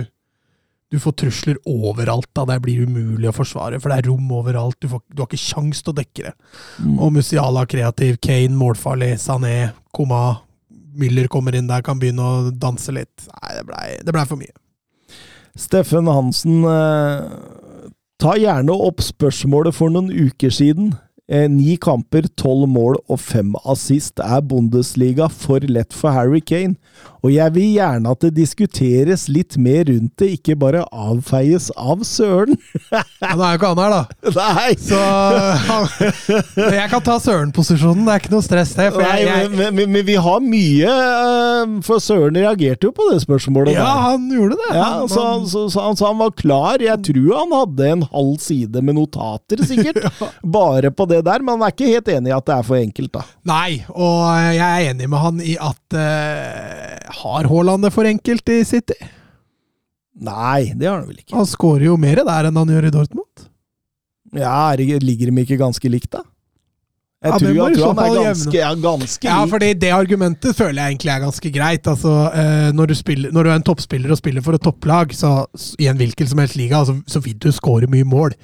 [0.90, 2.28] du får trusler overalt.
[2.34, 4.78] da, Det blir umulig å forsvare, for det er rom overalt.
[4.80, 6.34] Du, får, du har ikke kjangs til å dekke det.
[6.96, 10.40] Og Musiala kreativ, Kane målfarlig, Sané, Koma,
[10.98, 13.28] Müller kommer inn der, kan begynne å danse litt.
[13.28, 14.56] Nei, det blei ble for mye.
[15.58, 20.96] Steffen Hansen, eh, ta gjerne opp spørsmålet for noen uker siden.
[21.28, 24.18] Eh, ni kamper, tolv mål og fem assist.
[24.18, 26.76] Er Bundesliga for lett for Harry Kane?
[27.24, 32.04] Og jeg vil gjerne at det diskuteres litt mer rundt det, ikke bare avfeies av
[32.06, 32.54] Søren.
[33.18, 34.02] Ja, Nå er jo ikke han her, da.
[34.38, 34.74] Nei!
[34.78, 34.98] Så
[35.68, 38.86] han- jeg kan ta Søren-posisjonen, det er ikke noe stress, det.
[38.94, 42.92] For Nei, jeg, jeg, men, men, men vi har mye eh, For Søren reagerte jo
[42.96, 43.74] på det spørsmålet.
[43.74, 44.04] ja, der.
[44.06, 44.70] han gjorde det.
[44.78, 46.84] Ja, Han- så, han- så, så, han, så han var klar.
[46.86, 50.00] Jeg tror han hadde en halv side med notater, sikkert.
[50.58, 52.78] Bare på det der, men han er ikke helt enig i at det er for
[52.80, 53.26] enkelt, da.
[53.48, 54.22] Nei, og
[54.54, 58.96] jeg er enig med han i at eh, Har Haaland det for enkelt i City?
[60.18, 61.36] Nei, det har han vel ikke.
[61.36, 63.46] Han skårer jo mer der enn han gjør i Dortmund.
[64.36, 66.24] Ja, er Ligger de ikke ganske likt, da?
[67.18, 70.84] Jeg Ja, tror, jeg tror han er ganske, ja, ganske Ja, fordi det argumentet føler
[70.84, 71.88] jeg egentlig er ganske greit.
[71.90, 75.14] Altså, eh, når, du spiller, når du er en toppspiller og spiller for et topplag,
[75.18, 75.32] så
[75.82, 78.36] i en hvilken som helst liga, så, så vil du skåre mye mål.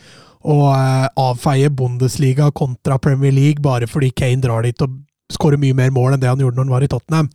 [0.43, 4.99] Og eh, avfeie Bundesliga kontra Premier League bare fordi Kane drar dit og
[5.33, 7.31] skårer mye mer mål enn det han gjorde når han var i Tottenham,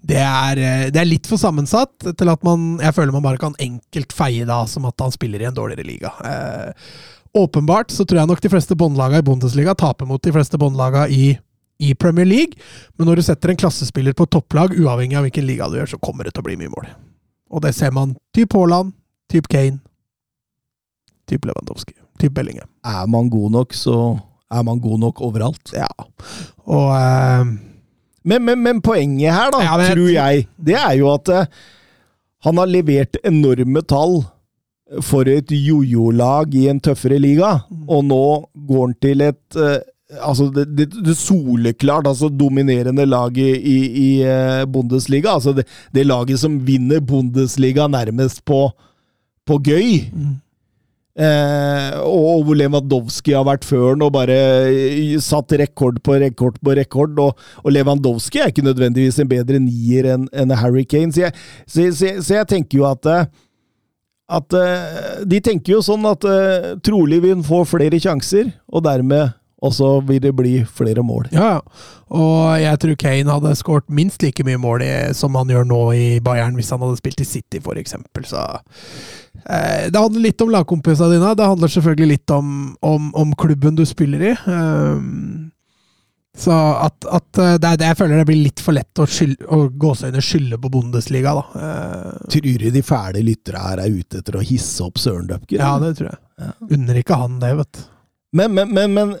[0.00, 3.40] det er, eh, det er litt for sammensatt til at man Jeg føler man bare
[3.40, 6.12] kan enkelt feie det av som at han spiller i en dårligere liga.
[6.24, 6.72] Eh,
[7.38, 11.08] åpenbart så tror jeg nok de fleste båndlaga i Bundesliga taper mot de fleste båndlaga
[11.08, 11.38] i
[11.78, 12.58] i Premier League,
[12.96, 16.00] men når du setter en klassespiller på topplag, uavhengig av hvilken liga du gjør, så
[16.02, 16.88] kommer det til å bli mye mål.
[17.54, 18.96] Og det ser man typ Haaland,
[19.30, 19.78] typ Kane,
[21.30, 22.66] typ Lewandowski, typ Bellingham.
[22.82, 23.94] Er man god nok, så
[24.50, 25.70] er man god nok overalt.
[25.76, 25.86] Ja.
[26.66, 27.54] Og eh,
[28.28, 31.44] Men, men, men poenget her, da, Ja, det, tror jeg, det er jo at uh,
[32.46, 34.20] han har levert enorme tall
[35.04, 38.24] for et jojo-lag i en tøffere liga, og nå
[38.68, 39.78] går han til et uh,
[40.08, 45.34] Altså det, det, det soleklart altså dominerende laget i, i eh, Bundesliga.
[45.34, 48.70] Altså det, det laget som vinner Bundesliga nærmest på,
[49.44, 50.08] på gøy.
[51.18, 54.36] Eh, og hvor Lewandowski har vært før han og bare
[54.70, 57.18] eh, satt rekord på rekord på rekord.
[57.18, 61.10] Og, og Lewandowski er ikke nødvendigvis en bedre nier enn en Harry Kane.
[61.14, 61.34] Så jeg,
[61.66, 63.28] så, så, så jeg tenker jo at eh,
[64.28, 66.24] at eh, De tenker jo sånn at
[66.84, 69.32] trolig vil han få flere sjanser, og dermed
[69.62, 71.28] også vil det bli flere mål.
[71.34, 71.84] ja, ja.
[72.08, 75.80] Og jeg tror Kane hadde skåret minst like mye mål i, som han gjør nå
[75.92, 78.24] i Bayern, hvis han hadde spilt i City, for eksempel.
[78.24, 78.40] Så
[79.44, 81.34] eh, Det handler litt om lagkompisene dine.
[81.36, 84.32] Det handler selvfølgelig litt om, om, om klubben du spiller i.
[84.48, 85.50] Um,
[86.38, 86.54] så
[86.86, 89.64] at, at eh, det det jeg føler det blir litt for lett å, skyld, å
[89.74, 91.44] gåseøyne skylde på Bundesliga, da.
[91.60, 95.58] Eh, Tror du de fæle lyttere her er ute etter å hisse opp Søren Dupker?
[95.60, 96.52] ja, det tror jeg.
[96.72, 97.86] Unner ikke han det, vet du.
[98.38, 99.14] Men, men, men, men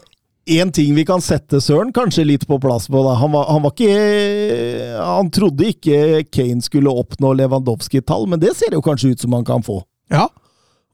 [0.56, 3.02] en ting vi kan sette Søren kanskje litt på plass på.
[3.04, 3.16] Da.
[3.20, 8.76] Han, var, han var ikke Han trodde ikke Kane skulle oppnå Lewandowski-tall, men det ser
[8.76, 9.82] jo kanskje ut som han kan få.
[10.12, 10.28] Ja.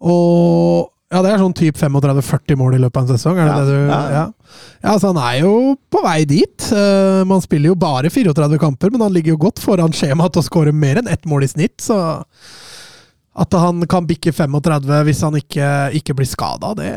[0.04, 3.52] Og ja, det er sånn typ 35-40 mål i løpet av en sesong, er det
[3.52, 3.98] Ja, det du ja.
[4.10, 4.22] ja.
[4.82, 5.52] ja, så han er jo
[5.92, 6.68] på vei dit.
[6.74, 10.42] Uh, man spiller jo bare 34 kamper, men han ligger jo godt foran skjemaet til
[10.42, 12.00] å skåre mer enn ett mål i snitt, så
[13.34, 15.68] at han kan bikke 35 hvis han ikke,
[15.98, 16.90] ikke blir skada, det,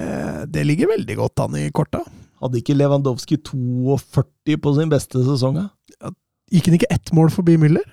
[0.53, 2.03] det ligger veldig godt an i korta.
[2.41, 5.57] Hadde ikke Lewandowski 42 på sin beste sesong?
[6.01, 6.11] Ja,
[6.53, 7.83] Gikk han ikke ett mål forbi Müller?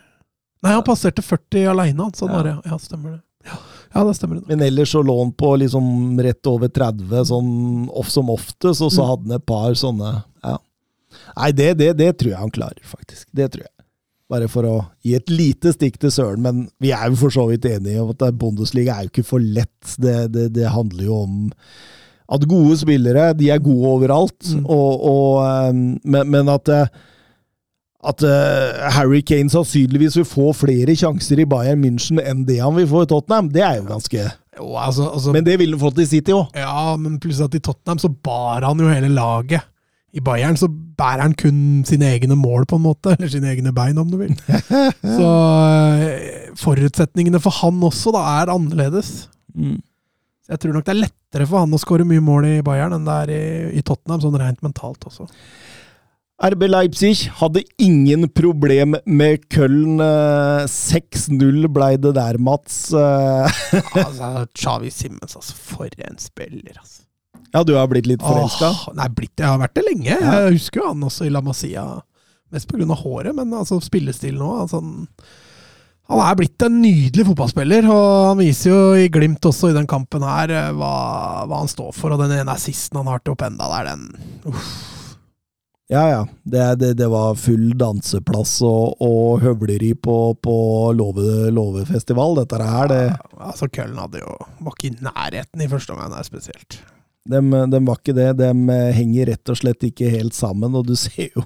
[0.63, 2.13] Nei, han passerte 40 aleine, han.
[2.15, 2.37] Sånn Ja.
[2.37, 2.55] var det.
[2.71, 3.23] Ja, stemmer det.
[3.45, 3.57] Ja,
[3.97, 4.47] ja det stemmer det.
[4.49, 8.91] Men ellers så lå han på liksom rett over 30, sånn off som oftest, og
[8.93, 9.09] så Mm.
[9.11, 10.57] hadde han et par sånne ja.
[11.37, 13.27] Nei, det, det, det tror jeg han klarer, faktisk.
[13.35, 13.71] Det tror jeg.
[14.31, 17.45] Bare for å gi et lite stikk til Søren, men vi er jo for så
[17.51, 19.97] vidt enige om at Bundesliga er jo ikke for lett.
[19.99, 21.53] Det, det, det handler jo om
[22.33, 24.65] at gode spillere, de er gode overalt, Mm.
[24.67, 25.75] og, og, eh,
[26.05, 26.87] men, men at eh,
[28.05, 32.75] at eh, Harry Kane sannsynligvis vil få flere sjanser i Bayern München enn det han
[32.77, 34.27] vil få i Tottenham, det er jo ganske
[34.59, 36.51] Jo, altså, altså Men det ville han fått i City òg.
[36.55, 39.65] Ja, men pluss at i Tottenham så bar han jo hele laget.
[40.15, 43.17] I Bayern så bærer han kun sine egne mål, på en måte.
[43.17, 44.37] Eller sine egne bein, om du vil.
[45.17, 45.31] Så
[46.05, 49.25] eh, forutsetningene for han også da er annerledes.
[50.45, 52.93] Så Jeg tror nok det er lettere for han å skåre mye mål i Bayern
[52.99, 53.45] enn det er i,
[53.81, 55.27] i Tottenham, sånn rent mentalt også.
[56.45, 60.01] RB Leipzig hadde ingen problem med Köln.
[60.03, 62.89] eh, 6-0 blei det der, Mats.
[62.95, 65.55] Eh, Altså, Xavi Simmons, altså.
[65.55, 67.05] For en spiller, altså.
[67.55, 68.73] Ja, du har blitt litt forelska?
[68.99, 70.11] Nei, blitt, jeg har vært det lenge.
[70.19, 71.85] Jeg husker jo han også i La Masia.
[72.53, 72.85] Mest pga.
[72.99, 74.51] håret, men altså spillestil nå.
[74.65, 75.07] Altså, han,
[76.11, 79.89] han er blitt en nydelig fotballspiller, og han viser jo i Glimt også i den
[79.89, 80.95] kampen her eh, hva,
[81.49, 82.13] hva han står for.
[82.13, 84.75] Og den ene assisten han har til Openda der, den uff.
[85.93, 86.21] Ja, ja.
[86.43, 90.57] Det, det, det var full danseplass og, og høvleri på, på
[90.97, 92.89] låve, låvefestival, dette her.
[92.89, 93.03] Det,
[93.37, 96.81] Altså, Køllen hadde jo var ikke i nærheten i første omgang her, spesielt.
[97.29, 98.31] De, de var ikke det.
[98.41, 101.45] De henger rett og slett ikke helt sammen, og du ser jo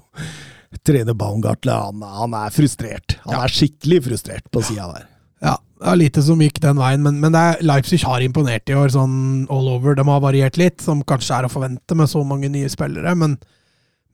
[0.85, 3.17] trener Baumgartle han, han er frustrert.
[3.27, 5.07] Han er skikkelig frustrert på sida der.
[5.45, 8.77] Ja, det er lite som gikk den veien, men, men er, Leipzig har imponert i
[8.77, 9.95] år, sånn all over.
[9.97, 13.39] De har variert litt, som kanskje er å forvente med så mange nye spillere, men,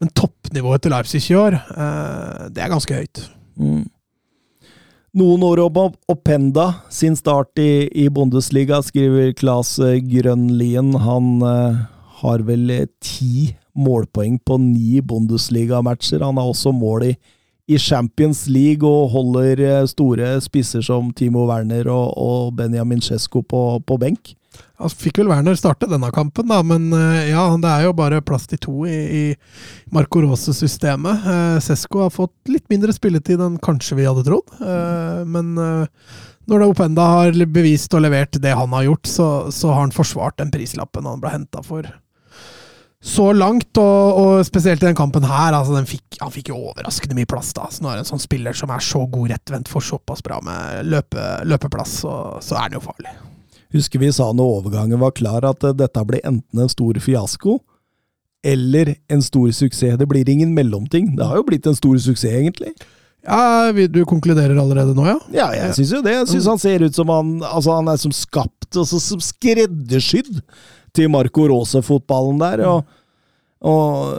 [0.02, 3.24] men toppnivået til Leipzig i år, eh, det er ganske høyt.
[3.56, 3.82] Mm.
[5.14, 9.76] Noen år om Openda sin start i, i Bundesliga, skriver Claes
[10.10, 10.90] Grønlien.
[11.06, 11.84] Han eh,
[12.20, 16.22] har vel ti målpoeng på ni Bundesliga-matcher.
[16.24, 17.12] Han har også mål i,
[17.66, 23.42] i, Champions League og holder eh, store spisser som Timo Werner og, og Benjamin Cesco
[23.42, 24.34] på, på benk.
[24.82, 28.22] Han fikk vel Werner starte denne kampen, da, men eh, ja, det er jo bare
[28.26, 29.24] plass til to i, i
[29.94, 31.26] Marco Rose-systemet.
[31.30, 36.14] Eh, Sesko har fått litt mindre spilletid enn kanskje vi hadde trodd, eh, men eh,
[36.50, 39.94] når det Openda har bevist og levert det han har gjort, så, så har han
[39.94, 41.88] forsvart den prislappen han ble henta for
[43.04, 45.52] så langt, og, og, spesielt i den kampen her.
[45.52, 47.52] Altså fikk, han fikk jo overraskende mye plass.
[47.52, 50.88] da, så Når en sånn spiller som er så god rettvendt, får såpass bra med
[50.88, 53.12] løpe, løpeplass, så, så, er han jo farlig.
[53.76, 57.58] Husker vi sa når overgangen var klar, at uh, dette blir enten en stor fiasko
[58.44, 59.98] eller en stor suksess.
[60.00, 61.12] Det blir ingen mellomting.
[61.18, 62.72] Det har jo blitt en stor suksess, egentlig.
[63.24, 65.18] Ja, Du konkluderer allerede nå, ja?
[65.32, 66.16] Ja, jeg syns jo det.
[66.22, 70.40] Jeg syns han ser ut som han altså han er som skapt, altså som skreddersydd
[70.94, 72.66] til Marco Rose-fotballen der.
[72.68, 73.00] og
[73.64, 74.10] og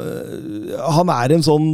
[0.96, 1.68] han er en sånn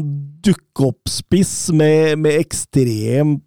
[0.43, 3.45] dukke-opp-spiss med, med ekstremt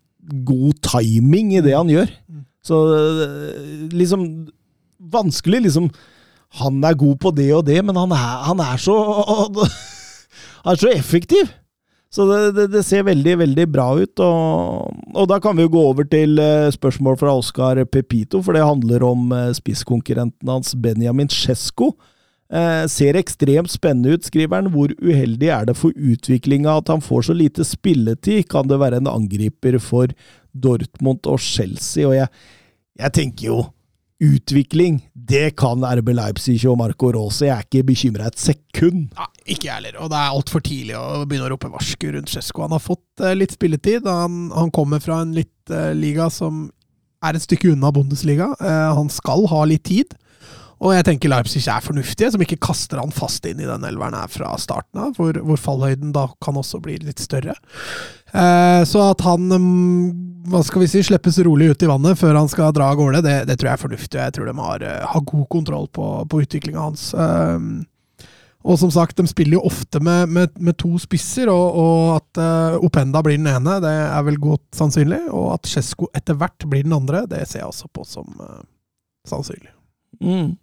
[0.49, 2.13] god timing i det han gjør.
[2.65, 2.79] Så
[3.93, 4.29] liksom
[5.15, 5.91] Vanskelig, liksom
[6.63, 8.95] Han er god på det og det, men han er, han er så
[10.65, 11.51] Han er så effektiv!
[12.15, 14.23] Så det, det, det, ser veldig, veldig bra ut.
[14.23, 18.55] Og, og, da kan vi jo gå over til eh, spørsmål fra Oskar Pepito, for
[18.55, 21.91] det handler om eh, spisskonkurrenten hans Benjamin Cesco.
[22.55, 24.71] Eh, ser ekstremt spennende ut, skriver han.
[24.71, 28.47] Hvor uheldig er det for utviklinga at han får så lite spilletid?
[28.53, 30.15] Kan det være en angriper for
[30.55, 32.07] Dortmund og Chelsea?
[32.07, 32.31] Og jeg,
[33.01, 33.63] jeg tenker jo
[34.23, 37.43] utvikling, det kan RB Leipzig og Marco Rose.
[37.49, 39.09] Jeg er ikke bekymra et sekund.
[39.19, 42.33] Ja, ikke jeg heller, og det er altfor tidlig å begynne å rope varsku rundt
[42.33, 42.65] Cesco.
[42.65, 44.09] Han har fått uh, litt spilletid.
[44.09, 46.67] Han, han, kommer fra en litt uh, liga som
[47.25, 48.51] er et stykke unna Bundesliga.
[48.61, 50.17] Uh, han skal ha litt tid.
[50.85, 54.17] Og jeg tenker Leipzig er fornuftige, som ikke kaster han fast inn i den elveren
[54.19, 57.55] her fra starten av, hvor, hvor fallhøyden da kan også bli litt større.
[58.35, 62.37] Eh, så at han mm, hva skal vi si, slippes rolig ut i vannet før
[62.37, 64.21] han skal dra av gårde, det, det tror jeg er fornuftig.
[64.21, 67.13] Jeg tror de har, eh, har god kontroll på, på utviklinga hans.
[67.15, 67.59] Eh,
[68.65, 72.41] og som sagt, de spiller jo ofte med, med, med to spisser, og, og at
[72.41, 75.21] uh, Openda blir den ene, det er vel godt sannsynlig.
[75.37, 78.63] Og at Cesco etter hvert blir den andre, det ser jeg også på som uh,
[79.29, 79.69] sannsynlig.
[80.25, 80.55] Mm.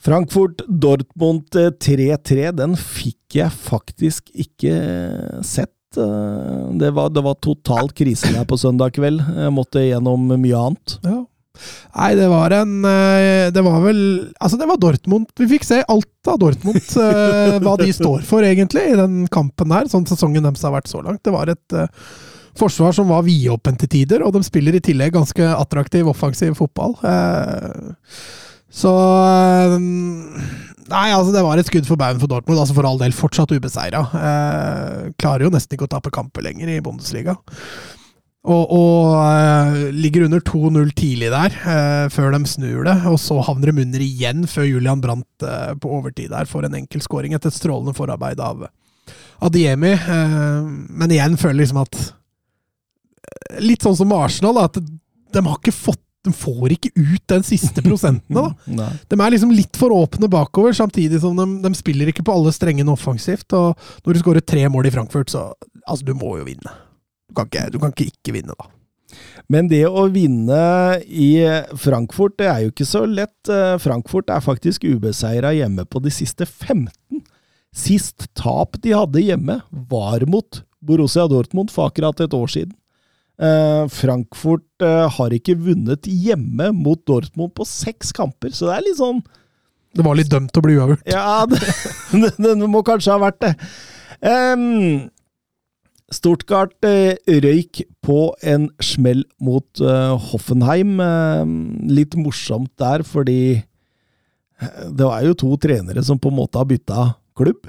[0.00, 4.72] Frankfurt-Dortmund 3-3, eh, den fikk jeg faktisk ikke
[5.44, 5.76] sett.
[5.90, 9.20] Det var, det var totalt krise der på søndag kveld.
[9.20, 10.96] Jeg måtte gjennom mye annet.
[11.04, 11.18] Ja.
[11.96, 12.72] Nei, det var en
[13.52, 14.00] Det var vel
[14.38, 15.28] Altså, det var Dortmund.
[15.38, 16.82] Vi fikk se alt av Dortmund.
[17.64, 19.90] hva de står for, egentlig, i den kampen her.
[19.90, 21.24] Sånn sesongen deres har vært så langt.
[21.26, 21.80] Det var et
[22.58, 26.96] forsvar som var vidåpent til tider, og de spiller i tillegg ganske attraktiv, offensiv fotball.
[27.06, 28.02] Eh,
[28.70, 29.78] så eh,
[30.90, 32.58] Nei, altså det var et skudd for baugen for Dortmund.
[32.58, 34.00] altså For all del fortsatt ubeseira.
[34.10, 37.36] Eh, klarer jo nesten ikke å tape kamper lenger i Bundesliga.
[38.40, 42.96] Og, og uh, ligger under 2-0 tidlig der, uh, før de snur det.
[43.10, 46.78] Og så havner de under igjen, før Julian Brandt uh, på overtid der får en
[46.80, 48.64] enkel skåring etter et strålende forarbeid av
[49.44, 49.94] Adiemi.
[49.96, 51.96] Men igjen føler liksom at
[53.60, 57.44] Litt sånn som Arsenal, da, at de har ikke fått de får ikke ut den
[57.46, 58.36] siste prosenten.
[58.36, 58.90] da.
[59.08, 62.52] de er liksom litt for åpne bakover, samtidig som de, de spiller ikke på alle
[62.52, 63.48] strengene offensivt.
[63.56, 63.72] og
[64.04, 65.46] Når du skårer tre mål i Frankfurt, så
[65.86, 66.76] altså, du må jo vinne.
[67.30, 68.70] Du kan ikke, du kan ikke, ikke vinne, da.
[69.50, 70.62] Men det å vinne
[71.06, 71.32] i
[71.78, 73.50] Frankfurt, det er jo ikke så lett.
[73.50, 77.22] Eh, Frankfurt er faktisk ubeseira hjemme på de siste 15.
[77.74, 82.74] Sist tap de hadde hjemme, var mot Borussia Dortmund for akkurat et år siden.
[83.40, 88.84] Uh, Frankfurt uh, har ikke vunnet hjemme mot Dortmund på seks kamper, så det er
[88.84, 89.22] litt sånn
[89.96, 91.06] Det var litt dømt å bli uavgjort?
[91.08, 91.62] Ja, det,
[92.12, 93.54] det, det, må kanskje ha vært det.
[94.20, 95.08] Um,
[96.10, 97.14] Stuttgart uh,
[97.44, 99.82] røyk på en smell mot
[100.30, 100.96] Hoffenheim.
[101.04, 101.52] Ehm,
[101.86, 103.62] litt morsomt der, fordi
[104.90, 107.04] det er jo to trenere som på en måte har bytta
[107.38, 107.68] klubb.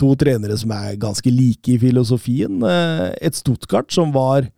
[0.00, 2.58] To trenere som er ganske like i filosofien.
[2.66, 4.48] Eh, et Stuttgart som var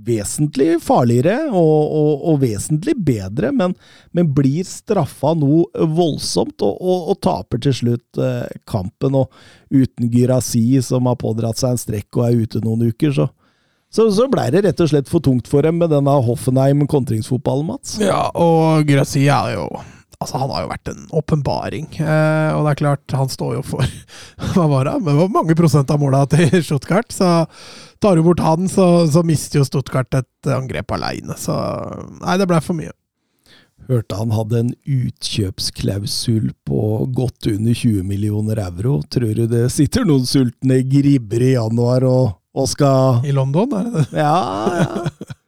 [0.00, 3.74] vesentlig farligere og, og, og vesentlig bedre, men,
[4.16, 9.18] men, blir straffa noe voldsomt og, og, taper til slutt eh, kampen.
[9.18, 9.28] Og
[9.70, 13.28] uten Gyrasi, som har pådratt seg en strekk og er ute noen uker, så,
[13.92, 17.98] så, så blei det rett og slett for tungt for dem med denne Hoffenheim-kontringsfotballen, Mats.
[18.02, 19.70] Ja, og Gyrasi er jo
[20.20, 21.86] Altså, han har jo vært en åpenbaring.
[21.96, 23.86] Eh, og det er klart, han står jo for
[24.52, 24.98] Hva var det?
[25.00, 27.08] Men det var mange prosent av måla til Stuttgart.
[27.14, 27.30] Så
[28.04, 31.38] tar du bort han, så, så mister jo Stuttgart et angrep aleine.
[31.40, 31.56] Så
[32.20, 32.92] nei, det blei for mye.
[33.88, 36.82] Hørte han hadde en utkjøpsklausul på
[37.16, 39.00] godt under 20 millioner euro.
[39.08, 43.88] Tror du det sitter noen sultne gribber i januar og, og skal I London, er
[43.88, 44.08] det det?
[44.20, 44.36] Ja,
[44.84, 45.36] ja.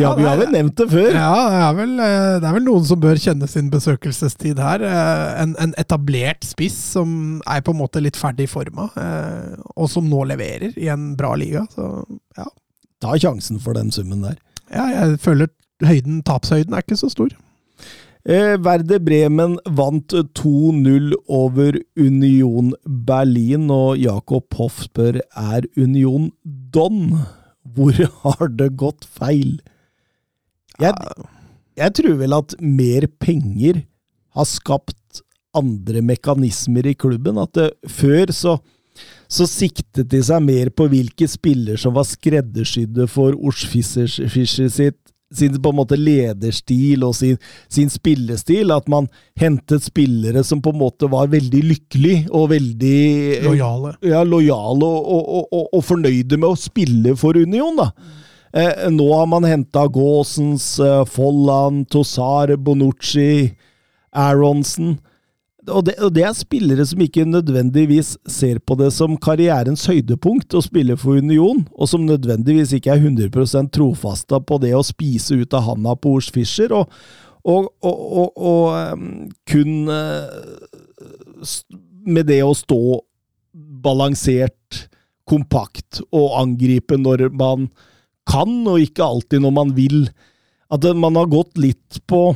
[0.00, 1.10] Ja, vi har vel nevnt det før.
[1.12, 4.84] Ja, det er, vel, eh, det er vel noen som bør kjenne sin besøkelsestid her.
[4.88, 9.90] Eh, en, en, etablert spiss som er på en måte litt ferdig forma, eh, og
[9.92, 11.66] som nå leverer i en bra liga.
[11.74, 11.90] Så
[12.38, 12.48] ja.
[13.04, 14.38] Ta sjansen for den summen der.
[14.72, 15.52] Ja, jeg føler
[15.84, 17.34] høyden, tapshøyden er ikke så stor.
[18.22, 26.30] Eh, Verde Bremen vant 2-0 over Union Berlin, og Jakob Hoff spør er Union
[26.72, 27.18] Don.
[27.74, 29.58] Hvor har det gått feil?
[30.80, 30.94] Jeg,
[31.78, 33.82] jeg tror vel at mer penger
[34.36, 35.22] har skapt
[35.56, 37.40] andre mekanismer i klubben.
[37.40, 38.56] At det, før så,
[39.28, 44.98] så siktet de seg mer på hvilke spiller som var skreddersydde for Ors Fischer sitt
[45.32, 47.38] sin på en måte lederstil og sin,
[47.72, 48.72] sin, spillestil.
[48.74, 49.08] At man
[49.38, 52.98] hentet spillere som på en måte var veldig lykkelige og veldig
[53.46, 53.94] Lojale.
[54.04, 57.90] Ja, lojale og, og, og, og, fornøyde med å spille for Union, da.
[58.52, 63.54] Eh, nå har man henta Gaasens, eh, Folland, Tosar, Bonucci,
[64.12, 64.98] Aronsen.
[65.70, 70.56] Og det, og det, er spillere som ikke nødvendigvis ser på det som karrierens høydepunkt
[70.58, 75.38] å spille for Union, og som nødvendigvis ikke er 100% trofaste på det å spise
[75.38, 76.90] ut av handa på Ors Fischer, og,
[77.46, 81.46] og, og, um, kun uh,
[82.02, 82.98] med det å stå
[83.54, 84.88] balansert,
[85.30, 87.70] kompakt og angripe når man
[88.28, 90.06] kan, og ikke alltid når man vil.
[90.72, 92.30] At man har gått litt på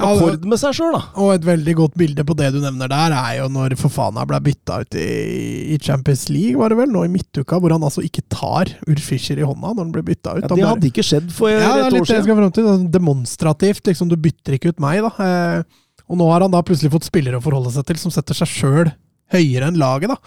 [0.00, 1.00] akkord med seg sjøl, da.
[1.20, 4.40] Og et veldig godt bilde på det du nevner der, er jo når Fofana ble
[4.46, 8.24] bytta ut i, Champions League, var det vel, nå i midtuka, hvor han altså ikke
[8.32, 10.46] tar Ur Fischer i hånda når han ble bytta ut.
[10.46, 12.48] Ja, det hadde ikke skjedd for ja, et år siden.
[12.56, 15.12] Til, sånn Demonstrativt, liksom, du bytter ikke ut meg, da.
[15.26, 18.36] Eh, og nå har han da plutselig fått spillere å forholde seg til som setter
[18.36, 18.92] seg sjøl
[19.30, 20.18] høyere enn laget, da.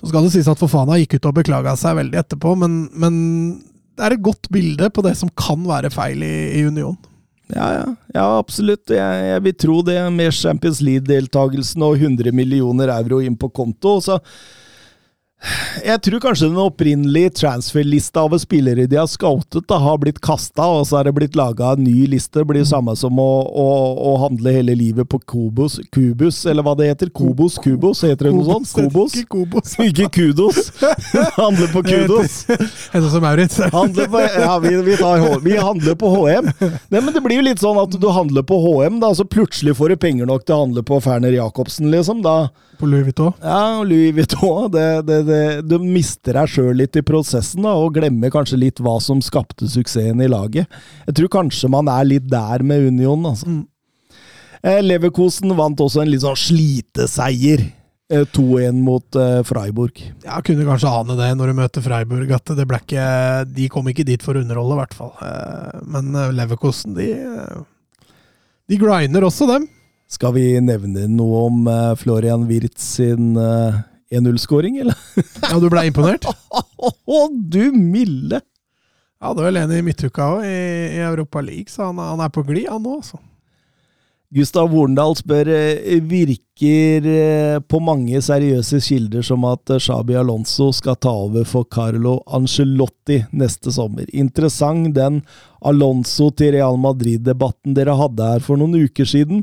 [0.00, 3.14] Så skal det sies at Fofana gikk ut og beklaga seg veldig etterpå, men, men
[4.00, 6.96] det er et godt bilde på det som kan være feil i, i Union.
[7.50, 8.92] Ja, ja, ja, absolutt.
[8.94, 9.98] Jeg, jeg, vil tro det.
[10.14, 14.20] Med Champions League-deltakelsen og 100 millioner euro inn på konto, så
[15.80, 20.66] jeg tror kanskje den opprinnelige transfer-lista over spillere de har scoutet, da, har blitt kasta,
[20.68, 22.42] og så er det blitt laga en ny liste.
[22.42, 26.66] Det blir det samme som å, å, å, handle hele livet på Kubus, Kubus, eller
[26.66, 27.12] hva det heter.
[27.16, 28.68] Kubus, Kubus, heter det noe sånt?
[28.76, 29.16] Kubus?
[29.16, 29.74] Ikke Kubus.
[29.88, 30.72] Ikke Kudos.
[31.40, 32.44] handle på Kudos.
[32.92, 33.58] Heter som Maurits.
[33.60, 36.50] ja, vi, vi, tar, vi, handler på HM.
[36.92, 39.78] Nei, men det blir jo litt sånn at du handler på HM, da, så plutselig
[39.80, 42.20] får du penger nok til å handle på Ferner Jacobsen, liksom.
[42.26, 42.50] Da
[42.80, 43.32] på Louis Vuitton?
[43.44, 44.70] Ja, Louis Vuitton.
[44.72, 48.80] Det, det, det, du mister deg sjøl litt i prosessen, da, og glemmer kanskje litt
[48.82, 50.70] hva som skapte suksessen i laget.
[51.08, 53.48] Jeg tror kanskje man er litt der med Union, altså.
[53.50, 53.66] Mm.
[54.60, 57.68] Eh, Leverkosen vant også en litt sånn sliteseier.
[58.10, 60.00] 2-1 eh, mot uh, Freiburg.
[60.24, 63.04] Ja, kunne kanskje ane det når du møter Freiburg, at det ble ikke
[63.46, 65.12] De kom ikke dit for å underholde, i hvert fall.
[65.86, 67.12] Men Leverkosen, de,
[68.66, 69.68] de grinder også, dem.
[70.10, 73.78] Skal vi nevne noe om uh, Florian Wirtz sin uh,
[74.10, 74.98] eh, 1-0-skåring, eller?
[75.46, 76.26] ja, du ble imponert?
[77.14, 78.42] Å, du milde!
[79.20, 82.32] Ja, det er vel en i midtuka òg, i, Europa League, så han, han er
[82.34, 83.20] på glid, han nå, altså.
[84.34, 87.06] Gustav Horndal spør eh, virker
[87.66, 93.74] på mange seriøse kilder som at Shabi Alonso skal ta over for Carlo Angelotti neste
[93.74, 94.06] sommer.
[94.14, 95.18] Interessant den
[95.66, 99.42] Alonso til Real Madrid-debatten dere hadde her for noen uker siden.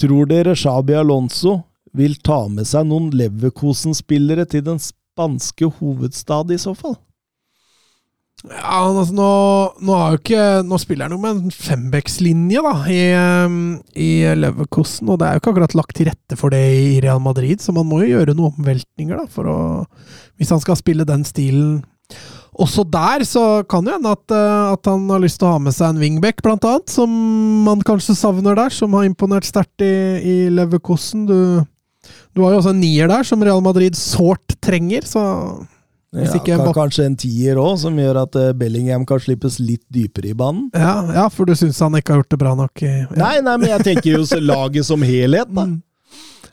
[0.00, 1.60] Tror dere Shabi Alonso
[1.94, 6.96] vil ta med seg noen Leverkosen-spillere til den spanske hovedstad, i så fall?
[8.44, 9.28] Ja, altså nå,
[9.88, 13.04] nå, ikke, nå spiller han jo med en fembeckslinje da, i,
[14.04, 17.22] i, Leverkosen, og det er jo ikke akkurat lagt til rette for det i Real
[17.24, 19.58] Madrid, så man må jo gjøre noen omveltninger da, for å,
[20.36, 21.78] hvis han skal spille den stilen
[22.54, 25.60] også der så kan jo hende at, eh, at, han har lyst til å ha
[25.62, 27.12] med seg en wingback, blant annet, som
[27.66, 31.26] man kanskje savner der, som har imponert sterkt i, i Leverkosen.
[31.26, 31.38] Du,
[32.34, 35.22] du har jo også en nier der, som Real Madrid sårt trenger, så
[36.14, 40.30] Ja, kan, kanskje en tier òg, som gjør at eh, Bellingham kan slippes litt dypere
[40.30, 40.68] i banen.
[40.70, 42.84] ja, ja, for du syns han ikke har gjort det bra nok?
[42.86, 43.08] Ja.
[43.18, 45.66] Nei, nei, men jeg tenker jo så laget som helhet, da.
[45.72, 45.82] Mm.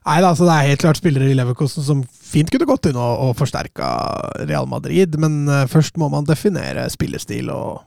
[0.01, 2.01] Nei da, altså det er helt klart spillere i Leverkosten som
[2.31, 3.91] fint kunne gått inn og, og forsterka
[4.47, 7.81] Real Madrid, men eh, først må man definere spillestil og,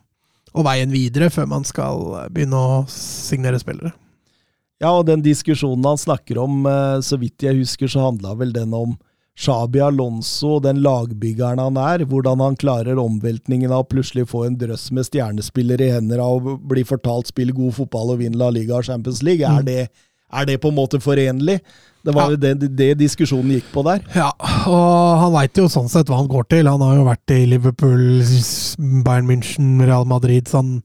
[0.54, 3.94] og veien videre før man skal begynne å signere spillere.
[4.82, 8.52] Ja, og den diskusjonen han snakker om, eh, så vidt jeg husker, så handla vel
[8.54, 8.96] den om
[9.34, 14.58] Xabi Alonso, den lagbyggeren han er, hvordan han klarer omveltningen av å plutselig få en
[14.60, 18.52] drøss med stjernespillere i hendene av å bli fortalt spill god fotball og vinne La
[18.54, 19.42] Liga og Champions League.
[19.42, 19.66] Er, Mm.
[19.66, 19.88] det,
[20.30, 21.56] er det på en måte forenlig?
[22.04, 22.30] Det var Ja.
[22.30, 24.02] jo det, det diskusjonen gikk på der.
[24.14, 24.30] Ja,
[24.68, 26.68] og han veit jo sånn sett hva han går til.
[26.68, 28.20] Han har jo vært i Liverpool,
[29.06, 30.44] Bayern München, Real Madrid.
[30.50, 30.82] Så han,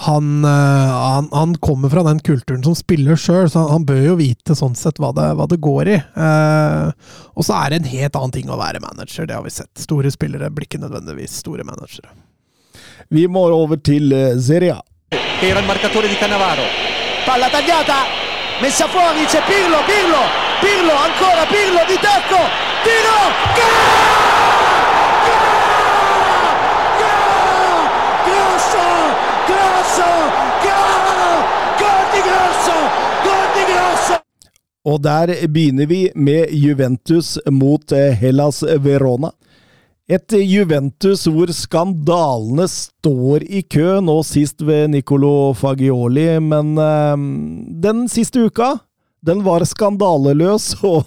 [0.00, 4.02] han, eh, han, han kommer fra den kulturen som spiller sjøl, så han, han bør
[4.08, 5.98] jo vite sånn sett hva det, hva det går i.
[6.00, 6.90] Eh,
[7.36, 9.70] og så er det en helt annen ting å være manager, det har vi sett.
[9.78, 12.10] Store spillere blir ikke nødvendigvis store managere.
[13.10, 14.40] Vi må over til Zeria.
[14.42, 14.82] Serie A.
[15.40, 16.62] che era il marcatore di Canavaro.
[17.26, 17.96] Palla tagliata,
[18.60, 20.22] messa fuori, c'è Pirlo, Pirlo,
[20.60, 22.38] Pirlo, ancora Pirlo di tacco,
[22.82, 23.18] tiro,
[23.54, 24.20] gol!
[34.84, 39.30] Og der begynner vi med Juventus mot eh, Hellas Verona.
[40.10, 47.26] Et eh, Juventus hvor skandalene står i kø, nå sist ved Nicolo Fagioli, men eh,
[47.84, 48.74] den siste uka
[49.22, 51.04] den var skandaleløs, og,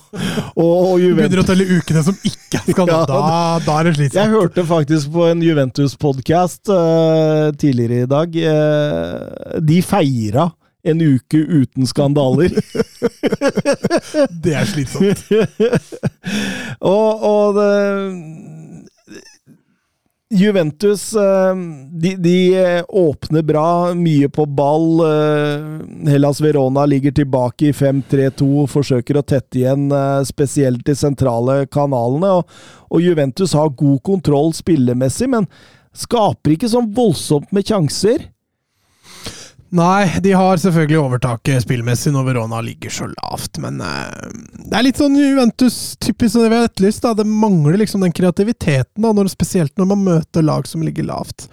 [0.54, 3.08] og, og Juventus Begynner å telle ukene som ikke er skandale.
[3.12, 4.20] Da, da er det slitsomt.
[4.22, 6.72] Jeg hørte faktisk på en Juventus-podkast
[7.60, 8.38] tidligere i dag.
[8.38, 10.52] Uh, de feira
[10.84, 12.54] en uke uten skandaler.
[14.44, 15.24] Det er slitsomt.
[16.84, 17.70] og, og det,
[20.34, 21.56] Juventus eh,
[21.92, 25.00] de, de eh, åpner bra, mye på ball.
[25.06, 29.88] eh, Hellas Verona ligger tilbake i 5-3-2, forsøker å tette igjen
[30.26, 32.34] spesielt de sentrale kanalene.
[32.40, 35.48] Og, og Juventus har god kontroll spillemessig, men
[35.94, 38.33] skaper ikke sånn voldsomt med sjanser.
[39.74, 44.28] Nei, de har selvfølgelig overtaket spillmessig når Verona ligger så lavt, men eh,
[44.68, 47.08] det er litt sånn Juventus-typisk som det vi har etterlyst.
[47.18, 51.48] Det mangler liksom den kreativiteten, da, når, spesielt når man møter lag som ligger lavt.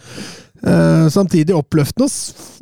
[0.60, 2.10] Eh, samtidig oppløftende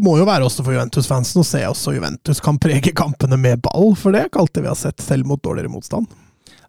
[0.06, 3.96] må jo være også for Juventus-fansen å se også Juventus kan prege kampene med ball,
[3.98, 6.06] for det er ikke alltid vi har sett, selv mot dårligere motstand.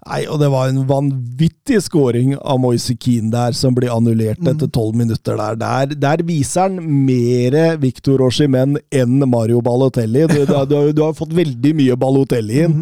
[0.07, 4.69] Nei, og det var en vanvittig scoring av Moise Keane der, som blir annullert etter
[4.71, 5.57] tolv minutter der.
[5.59, 5.91] der.
[5.99, 10.23] Der viser han mer Victor Oshimen enn Mario Balotelli.
[10.31, 12.77] Du, du, du, har- du har fått veldig mye Balotelli inn,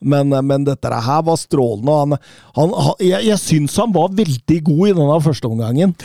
[0.00, 1.98] men, men dette her var strålende.
[1.98, 2.16] Han,
[2.56, 5.96] han, han, jeg jeg syns han var veldig god i denne første omgangen.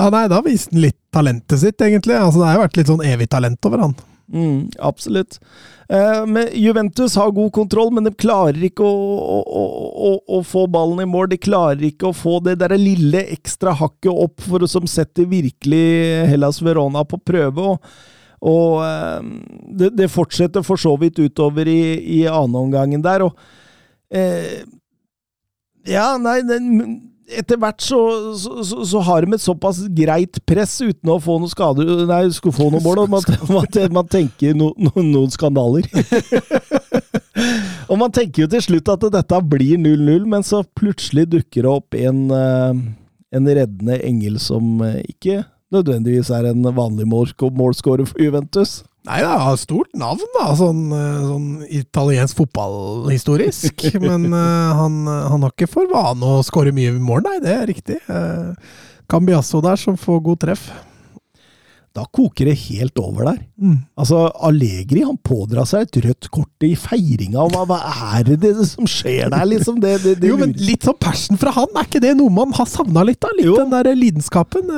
[0.00, 2.18] Ja, nei, da viste han litt talentet sitt, egentlig.
[2.18, 3.94] Altså, det har jo vært litt sånn evig talent over han.
[4.32, 5.40] Mm, absolutt.
[5.88, 11.02] Eh, Juventus har god kontroll, men de klarer ikke å, å, å, å, få ballen
[11.02, 11.32] i mål.
[11.32, 15.82] De klarer ikke å få det der lille ekstra hakket opp for, som setter virkelig
[16.30, 17.74] Hellas Verona på prøve.
[17.74, 17.90] Og,
[18.46, 19.30] og eh,
[19.82, 21.82] det, det fortsetter for så vidt utover i,
[22.20, 23.26] i annenomgangen der.
[23.26, 24.62] Og eh,
[25.90, 27.98] Ja, nei den, etter hvert så,
[28.38, 32.22] så, så, så har de et såpass greit press uten å få noe skade Nei,
[32.34, 35.86] skulle få noe mål, og man, man, man tenker no, no, noen skandaler.
[37.90, 41.72] og man tenker jo til slutt at dette blir 0-0, men så plutselig dukker det
[41.72, 42.84] opp en, eh,
[43.38, 45.42] en reddende engel som eh, ikke
[45.74, 48.80] nødvendigvis er en vanlig målskårer for Juventus.
[49.08, 53.86] Nei, det har stort navn, da, sånn, eh, sånn italiensk fotballhistorisk.
[54.04, 57.66] men uh, han, han har ikke for vane å skåre mye mål, nei, det er
[57.70, 57.96] riktig.
[58.10, 58.52] Uh,
[59.10, 60.68] Cambiasso der som får god treff.
[61.96, 63.38] Da koker det helt over der.
[63.58, 63.78] Mm.
[63.98, 67.48] Altså, Allegri han pådrar seg et rødt kort i feiringa.
[67.50, 67.78] Hva, hva
[68.20, 69.80] er det, som skjer der, liksom?
[69.82, 72.54] Det, det, det Jo, men litt sånn passion fra han, er ikke det noe man
[72.54, 73.32] har savna litt da?
[73.34, 73.56] Litt Jo.
[73.58, 74.70] den der lidenskapen.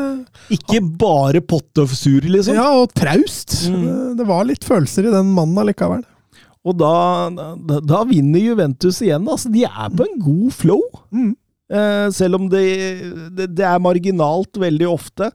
[0.48, 2.56] Ikke Ikke bare pottesur, liksom.
[2.56, 3.58] Ja, og traust.
[3.68, 3.84] Mm.
[3.84, 6.06] Eh, Det var litt følelser i den mannen allikevel.
[6.64, 6.94] Og da,
[7.68, 9.28] da, da vinner Juventus igjen.
[9.28, 10.80] Altså, de er på en god flow.
[11.12, 11.32] Mm.
[11.72, 12.64] Eh, selv om det,
[13.36, 15.28] det, det er marginalt veldig ofte.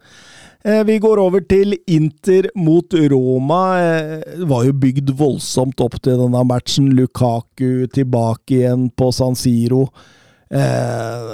[0.67, 3.61] Eh, vi går over til Inter mot Roma.
[3.79, 6.89] Eh, det var jo bygd voldsomt opp til denne matchen.
[6.97, 9.85] Lukaku tilbake igjen på San Siro.
[10.51, 11.29] Eh,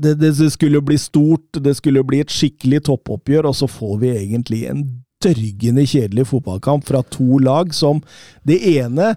[0.00, 4.14] det, det, skulle bli stort, det skulle bli et skikkelig toppoppgjør, og så får vi
[4.14, 4.86] egentlig en
[5.20, 8.00] dørgende kjedelig fotballkamp fra to lag som
[8.48, 9.12] Det ene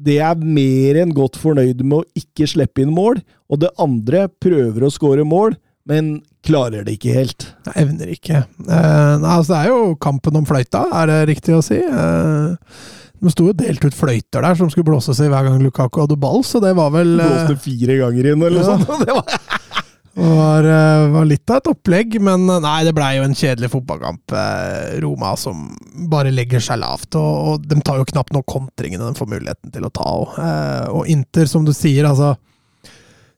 [0.00, 3.20] det er mer enn godt fornøyd med å ikke slippe inn mål,
[3.52, 5.52] og det andre prøver å skåre mål,
[5.88, 6.12] men
[6.46, 7.46] klarer det ikke helt.
[7.66, 8.42] Jeg evner ikke.
[8.62, 11.78] Eh, nei, altså, det er jo kampen om fløyta, er det riktig å si.
[11.78, 12.82] Eh,
[13.22, 16.16] de sto jo delt ut fløyter der som skulle blåses i hver gang Lukaku hadde
[16.18, 18.76] ball, så det var vel eh, Blåste fire ganger inn, eller Ja.
[18.76, 19.04] noe sånt.
[19.06, 23.22] Det var, var, eh, var litt av et opplegg, men eh, nei, det blei jo
[23.28, 24.34] en kjedelig fotballkamp.
[24.36, 25.62] Eh, Roma som
[26.10, 29.72] bare legger seg lavt, og, og de tar jo knapt nok kontringene de får muligheten
[29.72, 30.08] til å ta.
[30.18, 30.34] Og,
[30.98, 32.34] og Inter, som du sier, altså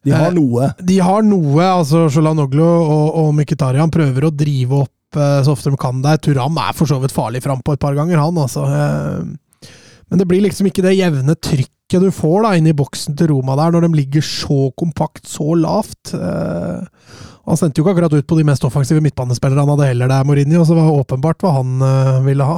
[0.05, 0.68] de har Eh, noe.
[0.85, 5.72] De har noe, altså Solanoglu og, og Mkhitaryan prøver å drive opp eh, så ofte
[5.72, 6.18] de kan der.
[6.20, 8.66] Turam er for så vidt farlig fram på et par ganger, han altså.
[8.68, 9.70] Eh,
[10.10, 13.28] Men det blir liksom ikke det jevne trykket du får da inn i boksen til
[13.31, 16.12] Roma der, når de ligger så kompakt, så lavt.
[16.14, 20.24] Han sendte jo ikke akkurat ut på de mest offensive midtbanespillerne han hadde heller der,
[20.26, 21.85] Mourinho, så det var åpenbart hva han
[22.24, 22.56] ville ha.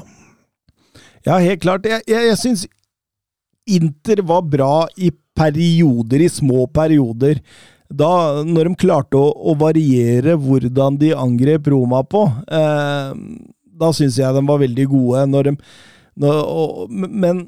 [1.27, 1.85] Ja, helt klart.
[1.91, 2.65] Jeg, jeg, jeg syns
[3.67, 7.41] Inter var bra i perioder, i små perioder.
[7.87, 13.13] Da, når de klarte å, å variere hvordan de angrep Roma på, eh,
[13.77, 15.27] da syns jeg de var veldig gode.
[15.31, 15.55] Når de,
[16.23, 17.47] når, og, men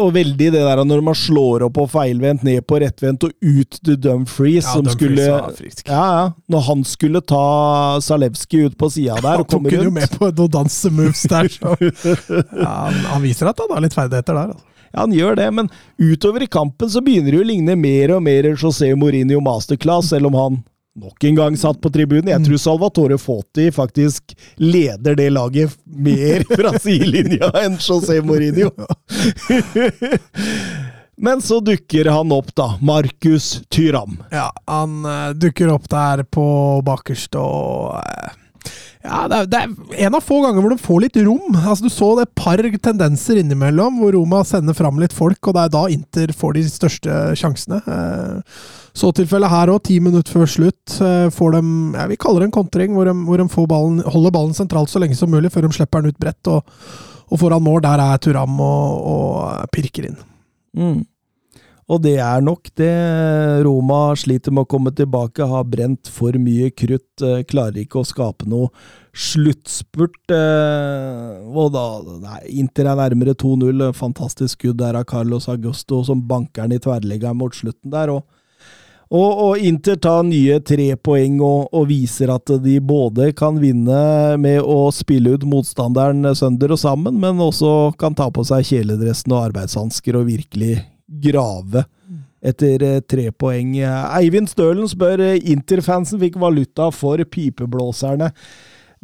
[0.00, 3.78] og veldig det der når man slår opp og feilvendt, ned på rettvendt og ut
[3.84, 5.90] til Dumfries, Ja, som Dumfries skulle.
[5.90, 6.30] Ja, ja.
[6.52, 7.42] Når han skulle ta
[8.04, 11.76] Zalewski ut på sida der Han tok jo med på noen dansemoves der, så
[12.64, 14.56] ja, han, han viser at han har litt ferdigheter der.
[14.56, 14.75] Altså.
[14.92, 15.68] Ja, han gjør det, men
[15.98, 20.30] utover i kampen så begynner det å ligne mer og mer José Mourinho masterclass, selv
[20.30, 20.62] om han
[20.96, 22.30] nok en gang satt på tribunen.
[22.32, 28.72] Jeg tror Salvatore Foti faktisk leder det laget mer fra sidelinja enn José Mourinho.
[31.16, 32.74] Men så dukker han opp, da.
[32.80, 34.18] Markus Tyram.
[34.30, 36.44] Ja, han eh, dukker opp der på
[36.84, 38.34] bakerst og eh,
[39.06, 41.54] Ja, det er, det er en av få ganger hvor de får litt rom.
[41.54, 45.62] Altså, du så det par tendenser innimellom hvor Roma sender fram litt folk, og det
[45.62, 47.80] er da Inter får de største sjansene.
[47.86, 48.60] Eh,
[48.96, 51.62] så tilfellet her òg, ti minutter før slutt, eh, får de
[51.98, 55.02] ja, Vi kaller det en kontring, hvor de, hvor de ballen, holder ballen sentralt så
[55.02, 56.52] lenge som mulig før de slipper den ut bredt.
[56.52, 56.64] Og,
[57.26, 60.18] og foran mål, der er Turam og, og pirker inn.
[60.76, 61.04] Mm.
[61.86, 62.92] Og det er nok det.
[63.62, 68.06] Roma sliter med å komme tilbake, har brent for mye krutt, eh, klarer ikke å
[68.06, 68.72] skape noe
[69.14, 70.30] sluttspurt.
[70.30, 73.92] eh, Og da Nei, Inter er nærmere 2-0.
[73.94, 78.10] Fantastisk skudd der av Carlos Augusto, som banker den i tverrleggeren mot slutten der.
[78.10, 78.24] og
[79.08, 84.36] og, og Inter tar nye tre poeng og, og viser at de både kan vinne
[84.36, 89.30] med å spille ut motstanderen sønder og sammen, men også kan ta på seg kjeledressen
[89.30, 91.84] og arbeidshansker og virkelig grave
[92.46, 93.76] etter eh, tre poeng.
[93.80, 98.32] Eivind Stølen spør Interfansen Inter-fansen fikk valuta for pipeblåserne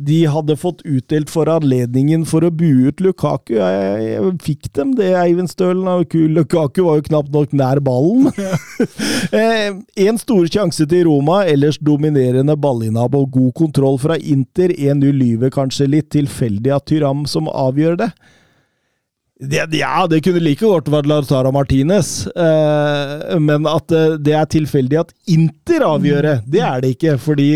[0.07, 3.55] de hadde fått utdelt for anledningen for å bue ut Lukaku.
[3.59, 5.85] Jeg, jeg fikk dem det, Eivind Stølen.
[6.33, 8.31] Lukaku var jo knapt nok nær ballen.
[9.33, 9.71] Eh,
[10.05, 14.73] en stor sjanse til Roma, ellers dominerende ballinnhab og god kontroll fra Inter.
[14.75, 16.11] 1-0 lyver kanskje litt.
[16.13, 18.11] Tilfeldig at Tyram som avgjør det.
[19.43, 24.49] Det, ja, det kunne like godt vært Lautaro Martinez, eh, men at eh, det er
[24.55, 27.17] tilfeldig at Inter avgjør det, det er det ikke.
[27.19, 27.49] Fordi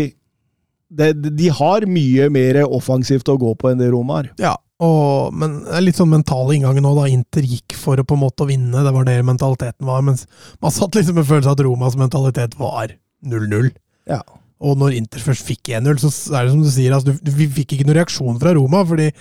[0.91, 4.31] det, de har mye mer offensivt å gå på enn det Roma har.
[4.41, 8.17] Ja, og, men er litt sånn mentale inngangen nå, da Inter gikk for å på
[8.17, 8.83] en måte vinne.
[8.85, 10.03] Det var det mentaliteten var.
[10.05, 10.27] Mens
[10.61, 12.93] man satt liksom med følelsen at Romas mentalitet var
[13.25, 13.71] 0-0.
[14.11, 14.21] Ja.
[14.61, 17.49] Og når Inter først fikk 1-0, så er det som du sier, altså, du, vi
[17.61, 18.83] fikk ikke noen reaksjon fra Roma.
[18.89, 19.11] fordi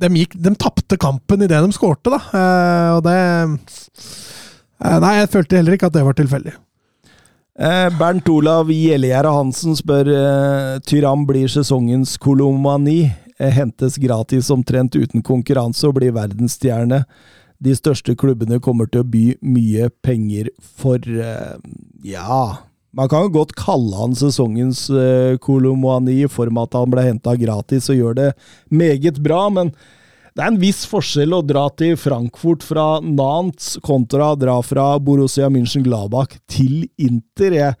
[0.00, 2.20] de, gikk, de tapte kampen idet de skårte, da.
[2.34, 6.54] Eh, og det eh, Nei, jeg følte heller ikke at det var tilfeldig.
[7.54, 10.10] Eh, Bernt Olav Gjellegjerde Hansen spør
[10.84, 13.14] Tyram blir sesongens kolomani.
[13.38, 17.02] Hentes gratis omtrent uten konkurranse og blir verdensstjerne.
[17.64, 21.00] De største klubbene kommer til å by mye penger for
[22.04, 22.44] Ja,
[22.94, 27.04] man kan jo godt kalle han sesongens uh, Kolomoani i form av at han ble
[27.08, 28.30] henta gratis og gjør det
[28.70, 29.74] meget bra, men
[30.34, 34.96] det er en viss forskjell å dra til Frankfurt fra Nantes kontra å dra fra
[34.98, 37.54] Borussia München-Gladbach til Inter.
[37.54, 37.76] Jeg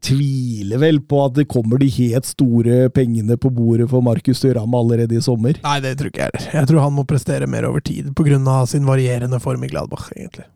[0.00, 4.72] tviler vel på at det kommer de helt store pengene på bordet for Markus Thuram
[4.78, 5.60] allerede i sommer.
[5.66, 6.50] Nei, det tror ikke jeg heller.
[6.62, 8.40] Jeg tror han må prestere mer over tid, pga.
[8.64, 10.48] sin varierende form i Gladbach, egentlig.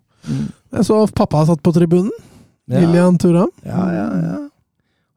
[0.72, 2.14] Jeg så pappa satt på tribunen.
[2.66, 2.80] Ja.
[2.80, 3.50] Lillian Thuram.
[3.62, 4.48] Ja, ja, ja.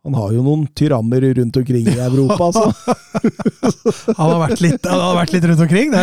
[0.08, 2.72] Han har jo noen tyrammer rundt omkring i Europa, altså.
[4.18, 5.92] Han har litt, han har vært litt rundt omkring.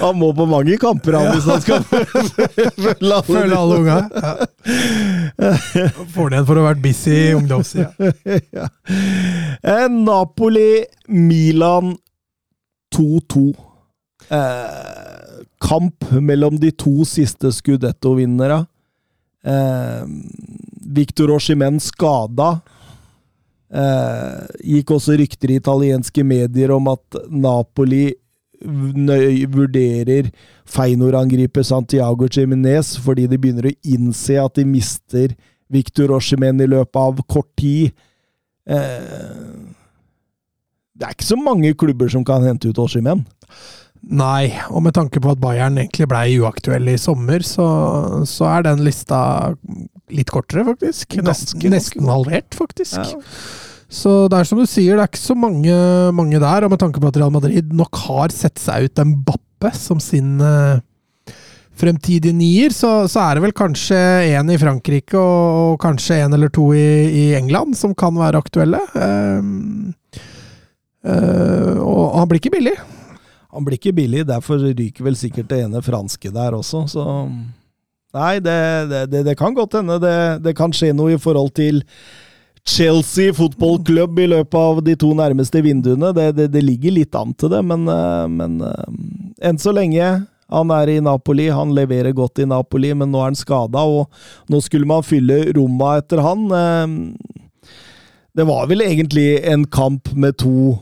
[0.00, 3.22] Han må på mange kamper han, hvis han skal følge alle.
[3.28, 4.10] følge alle unga.
[4.10, 4.34] Ja.
[5.94, 7.94] Han for å ha vært busy i ungdomstida.
[8.58, 8.66] ja.
[9.62, 11.94] Eh, Napoli-Milan
[12.96, 13.54] 2-2.
[14.34, 14.66] Eh,
[15.62, 18.66] kamp mellom de to siste Scudetto-vinnere.
[19.44, 20.02] Eh,
[20.94, 22.60] Victor Oshimen skada.
[23.70, 24.40] Eh,
[24.74, 28.10] gikk også rykter i italienske medier om at Napoli
[28.60, 30.28] vurderer
[30.68, 35.32] Feinor-angriper Santiago Chiminez fordi de begynner å innse at de mister
[35.70, 37.94] Victor Oshimen i løpet av kort tid.
[38.66, 39.70] Eh,
[40.98, 43.22] det er ikke så mange klubber som kan hente ut Oshimen.
[44.00, 47.66] Nei, og med tanke på at Bayern egentlig blei uaktuell i sommer, så,
[48.26, 49.20] så, er den lista
[50.10, 51.18] litt kortere, faktisk.
[51.26, 52.96] Nesten, nesten halvert, faktisk.
[52.96, 53.20] Ja.
[53.90, 55.74] Så det er som du sier, det er ikke så mange,
[56.16, 56.64] mange, der.
[56.64, 60.00] Og med tanke på at Real Madrid nok har sett seg ut en Bappe som
[60.00, 60.80] sin uh,
[61.76, 63.98] fremtidige nier, så, så, er det vel kanskje
[64.30, 68.40] en i Frankrike og, og kanskje en eller to i, i, England som kan være
[68.40, 68.80] aktuelle.
[68.94, 69.92] Uh,
[71.04, 72.78] uh, og han blir ikke billig.
[73.50, 77.06] Han blir ikke billig, derfor ryker vel sikkert det ene franske der også, så
[78.10, 78.56] Nei, det,
[78.90, 81.84] det, det, det kan godt hende det, kan skje noe i forhold til
[82.66, 86.10] Chelsea fotballklubb i løpet av de to nærmeste vinduene.
[86.12, 88.98] Det, ligger litt an til det, men, eh, men eh,
[89.46, 90.10] enn så lenge
[90.50, 94.50] han er i Napoli, han leverer godt i Napoli, men nå er han skada, og
[94.50, 96.46] nå skulle man fylle romma etter han.
[96.50, 97.70] Eh,
[98.36, 100.74] det var vel egentlig en kamp med to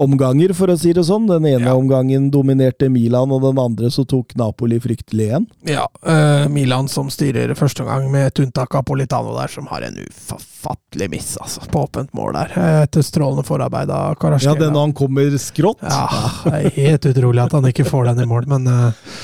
[0.00, 1.28] omganger, for å si det sånn.
[1.28, 1.76] Den ene ja.
[1.76, 5.46] omgangen dominerte Milan, og den andre så tok Napoli fryktelig igjen.
[5.68, 9.84] Ja, uh, Milan som styrer første omgang, med et unntak av Politano der, som har
[9.86, 12.56] en ufattelig miss altså, på åpent mål der.
[12.86, 14.56] Etter strålende forarbeid av Karasjkela.
[14.56, 15.84] Ja, den han kommer skrått?
[15.84, 16.08] Ja,
[16.46, 19.14] det er helt utrolig at han ikke får den i mål, men uh,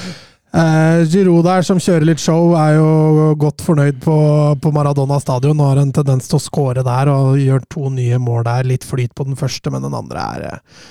[0.56, 4.14] Uh, Giroud der, som kjører litt show, er jo godt fornøyd på,
[4.62, 5.58] på Maradona stadion.
[5.60, 8.70] og har en tendens til å score der og gjør to nye mål der.
[8.70, 10.86] Litt flyt på den første, men den andre er uh,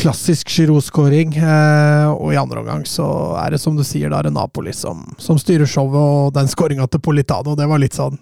[0.00, 1.36] klassisk Giroud-skåring.
[1.36, 3.10] Uh, og i andre omgang så
[3.42, 6.48] er det som du sier, da er det Napoli som, som styrer showet, og den
[6.48, 8.18] skåringa til Politano, det var litt sånn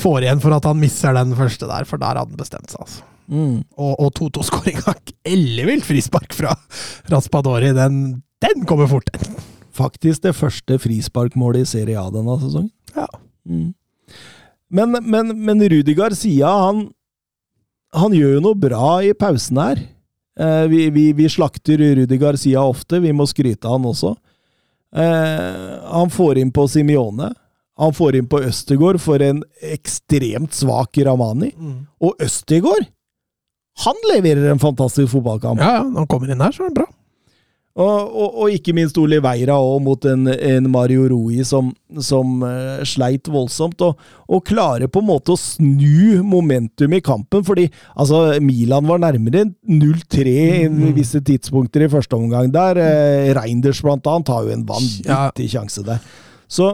[0.00, 2.84] Får igjen for at han misser den første der, for der hadde han bestemt seg,
[2.84, 3.02] altså.
[3.26, 3.56] Mm.
[3.74, 4.94] Og, og 2-2-skåringa,
[5.34, 6.54] ellevilt frispark fra
[7.10, 7.98] Raspadori, den,
[8.40, 9.34] den kommer fort, den
[9.76, 12.72] faktisk det første frisparkmålet i Serie A denne sesongen.
[12.96, 13.06] Ja.
[13.48, 13.70] Mm.
[14.70, 16.84] Men, men, men Rudi Garcia, han,
[17.96, 19.82] han gjør jo noe bra i pausen her.
[20.40, 24.14] Eh, vi, vi, vi, slakter Rudi Garcia ofte, vi må skryte av han også.
[24.96, 27.32] Eh, han får inn på Simione.
[27.80, 29.42] Han får inn på Østegård for en
[29.72, 31.50] ekstremt svak Ramani.
[31.56, 31.76] Mm.
[32.04, 32.86] Og Østegård,
[33.84, 35.62] han leverer en fantastisk fotballkamp.
[35.62, 36.88] Ja, ja, når han kommer inn her, så er det bra.
[37.78, 41.68] Og, og, og, ikke minst Oliveira òg, mot en, en, Mario Rui som,
[42.02, 43.84] som uh, sleit voldsomt.
[43.86, 49.02] Og, og klarer på en måte å snu momentum i kampen, fordi altså, Milan var
[49.04, 50.82] nærmere 0-3 i mm.
[50.98, 52.82] visse tidspunkter i første omgang der.
[52.82, 55.54] Uh, Reinders blant annet har jo en vanvittig ja.
[55.54, 56.02] sjanse der.
[56.50, 56.72] Så,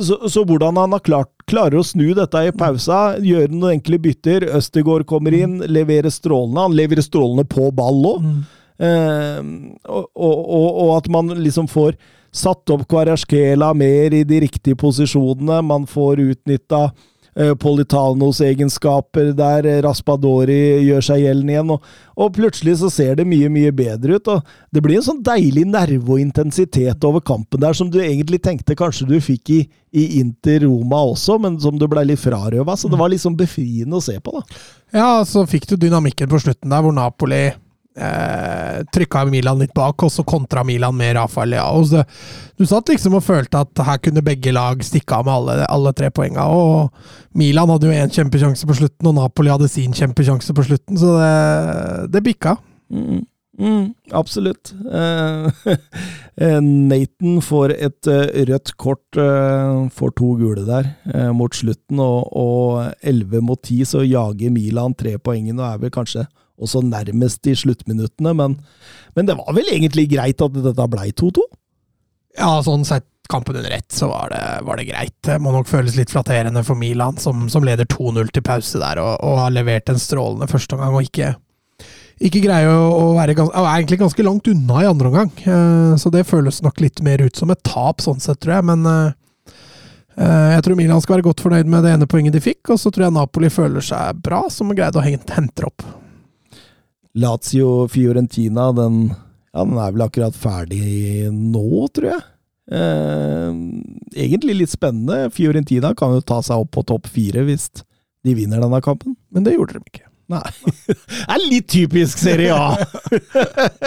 [0.00, 4.00] så, så, hvordan han har klart, klarer å snu dette i pausa, gjøre noen enkle
[4.00, 6.64] bytter Østegård kommer inn, leverer strålende.
[6.70, 8.24] Han leverer strålende på ball òg.
[8.24, 11.94] Eh, og, og, og, at man liksom får
[12.32, 15.60] satt opp Kvarasjkela mer i de riktige posisjonene.
[15.62, 16.80] Man får utnytta
[17.36, 19.68] eh, Politanos egenskaper der.
[19.84, 21.72] Raspadori gjør seg gjeldende igjen.
[21.76, 21.86] Og,
[22.16, 24.30] og, plutselig så ser det mye, mye bedre ut.
[24.32, 28.40] og Det blir en sånn deilig nerve og intensitet over kampen der, som du egentlig
[28.42, 29.60] tenkte kanskje du fikk i,
[29.92, 32.78] i Inter Roma også, men som du ble litt frarøva.
[32.80, 34.64] Så det var liksom befriende å se på, da.
[34.92, 37.50] Ja, så fikk du dynamikken på slutten der, hvor Napoli
[37.96, 41.82] eh, trykka Milan litt bak, og så kontra Milan med Rafael Leao.
[41.86, 42.04] Så
[42.58, 45.94] du satt liksom og følte at her kunne begge lag stikke av med alle, alle
[45.96, 46.46] tre poenga.
[46.48, 50.98] Og Milan hadde jo én kjempesjanse på slutten, og Napoli hadde sin kjempesjanse på slutten,
[51.00, 51.36] så det,
[52.16, 52.56] det bikka.
[52.92, 53.26] Mm.
[53.58, 54.72] Mm, absolutt.
[54.80, 55.50] Uh,
[56.90, 60.88] Nathan får et uh, rødt kort, uh, får to gule der
[61.36, 66.24] mot slutten, og 11 mot 10 så jager Milan tre poengene og er vel kanskje
[66.62, 68.58] også nærmest i sluttminuttene, men,
[69.16, 71.44] men, det var vel egentlig greit at dette blei 2-2?
[72.38, 75.14] Ja, sånn sett kampen under ett, så var det, var det, greit.
[75.24, 79.00] Det må nok føles litt flatterende for Milan, som, som leder 2-0 til pause der,
[79.00, 81.32] og, og, har levert en strålende første omgang, og ikke,
[82.20, 85.32] ikke greier å, være gans, er egentlig ganske langt unna i andre omgang.
[85.46, 88.68] Uh, så det føles nok litt mer ut som et tap, sånn sett, tror jeg.
[88.72, 89.14] Men uh,
[90.18, 92.92] jeg tror Milan skal være godt fornøyd med det ene poenget de fikk, og så
[92.92, 95.86] tror jeg Napoli føler seg bra, som greide å hente opp.
[97.18, 99.00] Lazio-Fiorentina, den,
[99.52, 102.22] ja, den er vel akkurat ferdig nå, tror jeg.
[102.72, 103.50] Eh,
[104.24, 105.28] egentlig litt spennende.
[105.34, 107.68] Fiorentina kan jo ta seg opp på topp fire hvis
[108.22, 109.16] de vinner denne kampen.
[109.34, 110.08] Men det gjorde de ikke.
[110.32, 110.48] Nei.
[110.88, 112.76] Det er litt typisk Serie A!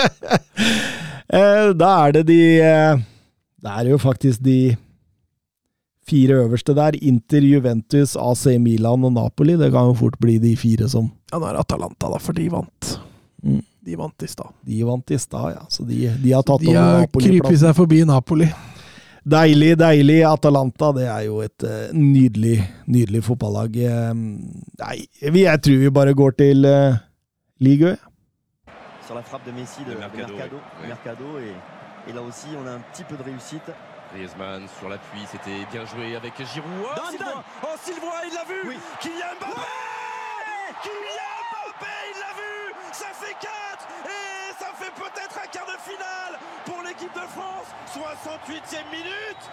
[1.37, 2.99] eh, da er det de eh,
[3.63, 4.75] Det er jo faktisk de
[6.05, 10.53] fire øverste der, Inter, Juventus, AC Milan og Napoli, det kan jo fort bli de
[10.59, 12.91] fire som Ja, nå er Atalanta, da, for de vant.
[13.45, 13.61] Mm.
[13.85, 14.53] De vant i stad.
[14.65, 15.65] De vant i stad, ja.
[15.69, 18.47] Så de, de har tatt De over har krypet seg forbi Napoli.
[19.25, 20.19] Deilig, deilig.
[20.25, 21.63] Atalanta, det er jo et
[21.93, 22.57] nydelig,
[22.89, 23.77] nydelig fotballag.
[24.17, 24.97] Nei,
[25.33, 26.97] vi, jeg tror vi bare går til uh,
[27.61, 27.95] Ligue.
[29.05, 30.87] sur la frappe de Messi de, De de Mercado, oui.
[30.87, 33.69] Mercado, et, et là aussi on a un petit peu de réussite.
[34.13, 36.69] Griezmann sur l'appui, c'était bien joué avec Giroud.
[36.81, 37.11] Oh.
[37.11, 38.75] Sylvain Oh, Sylvain, il l'a vu Oui.
[39.01, 39.61] Kylian Mbappé
[40.83, 41.44] Kylian
[42.97, 43.51] Ça fait 4
[44.07, 49.43] Et ça fait peut-être un quart de finale pour l'équipe de France 68e minute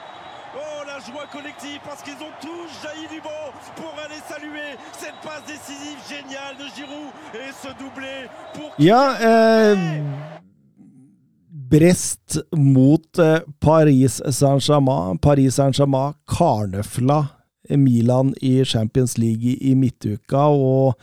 [0.55, 5.19] Oh, la joie collective parce qu'ils ont tous jailli du banc pour aller saluer cette
[5.25, 10.03] passe décisive géniale de Giroud et ce doublé pour Ja, eh,
[11.51, 15.17] Brest mot eh, Paris Saint-Germain.
[15.17, 17.25] Paris Saint-Germain karnøfla
[17.71, 20.95] Milan i Champions League i midtuka, og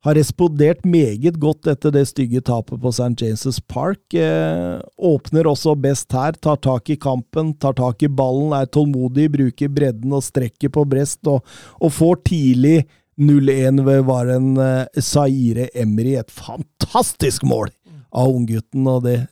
[0.00, 3.20] har respondert meget godt etter det stygge tapet på St.
[3.20, 4.00] James' Park.
[4.16, 9.28] Eh, åpner også best her, tar tak i kampen, tar tak i ballen, er tålmodig,
[9.34, 11.44] bruker bredden og strekker på Brest, og,
[11.80, 12.78] og får tidlig
[13.20, 16.16] 0-1 ved Varen eh, Zaire Emry.
[16.16, 17.68] Et fantastisk mål
[18.10, 19.24] av unggutten, og det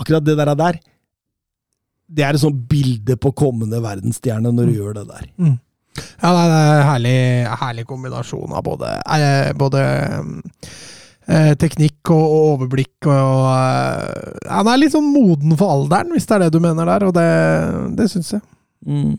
[0.00, 0.78] Akkurat det der, der
[2.10, 5.26] det er et sånt bilde på kommende verdensstjerne når du gjør det der.
[5.98, 7.20] Ja, det er en herlig,
[7.60, 9.80] herlig kombinasjon av både, eh, både
[11.26, 16.28] eh, teknikk og, og overblikk og eh, Han er litt sånn moden for alderen, hvis
[16.28, 17.26] det er det du mener der, og det,
[17.98, 18.44] det syns jeg.
[18.86, 19.18] Mm.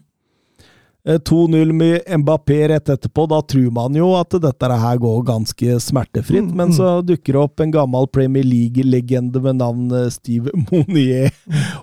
[1.03, 3.25] Eh, 2-0 med Mbappé rett etterpå.
[3.25, 6.73] Da tror man jo at dette her går ganske smertefritt, Mm, men mm.
[6.77, 11.31] så dukker det opp en gammel Premier League-legende med navn eh, Steve Monier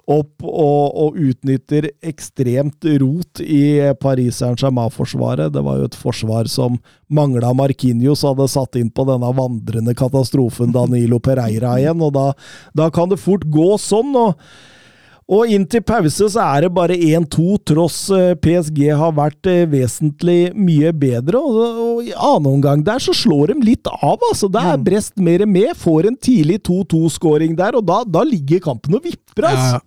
[0.07, 5.53] opp og, og utnytter ekstremt rot i Paris Saint-Germain-forsvaret.
[5.53, 6.79] Det var jo et forsvar som
[7.11, 12.27] mangla Marquinhos, hadde satt inn på denne vandrende katastrofen Danilo Pereira igjen, og da,
[12.75, 14.15] da kan det fort gå sånn.
[14.19, 14.39] og
[15.29, 19.67] og inn til pause så er det bare 1-2, tross eh, PSG har vært eh,
[19.69, 21.37] vesentlig mye bedre.
[21.37, 24.49] Og, i annen omgang der så slår de litt av, altså.
[24.49, 25.75] Da er Brest mer med.
[25.77, 29.83] Får en tidlig 2-2-skåring der, og da, da ligger kampen og vipper, altså.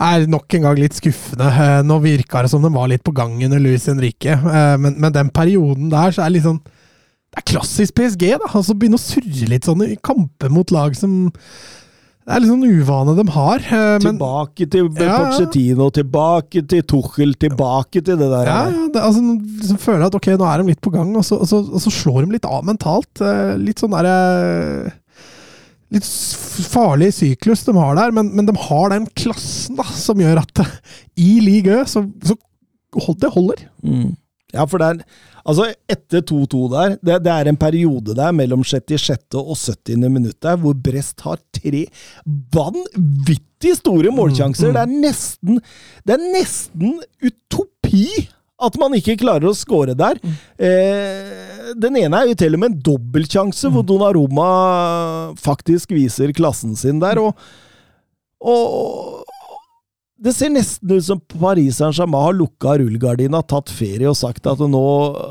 [0.00, 1.52] Ja, er nok en gang litt skuffende.
[1.52, 4.40] Eh, Nå virka det som de var litt på gang under Luis Henrique,
[4.80, 8.48] men, men den perioden der så er det litt sånn Det er klassisk PSG, da.
[8.48, 11.26] Altså Begynne å surre litt sånn i kamper mot lag som
[12.26, 13.62] Det er litt sånn uvane de har.
[13.62, 15.18] eh, Men, Tilbake til Ja.
[15.30, 18.46] Pochettino, tilbake til Tuchel, tilbake til det der.
[18.50, 19.22] ja, ja, det, altså,
[19.60, 21.80] liksom føler at ok, nå er de litt på gang, og så, og så, og
[21.84, 23.22] så slår de litt av mentalt.
[23.22, 24.92] Eh, Litt sånn derre
[25.94, 26.02] Litt
[26.66, 30.58] farlig syklus de har der, men, men de har den klassen da, som gjør at
[30.64, 30.72] eh,
[31.22, 32.34] i ligaø så, så
[33.22, 33.68] det holder.
[33.86, 34.16] Mm.
[34.54, 35.00] Ja, for det er
[35.46, 39.20] Altså, etter 2-2 der, det, det er en periode der mellom 66.
[39.38, 40.08] og 70.
[40.10, 41.84] minutt der, hvor Brest har tre
[42.54, 44.72] vanvittig store målsjanser.
[44.74, 45.60] Det er nesten
[46.02, 48.08] Det er nesten utopi
[48.56, 50.18] at man ikke klarer å score der.
[50.56, 54.50] Eh, den ene er jo til og med en dobbeltsjanse, hvor Donnaroma
[55.38, 57.20] faktisk viser klassen sin der.
[57.22, 57.36] og
[58.46, 59.24] og
[60.16, 64.62] det ser nesten ut som Paris Saint-Germain har lukka rullegardina, tatt ferie og sagt at
[64.64, 64.84] nå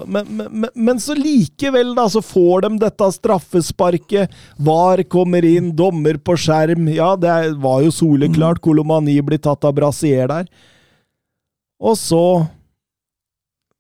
[0.06, 4.36] men, men, men, så likevel, da, så får de dette straffesparket.
[4.62, 6.86] VAR kommer inn, dommer på skjerm.
[6.94, 8.62] Ja, det var jo soleklart.
[8.62, 10.52] Kolomani blir tatt av brasier der.
[11.82, 12.26] Og så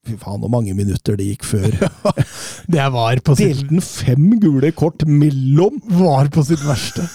[0.05, 1.71] Fy faen, så mange minutter det gikk før.
[2.75, 5.79] Det var på sitt, Delte den fem gule kort mellom?
[5.97, 7.07] var på sitt verste.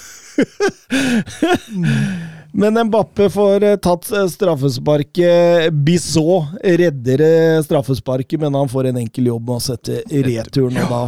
[2.53, 5.73] Men Mbappe får eh, tatt eh, straffesparket.
[5.73, 10.81] Bissot redder eh, straffesparket, men han får en enkel jobb med å sette returen.
[10.83, 11.03] Og da,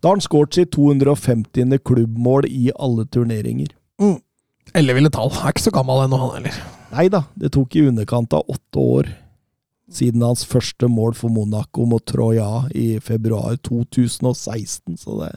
[0.00, 1.78] da har han skåret sitt 250.
[1.86, 3.70] klubbmål i alle turneringer.
[4.74, 5.30] Elleville tall.
[5.30, 6.58] Er ikke så gammel ennå, han heller.
[6.96, 9.14] Nei da, det tok i underkant av åtte år
[9.92, 14.96] siden hans første mål for Monaco mot Troya i februar 2016.
[14.98, 15.30] Så det,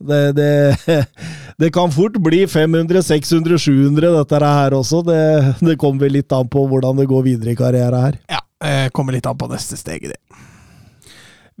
[0.00, 1.06] det, det,
[1.60, 5.02] det kan fort bli 500, 600, 700 dette her også.
[5.06, 5.20] Det,
[5.60, 8.22] det kommer vel litt an på hvordan det går videre i karrieren her.
[8.30, 10.18] Ja, det Kommer litt an på neste steg det.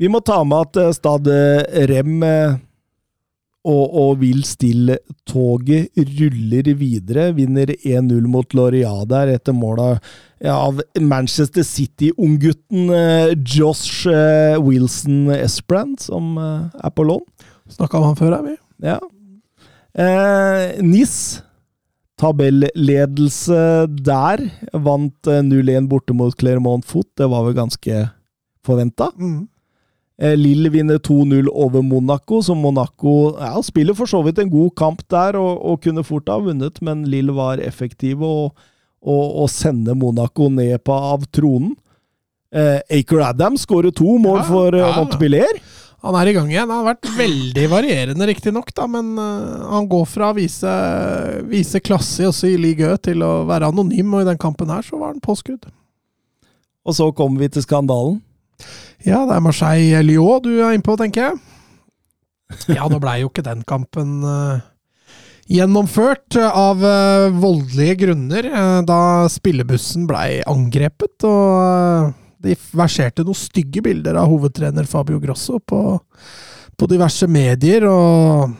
[0.00, 2.58] Vi må ta med at Stade Stad eh, Rem eh,
[3.68, 7.28] og, og Vil Still-toget ruller videre.
[7.36, 9.98] Vinner 1-0 mot Loria der etter mål av,
[10.40, 17.26] ja, av Manchester City-unggutten eh, Josh eh, Wilson Esbrand, som eh, er på lån.
[17.70, 18.56] Snakka om han før, er vi?
[18.86, 18.98] Ja.
[19.94, 21.14] Eh, Nis
[22.20, 23.60] tabelledelse
[24.04, 24.42] der.
[24.72, 27.08] Vant eh, 0-1 borte mot Clermont Foot.
[27.18, 28.04] Det var vel ganske
[28.66, 29.10] forventa.
[29.16, 29.48] Mm.
[30.20, 34.74] Eh, Lille vinner 2-0 over Monaco, så Monaco ja, spiller for så vidt en god
[34.76, 38.66] kamp der og, og kunne fort ha vunnet, men Lille var effektive og,
[39.00, 41.72] og, og sender Monaco ned på av tronen.
[42.50, 44.92] Eh, Aker Adams skårer to mål Ja, for eh, ja.
[44.98, 45.60] Montpellier.
[46.00, 46.70] Han er i gang igjen.
[46.70, 50.72] Han har vært veldig varierende, riktignok, men eh, han går fra å vise,
[51.50, 55.00] vise klasse også i Ligue til å være anonym, og i den kampen her så
[55.00, 55.68] var han påskudd.
[56.88, 58.22] Og så kommer vi til skandalen.
[59.04, 61.40] Ja, det er Marseille-Lyon du er innpå, tenker jeg.
[62.76, 64.64] Ja, nå blei jo ikke den kampen eh,
[65.50, 72.10] gjennomført eh, av eh, voldelige grunner, eh, da spillebussen blei angrepet, og
[72.40, 75.80] det verserte noen stygge bilder av hovedtrener Fabio Grosso på,
[76.76, 78.54] på diverse medier, og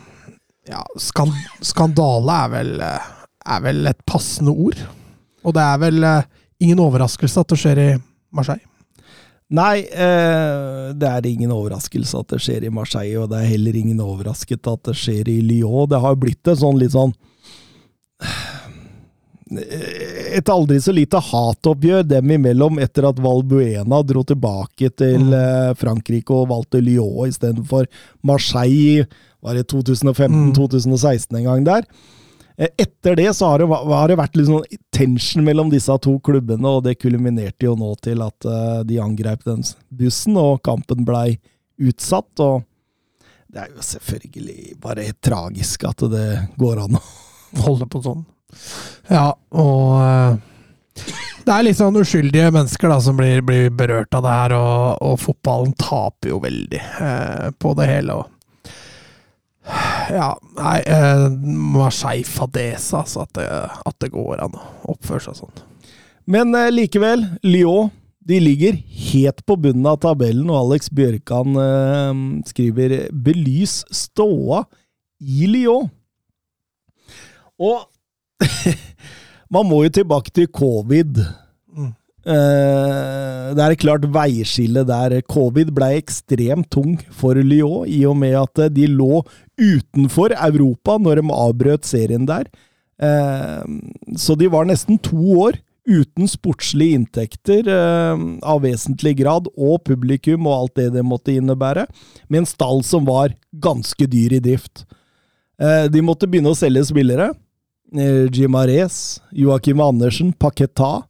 [0.68, 1.34] ja, skand,
[1.64, 4.80] skandale er vel, er vel et passende ord.
[5.40, 6.26] Og det er vel eh,
[6.60, 7.90] ingen overraskelse at det skjer i
[8.36, 8.66] Marseille.
[9.50, 13.80] Nei, eh, det er ingen overraskelse at det skjer i Marseille, og det er heller
[13.80, 15.88] ingen overrasket at det skjer i Lyon.
[15.90, 17.16] Det har blitt et sånn litt sånn
[19.50, 26.36] Et aldri så lite hatoppgjør dem imellom etter at Valbuena dro tilbake til eh, Frankrike
[26.36, 27.88] og valgte Lyon istedenfor
[28.22, 29.08] Marseille.
[29.42, 31.86] Var det 2015-2016 en gang der?
[32.60, 36.18] Eh, Etter det så har det, har det vært litt sånn tension mellom disse to
[36.22, 41.06] klubbene, og det kulminerte jo nå til at eh, de angrep den bussen, og kampen
[41.08, 41.38] blei
[41.80, 42.30] utsatt.
[42.38, 42.62] og
[43.50, 46.26] det er jo selvfølgelig bare tragisk at det
[46.60, 47.02] går an å
[47.66, 48.22] holde på sånn.
[49.10, 51.04] Ja, og eh,
[51.46, 55.00] det er litt sånn uskyldige mennesker da som blir, blir berørt av det her, og,
[55.02, 58.18] og fotballen taper jo veldig eh, på det hele.
[58.20, 58.76] Og,
[60.10, 60.28] ja,
[60.58, 61.26] nei eh,
[61.76, 63.48] Marseille fadese, altså, at det,
[63.90, 65.64] at det går an å oppføre seg sånn.
[66.30, 67.90] Men eh, likevel, Lyon
[68.30, 68.76] de ligger
[69.10, 72.20] helt på bunnen av tabellen, og Alex Bjørkan eh,
[72.50, 74.66] skriver 'belys ståa
[75.18, 75.88] i Lyon'.
[77.60, 77.89] Og
[79.54, 81.22] man må jo tilbake til covid.
[81.76, 81.92] Mm.
[82.20, 85.16] Det er et klart veiskille der.
[85.24, 89.22] Covid ble ekstremt tung for Lyon, i og med at de lå
[89.60, 92.50] utenfor Europa når de avbrøt serien der.
[93.00, 93.64] Eh,
[94.20, 95.58] så de var nesten to år
[95.88, 101.86] uten sportslige inntekter eh, av vesentlig grad, og publikum og alt det det måtte innebære,
[102.28, 104.84] med en stall som var ganske dyr i drift.
[105.60, 107.26] De måtte begynne å selge spillere.
[107.96, 111.02] Eh, Jim Ares, Joakim Andersen, Paketa.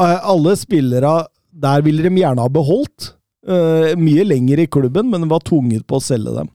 [0.00, 3.12] Eh, alle spillere der ville de gjerne ha beholdt.
[3.46, 6.50] Eh, mye lenger i klubben, men var tvunget på å selge dem.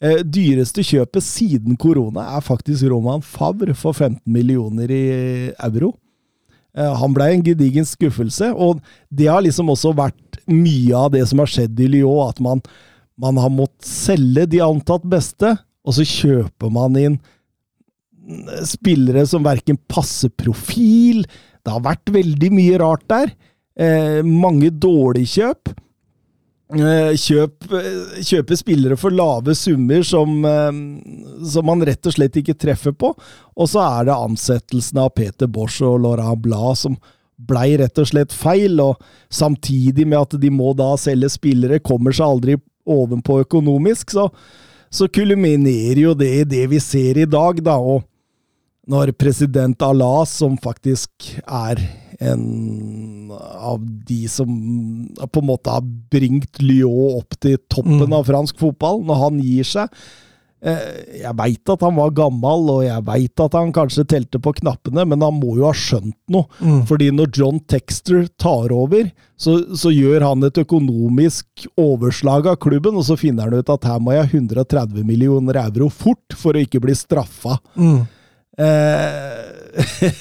[0.00, 5.04] Eh, dyreste kjøpet siden korona er faktisk Roman Favre for 15 millioner i
[5.64, 5.94] euro.
[6.76, 11.24] Eh, han ble en gedigen skuffelse, og det har liksom også vært mye av det
[11.28, 12.60] som har skjedd i Lyon, at man,
[13.16, 15.54] man har måttet selge de antatt beste,
[15.86, 17.16] og så kjøper man inn
[18.66, 23.32] spillere som verken passer profil Det har vært veldig mye rart der.
[23.78, 25.74] Eh, mange dårlige kjøp.
[26.74, 30.72] Eh, kjøp, eh, kjøpe spillere for lave summer som, eh,
[31.46, 33.14] som man rett og slett ikke treffer på.
[33.56, 36.96] Og så er det ansettelsen av Peter Bosch og Laurent Blad som
[37.38, 38.96] blei rett og slett feil, og
[39.30, 44.30] samtidig med at de må da selge spillere, kommer seg aldri ovenpå økonomisk, så,
[44.90, 47.76] så kulminerer jo det i det vi ser i dag, da.
[47.76, 48.06] og
[48.86, 51.80] når president Alas, som faktisk er
[52.22, 54.46] en av de som
[55.20, 55.82] på en måte har
[56.12, 58.14] bringt Lyon opp til toppen Mm.
[58.20, 59.90] av fransk fotball, når han gir seg
[60.62, 64.54] eh, Jeg veit at han var gammel, og jeg veit at han kanskje telte på
[64.62, 66.46] knappene, men han må jo ha skjønt noe.
[66.64, 66.80] Mm.
[66.88, 72.96] Fordi når John Texter tar over, så, så gjør han et økonomisk overslag av klubben,
[72.96, 76.56] og så finner han ut at her må jeg ha 130 millioner euro fort for
[76.56, 77.58] å ikke bli straffa.
[77.76, 78.06] Mm.
[78.56, 79.56] Eh,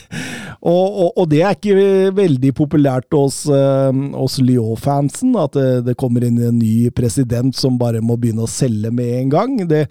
[0.59, 5.97] og, og, og det er ikke veldig populært hos, eh, hos Lyon-fansen, at det, det
[5.99, 9.57] kommer inn en ny president som bare må begynne å selge med en gang.
[9.69, 9.85] Det,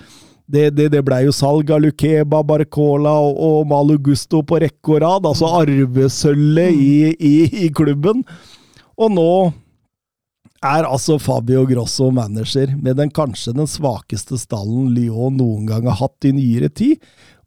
[0.45, 4.99] det, det, det blei jo salg av Lukeba, Barcola og, og Malo Gusto på rekke
[4.99, 8.25] og rad, altså arvesølvet i, i, i klubben.
[9.01, 9.31] Og nå
[10.65, 15.99] er altså Fabio Grosso manager, med den kanskje den svakeste stallen Lyon noen gang har
[16.01, 17.01] hatt i nyere tid,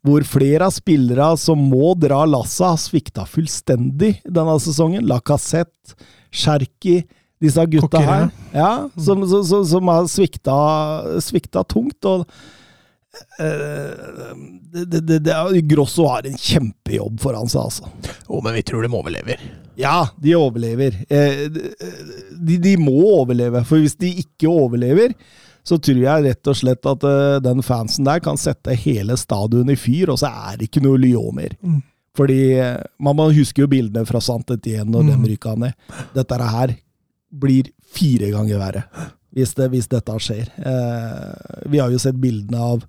[0.06, 5.06] hvor flere av spillere som må dra lasset, har svikta fullstendig denne sesongen.
[5.08, 5.96] Lacassette,
[6.30, 7.00] Cherki,
[7.42, 8.30] disse gutta Coquelin.
[8.30, 10.60] her, ja, som, som, som, som har svikta,
[11.24, 11.98] svikta tungt.
[12.08, 12.28] og
[13.40, 14.36] Uh,
[14.72, 17.88] det, det, det, det, Grosso har en kjempejobb foran seg, altså.
[18.28, 19.40] Oh, men vi tror de overlever.
[19.80, 21.00] Ja, de overlever.
[21.10, 21.48] Uh,
[22.38, 25.16] de, de må overleve, for hvis de ikke overlever,
[25.68, 29.76] så tror jeg rett og slett at uh, den fansen der kan sette hele stadionet
[29.76, 31.52] i fyr, og så er det ikke noe Lyon mer.
[31.60, 31.82] Mm.
[32.16, 35.22] Fordi uh, man, man husker jo bildene fra Saint-Étienne når Mm.
[35.26, 35.76] de rykka ned.
[36.16, 36.72] Dette her
[37.28, 38.82] blir fire ganger verre
[39.36, 40.48] hvis, det, hvis dette skjer.
[40.56, 42.86] Eh, vi har jo sett bildene av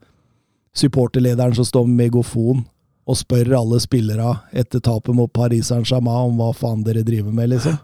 [0.73, 2.63] supporterlederen som står med megafon
[3.09, 7.51] og spør alle spillere etter tapet mot Paris Saint-Germain om hva faen dere driver med,
[7.53, 7.75] liksom.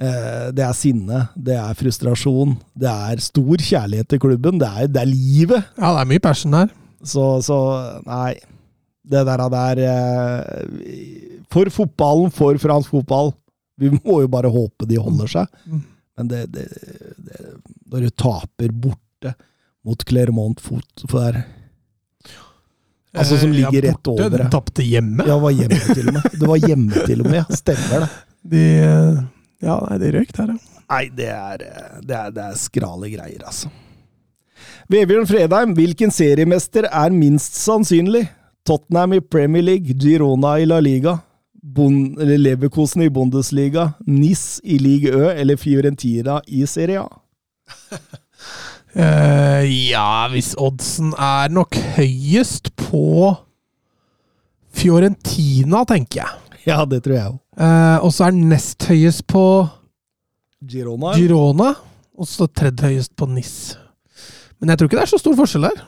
[0.00, 4.88] Eh, det er sinne, det er frustrasjon, det er stor kjærlighet til klubben, det er,
[4.88, 5.66] det er livet.
[5.76, 6.70] Ja, det er mye passion der.
[7.04, 7.58] Så, så
[8.06, 8.34] nei.
[9.10, 13.32] Det der er eh, For fotballen, for fransk fotball.
[13.80, 15.48] Vi må jo bare håpe de holder seg.
[15.66, 15.80] Mm.
[16.20, 16.66] Men det, det,
[17.16, 17.40] det
[17.90, 19.32] Når du taper borte
[19.88, 21.40] mot Clermont fot for der
[23.16, 24.22] Altså som Eh, ligger rett over.
[24.22, 25.24] Ja, borte, den tapte hjemme.
[25.26, 26.26] Ja, det var hjemme til og med.
[26.38, 27.44] Det var hjemme til og med, ja.
[27.58, 28.10] Stemmer det.
[28.50, 28.64] De,
[29.60, 30.82] ja, nei, det røyk der, ja.
[30.90, 31.62] Nei, det er,
[32.02, 33.70] det er, det er skrale greier, altså.
[34.90, 38.26] Vebjørn Fredheim, hvilken seriemester er minst sannsynlig?
[38.66, 41.16] Tottenham i Premier League, Girona i La Liga,
[41.62, 47.08] bon Leverkosen i Bundesliga, NIS i Ligue Ø eller Fiorentina i Serie A?
[48.96, 53.32] uh, ja, hvis oddsen er nok høyest på
[54.74, 56.49] Fiorentina, tenker jeg.
[56.68, 57.38] Ja, det tror jeg òg.
[57.56, 59.44] Eh, og så er den nest høyest på
[60.68, 61.14] Girona?
[61.16, 61.70] Girona,
[62.20, 63.54] og så tredje høyest på NIS.
[64.60, 65.80] Men jeg tror ikke det er så stor forskjell der.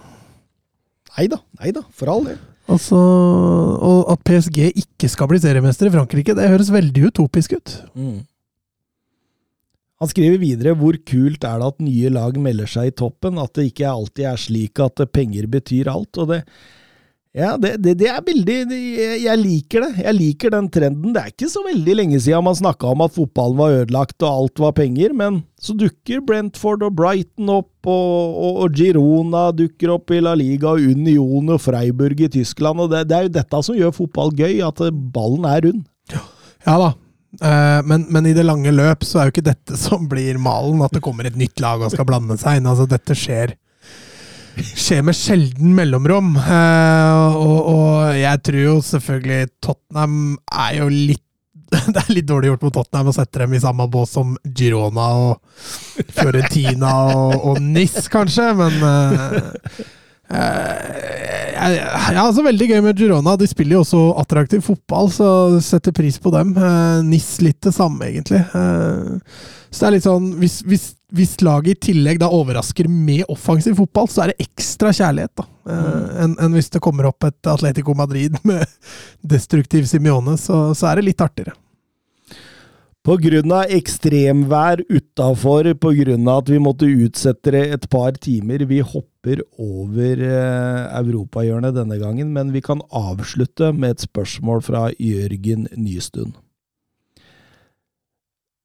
[1.13, 2.39] Nei da, nei da, for all del.
[2.73, 7.75] Altså, og at PSG ikke skal bli seriemester i Frankrike, det høres veldig utopisk ut.
[10.03, 13.53] Han skriver videre hvor kult er det at nye lag melder seg i toppen, at
[13.59, 16.17] det ikke alltid er slik at penger betyr alt.
[16.19, 16.41] og det
[17.33, 18.57] ja, det, det, det er veldig
[19.23, 20.03] jeg, liker det.
[20.05, 21.15] Jeg liker den trenden.
[21.15, 24.29] Det er ikke så veldig lenge siden man snakka om at fotballen var ødelagt og
[24.29, 29.95] alt var penger, men så dukker Brentford og Brighton opp, og, og, og Girona dukker
[29.95, 32.85] opp i La Liga, og Union og Freiburg i Tyskland.
[32.85, 34.85] og Det, det er jo dette som gjør fotball gøy, at
[35.15, 35.87] ballen er rund.
[36.69, 36.93] Ja da.
[37.41, 40.85] Eh, men, men i det lange løp så er jo ikke dette som blir malen,
[40.85, 42.69] at det kommer et nytt lag og skal blande seg inn.
[42.69, 43.57] Altså, dette skjer
[44.61, 46.35] skjer med sjelden mellomrom.
[46.37, 50.17] Eh, og, og jeg tror jo selvfølgelig Tottenham
[50.53, 51.25] er jo litt
[51.95, 55.07] det er litt dårlig gjort mot Tottenham å sette dem i samme bås som Girona
[55.23, 55.63] og
[56.13, 59.87] Fiorentina og, og Nis, kanskje, men eh,
[60.33, 63.37] jeg har altså veldig gøy med Girona.
[63.39, 65.29] De spiller jo også attraktiv fotball, så
[65.65, 66.55] setter pris på dem.
[66.57, 68.41] Eh, Nis litt det samme, egentlig.
[68.43, 70.83] Eh, så det er litt sånn Hvis, hvis,
[71.17, 75.49] hvis laget i tillegg da overrasker med offensiv fotball, så er det ekstra kjærlighet, da.
[75.63, 76.07] Mm.
[76.25, 78.65] Enn en hvis det kommer opp et Atletico Madrid med
[79.35, 81.55] destruktiv Simione, så, så er det litt artigere.
[83.03, 88.63] Av ekstremvær utafor, av at vi måtte utsette det et par timer.
[88.71, 94.85] Vi hopper over eh, europahjørnet denne gangen, men vi kan avslutte med et spørsmål fra
[95.03, 96.31] Jørgen Nystuen.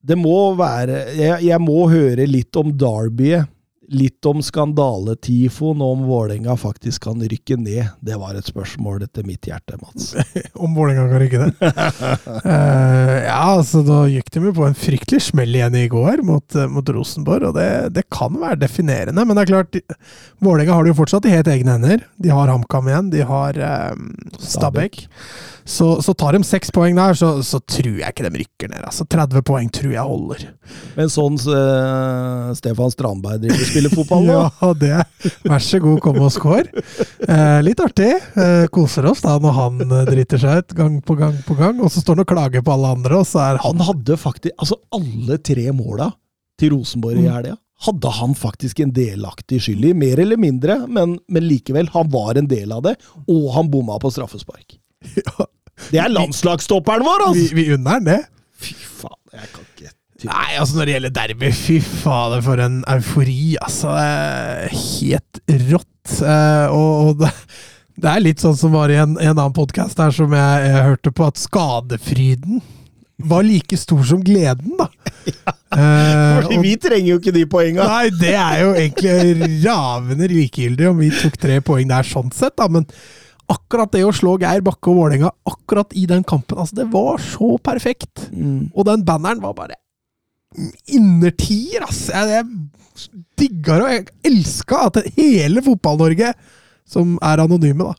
[0.06, 3.50] Det må være jeg, jeg må høre litt om Derbyet.
[3.88, 7.94] Litt om skandaletifoen, og om Vålerenga faktisk kan rykke ned.
[8.04, 10.10] Det var et spørsmål til mitt hjerte, Mats.
[10.66, 11.62] Om Vålerenga kan rykke ned?
[12.44, 16.46] uh, ja, altså da gikk de jo på en fryktelig smell igjen i går mot,
[16.58, 19.24] eh, mot Rosenborg, og det, det kan være definerende.
[19.24, 19.80] Men det er klart,
[20.44, 22.04] Vålerenga har det jo fortsatt i helt egne hender.
[22.20, 23.94] De har HamKam igjen, de har eh,
[24.44, 25.06] Stabæk.
[25.68, 28.86] Så, så tar de seks poeng der, så, så tror jeg ikke de rykker ned.
[28.88, 30.46] Altså 30 poeng tror jeg holder.
[30.96, 34.38] Men sånn uh, Stefan Strandberg driver spiller fotball nå.
[34.58, 35.02] Ja, det.
[35.44, 36.84] Vær så god, kom og score.
[37.28, 38.10] Eh, litt artig.
[38.40, 41.82] Eh, koser oss da når han eh, driter seg ut gang på gang på gang,
[41.84, 44.56] og så står han og klager på alle andre, og så er han hadde faktisk
[44.58, 46.10] Altså, alle tre måla
[46.60, 51.18] til Rosenborg i helga hadde han faktisk en delaktig skyld i, mer eller mindre, men,
[51.30, 52.96] men likevel, han var en del av det,
[53.30, 54.80] og han bomma på straffespark.
[55.92, 57.56] Det er landslagsstopperen vår, altså!
[57.56, 58.20] vi unner han det.
[58.58, 59.94] Fy faen, jeg kan ikke
[60.26, 63.92] Nei, altså når det gjelder derby, fy fader for en eufori, altså.
[64.02, 66.14] eh, Helt rått.
[66.26, 67.30] Eh, og, og det,
[68.02, 70.88] det er litt sånn som var i en, en annen podkast her som jeg, jeg
[70.88, 72.64] hørte på, at skadefryden
[73.30, 74.90] var like stor som gleden, da.
[75.78, 77.86] Ja, Fordi og- vi trenger jo ikke de poenga.
[77.92, 82.56] Nei, det er jo egentlig ravende likegyldig om vi tok tre poeng der sånn sett,
[82.58, 82.86] da, men
[83.52, 87.22] akkurat det å slå Geir Bakke og Vålerenga akkurat i den kampen, altså det var
[87.24, 88.28] så perfekt.
[88.32, 88.70] Mm.
[88.74, 89.80] Og den banneren var bare
[90.90, 92.08] innertier, ass.
[92.12, 96.34] Jeg, jeg digga det, og jeg elska at hele Fotball-Norge,
[96.88, 97.96] som er anonyme, da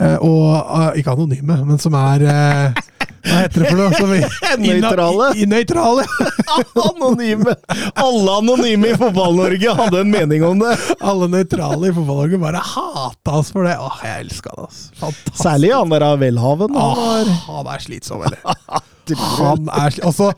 [0.00, 2.82] eh, Og eh, ikke anonyme, men som er eh,
[3.22, 3.92] Hva heter det for noe?
[3.96, 4.12] Som
[4.66, 5.28] Nøytrale.
[5.36, 6.04] I, i, nøytrale.
[6.88, 7.54] Anonyme!
[8.02, 10.72] Alle anonyme i Fotball-Norge hadde en mening om det.
[11.00, 13.76] Alle nøytrale i Fotball-Norge bare hata oss for det.
[13.80, 14.80] Åh, jeg elska det, ass.
[15.00, 15.42] Fantastisk.
[15.42, 16.74] Særlig han der av Welhaven.
[16.78, 18.42] Han han er slitsom, eller?
[19.36, 20.28] Han er sli- Og så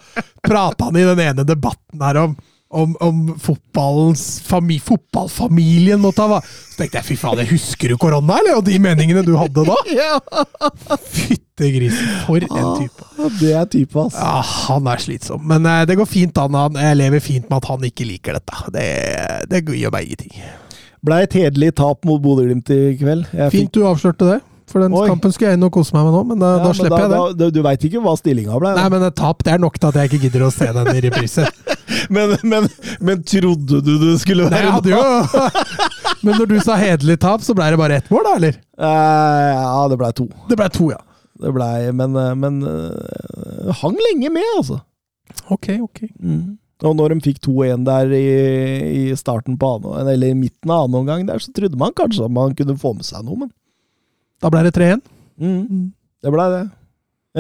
[0.43, 2.33] prata han i den ene debatten her om
[2.75, 7.99] om, om fotballens fami, fotballfamilien måtte ha Så tenkte jeg fy faen, jeg husker du
[8.01, 8.59] korona, eller?
[8.59, 9.77] Og de meningene du hadde da?
[9.95, 10.19] Ja,
[10.99, 13.09] Fytte grisen, for en type.
[13.39, 14.19] det er type, altså.
[14.19, 15.45] Ja, han er slitsom.
[15.51, 16.57] Men eh, det går fint an.
[16.59, 18.65] Han, jeg lever fint med at han ikke liker dette.
[18.75, 18.89] Det,
[19.53, 20.35] det gjør meg ingenting.
[21.05, 23.27] Blei et hederlig tap mot Bodø-Glimt i kveld.
[23.37, 24.41] Jeg Fint du avslørte det.
[24.75, 25.05] For den Oi.
[25.07, 27.03] kampen skulle jeg inn og kose meg med nå, men da, Ja, da men slipper
[27.05, 27.19] jeg det.
[27.39, 28.73] Da, du veit ikke hva stillinga ble?
[28.75, 30.91] Nei, men et tap det er nok til at jeg ikke gidder å se den
[30.91, 31.47] i reprise.
[32.13, 32.67] Men, men,
[33.05, 35.45] men trodde du det skulle Nei, være jeg hadde jo
[36.27, 38.59] Men når du sa hederlig tap, så ble det bare ett mål, da, eller?
[38.77, 40.27] Eh, ja, det blei to.
[40.51, 40.99] Det ble to, ja.
[41.41, 44.81] Det blei Men, eh, men eh, hang lenge med, altså.
[45.55, 46.03] Ok, ok.
[46.85, 48.25] Og når de fikk 2-1 der i,
[49.05, 52.27] i starten på annen, eller i midten av annen omgang der, så trodde man kanskje
[52.27, 53.53] at man kunne få med seg noe, men
[54.45, 55.01] Da ble det 3-1.
[55.41, 55.85] mm,
[56.25, 56.65] det blei det.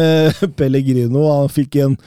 [0.00, 1.98] Eh, Pellegrino han fikk en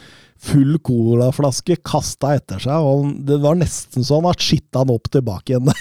[0.41, 5.07] full colaflaske kasta etter seg, og han- det var nesten sånn at skitta han opp
[5.13, 5.69] tilbake igjen.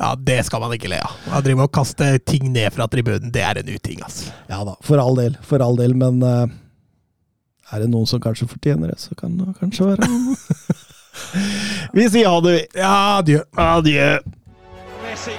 [0.00, 1.12] Ja, det skal man ikke le av.
[1.36, 4.30] Å drive og kaste ting ned fra tribunen, det er en uting, altså.
[4.48, 6.46] Ja da, for all del, for all del, men eh,
[7.74, 10.08] er det noen som kanskje fortjener det, så kan det kanskje være
[11.98, 12.64] Vi sier ha det, vi.
[12.80, 13.42] Ja, adjø.
[13.60, 14.08] Adjø.
[15.04, 15.36] Messi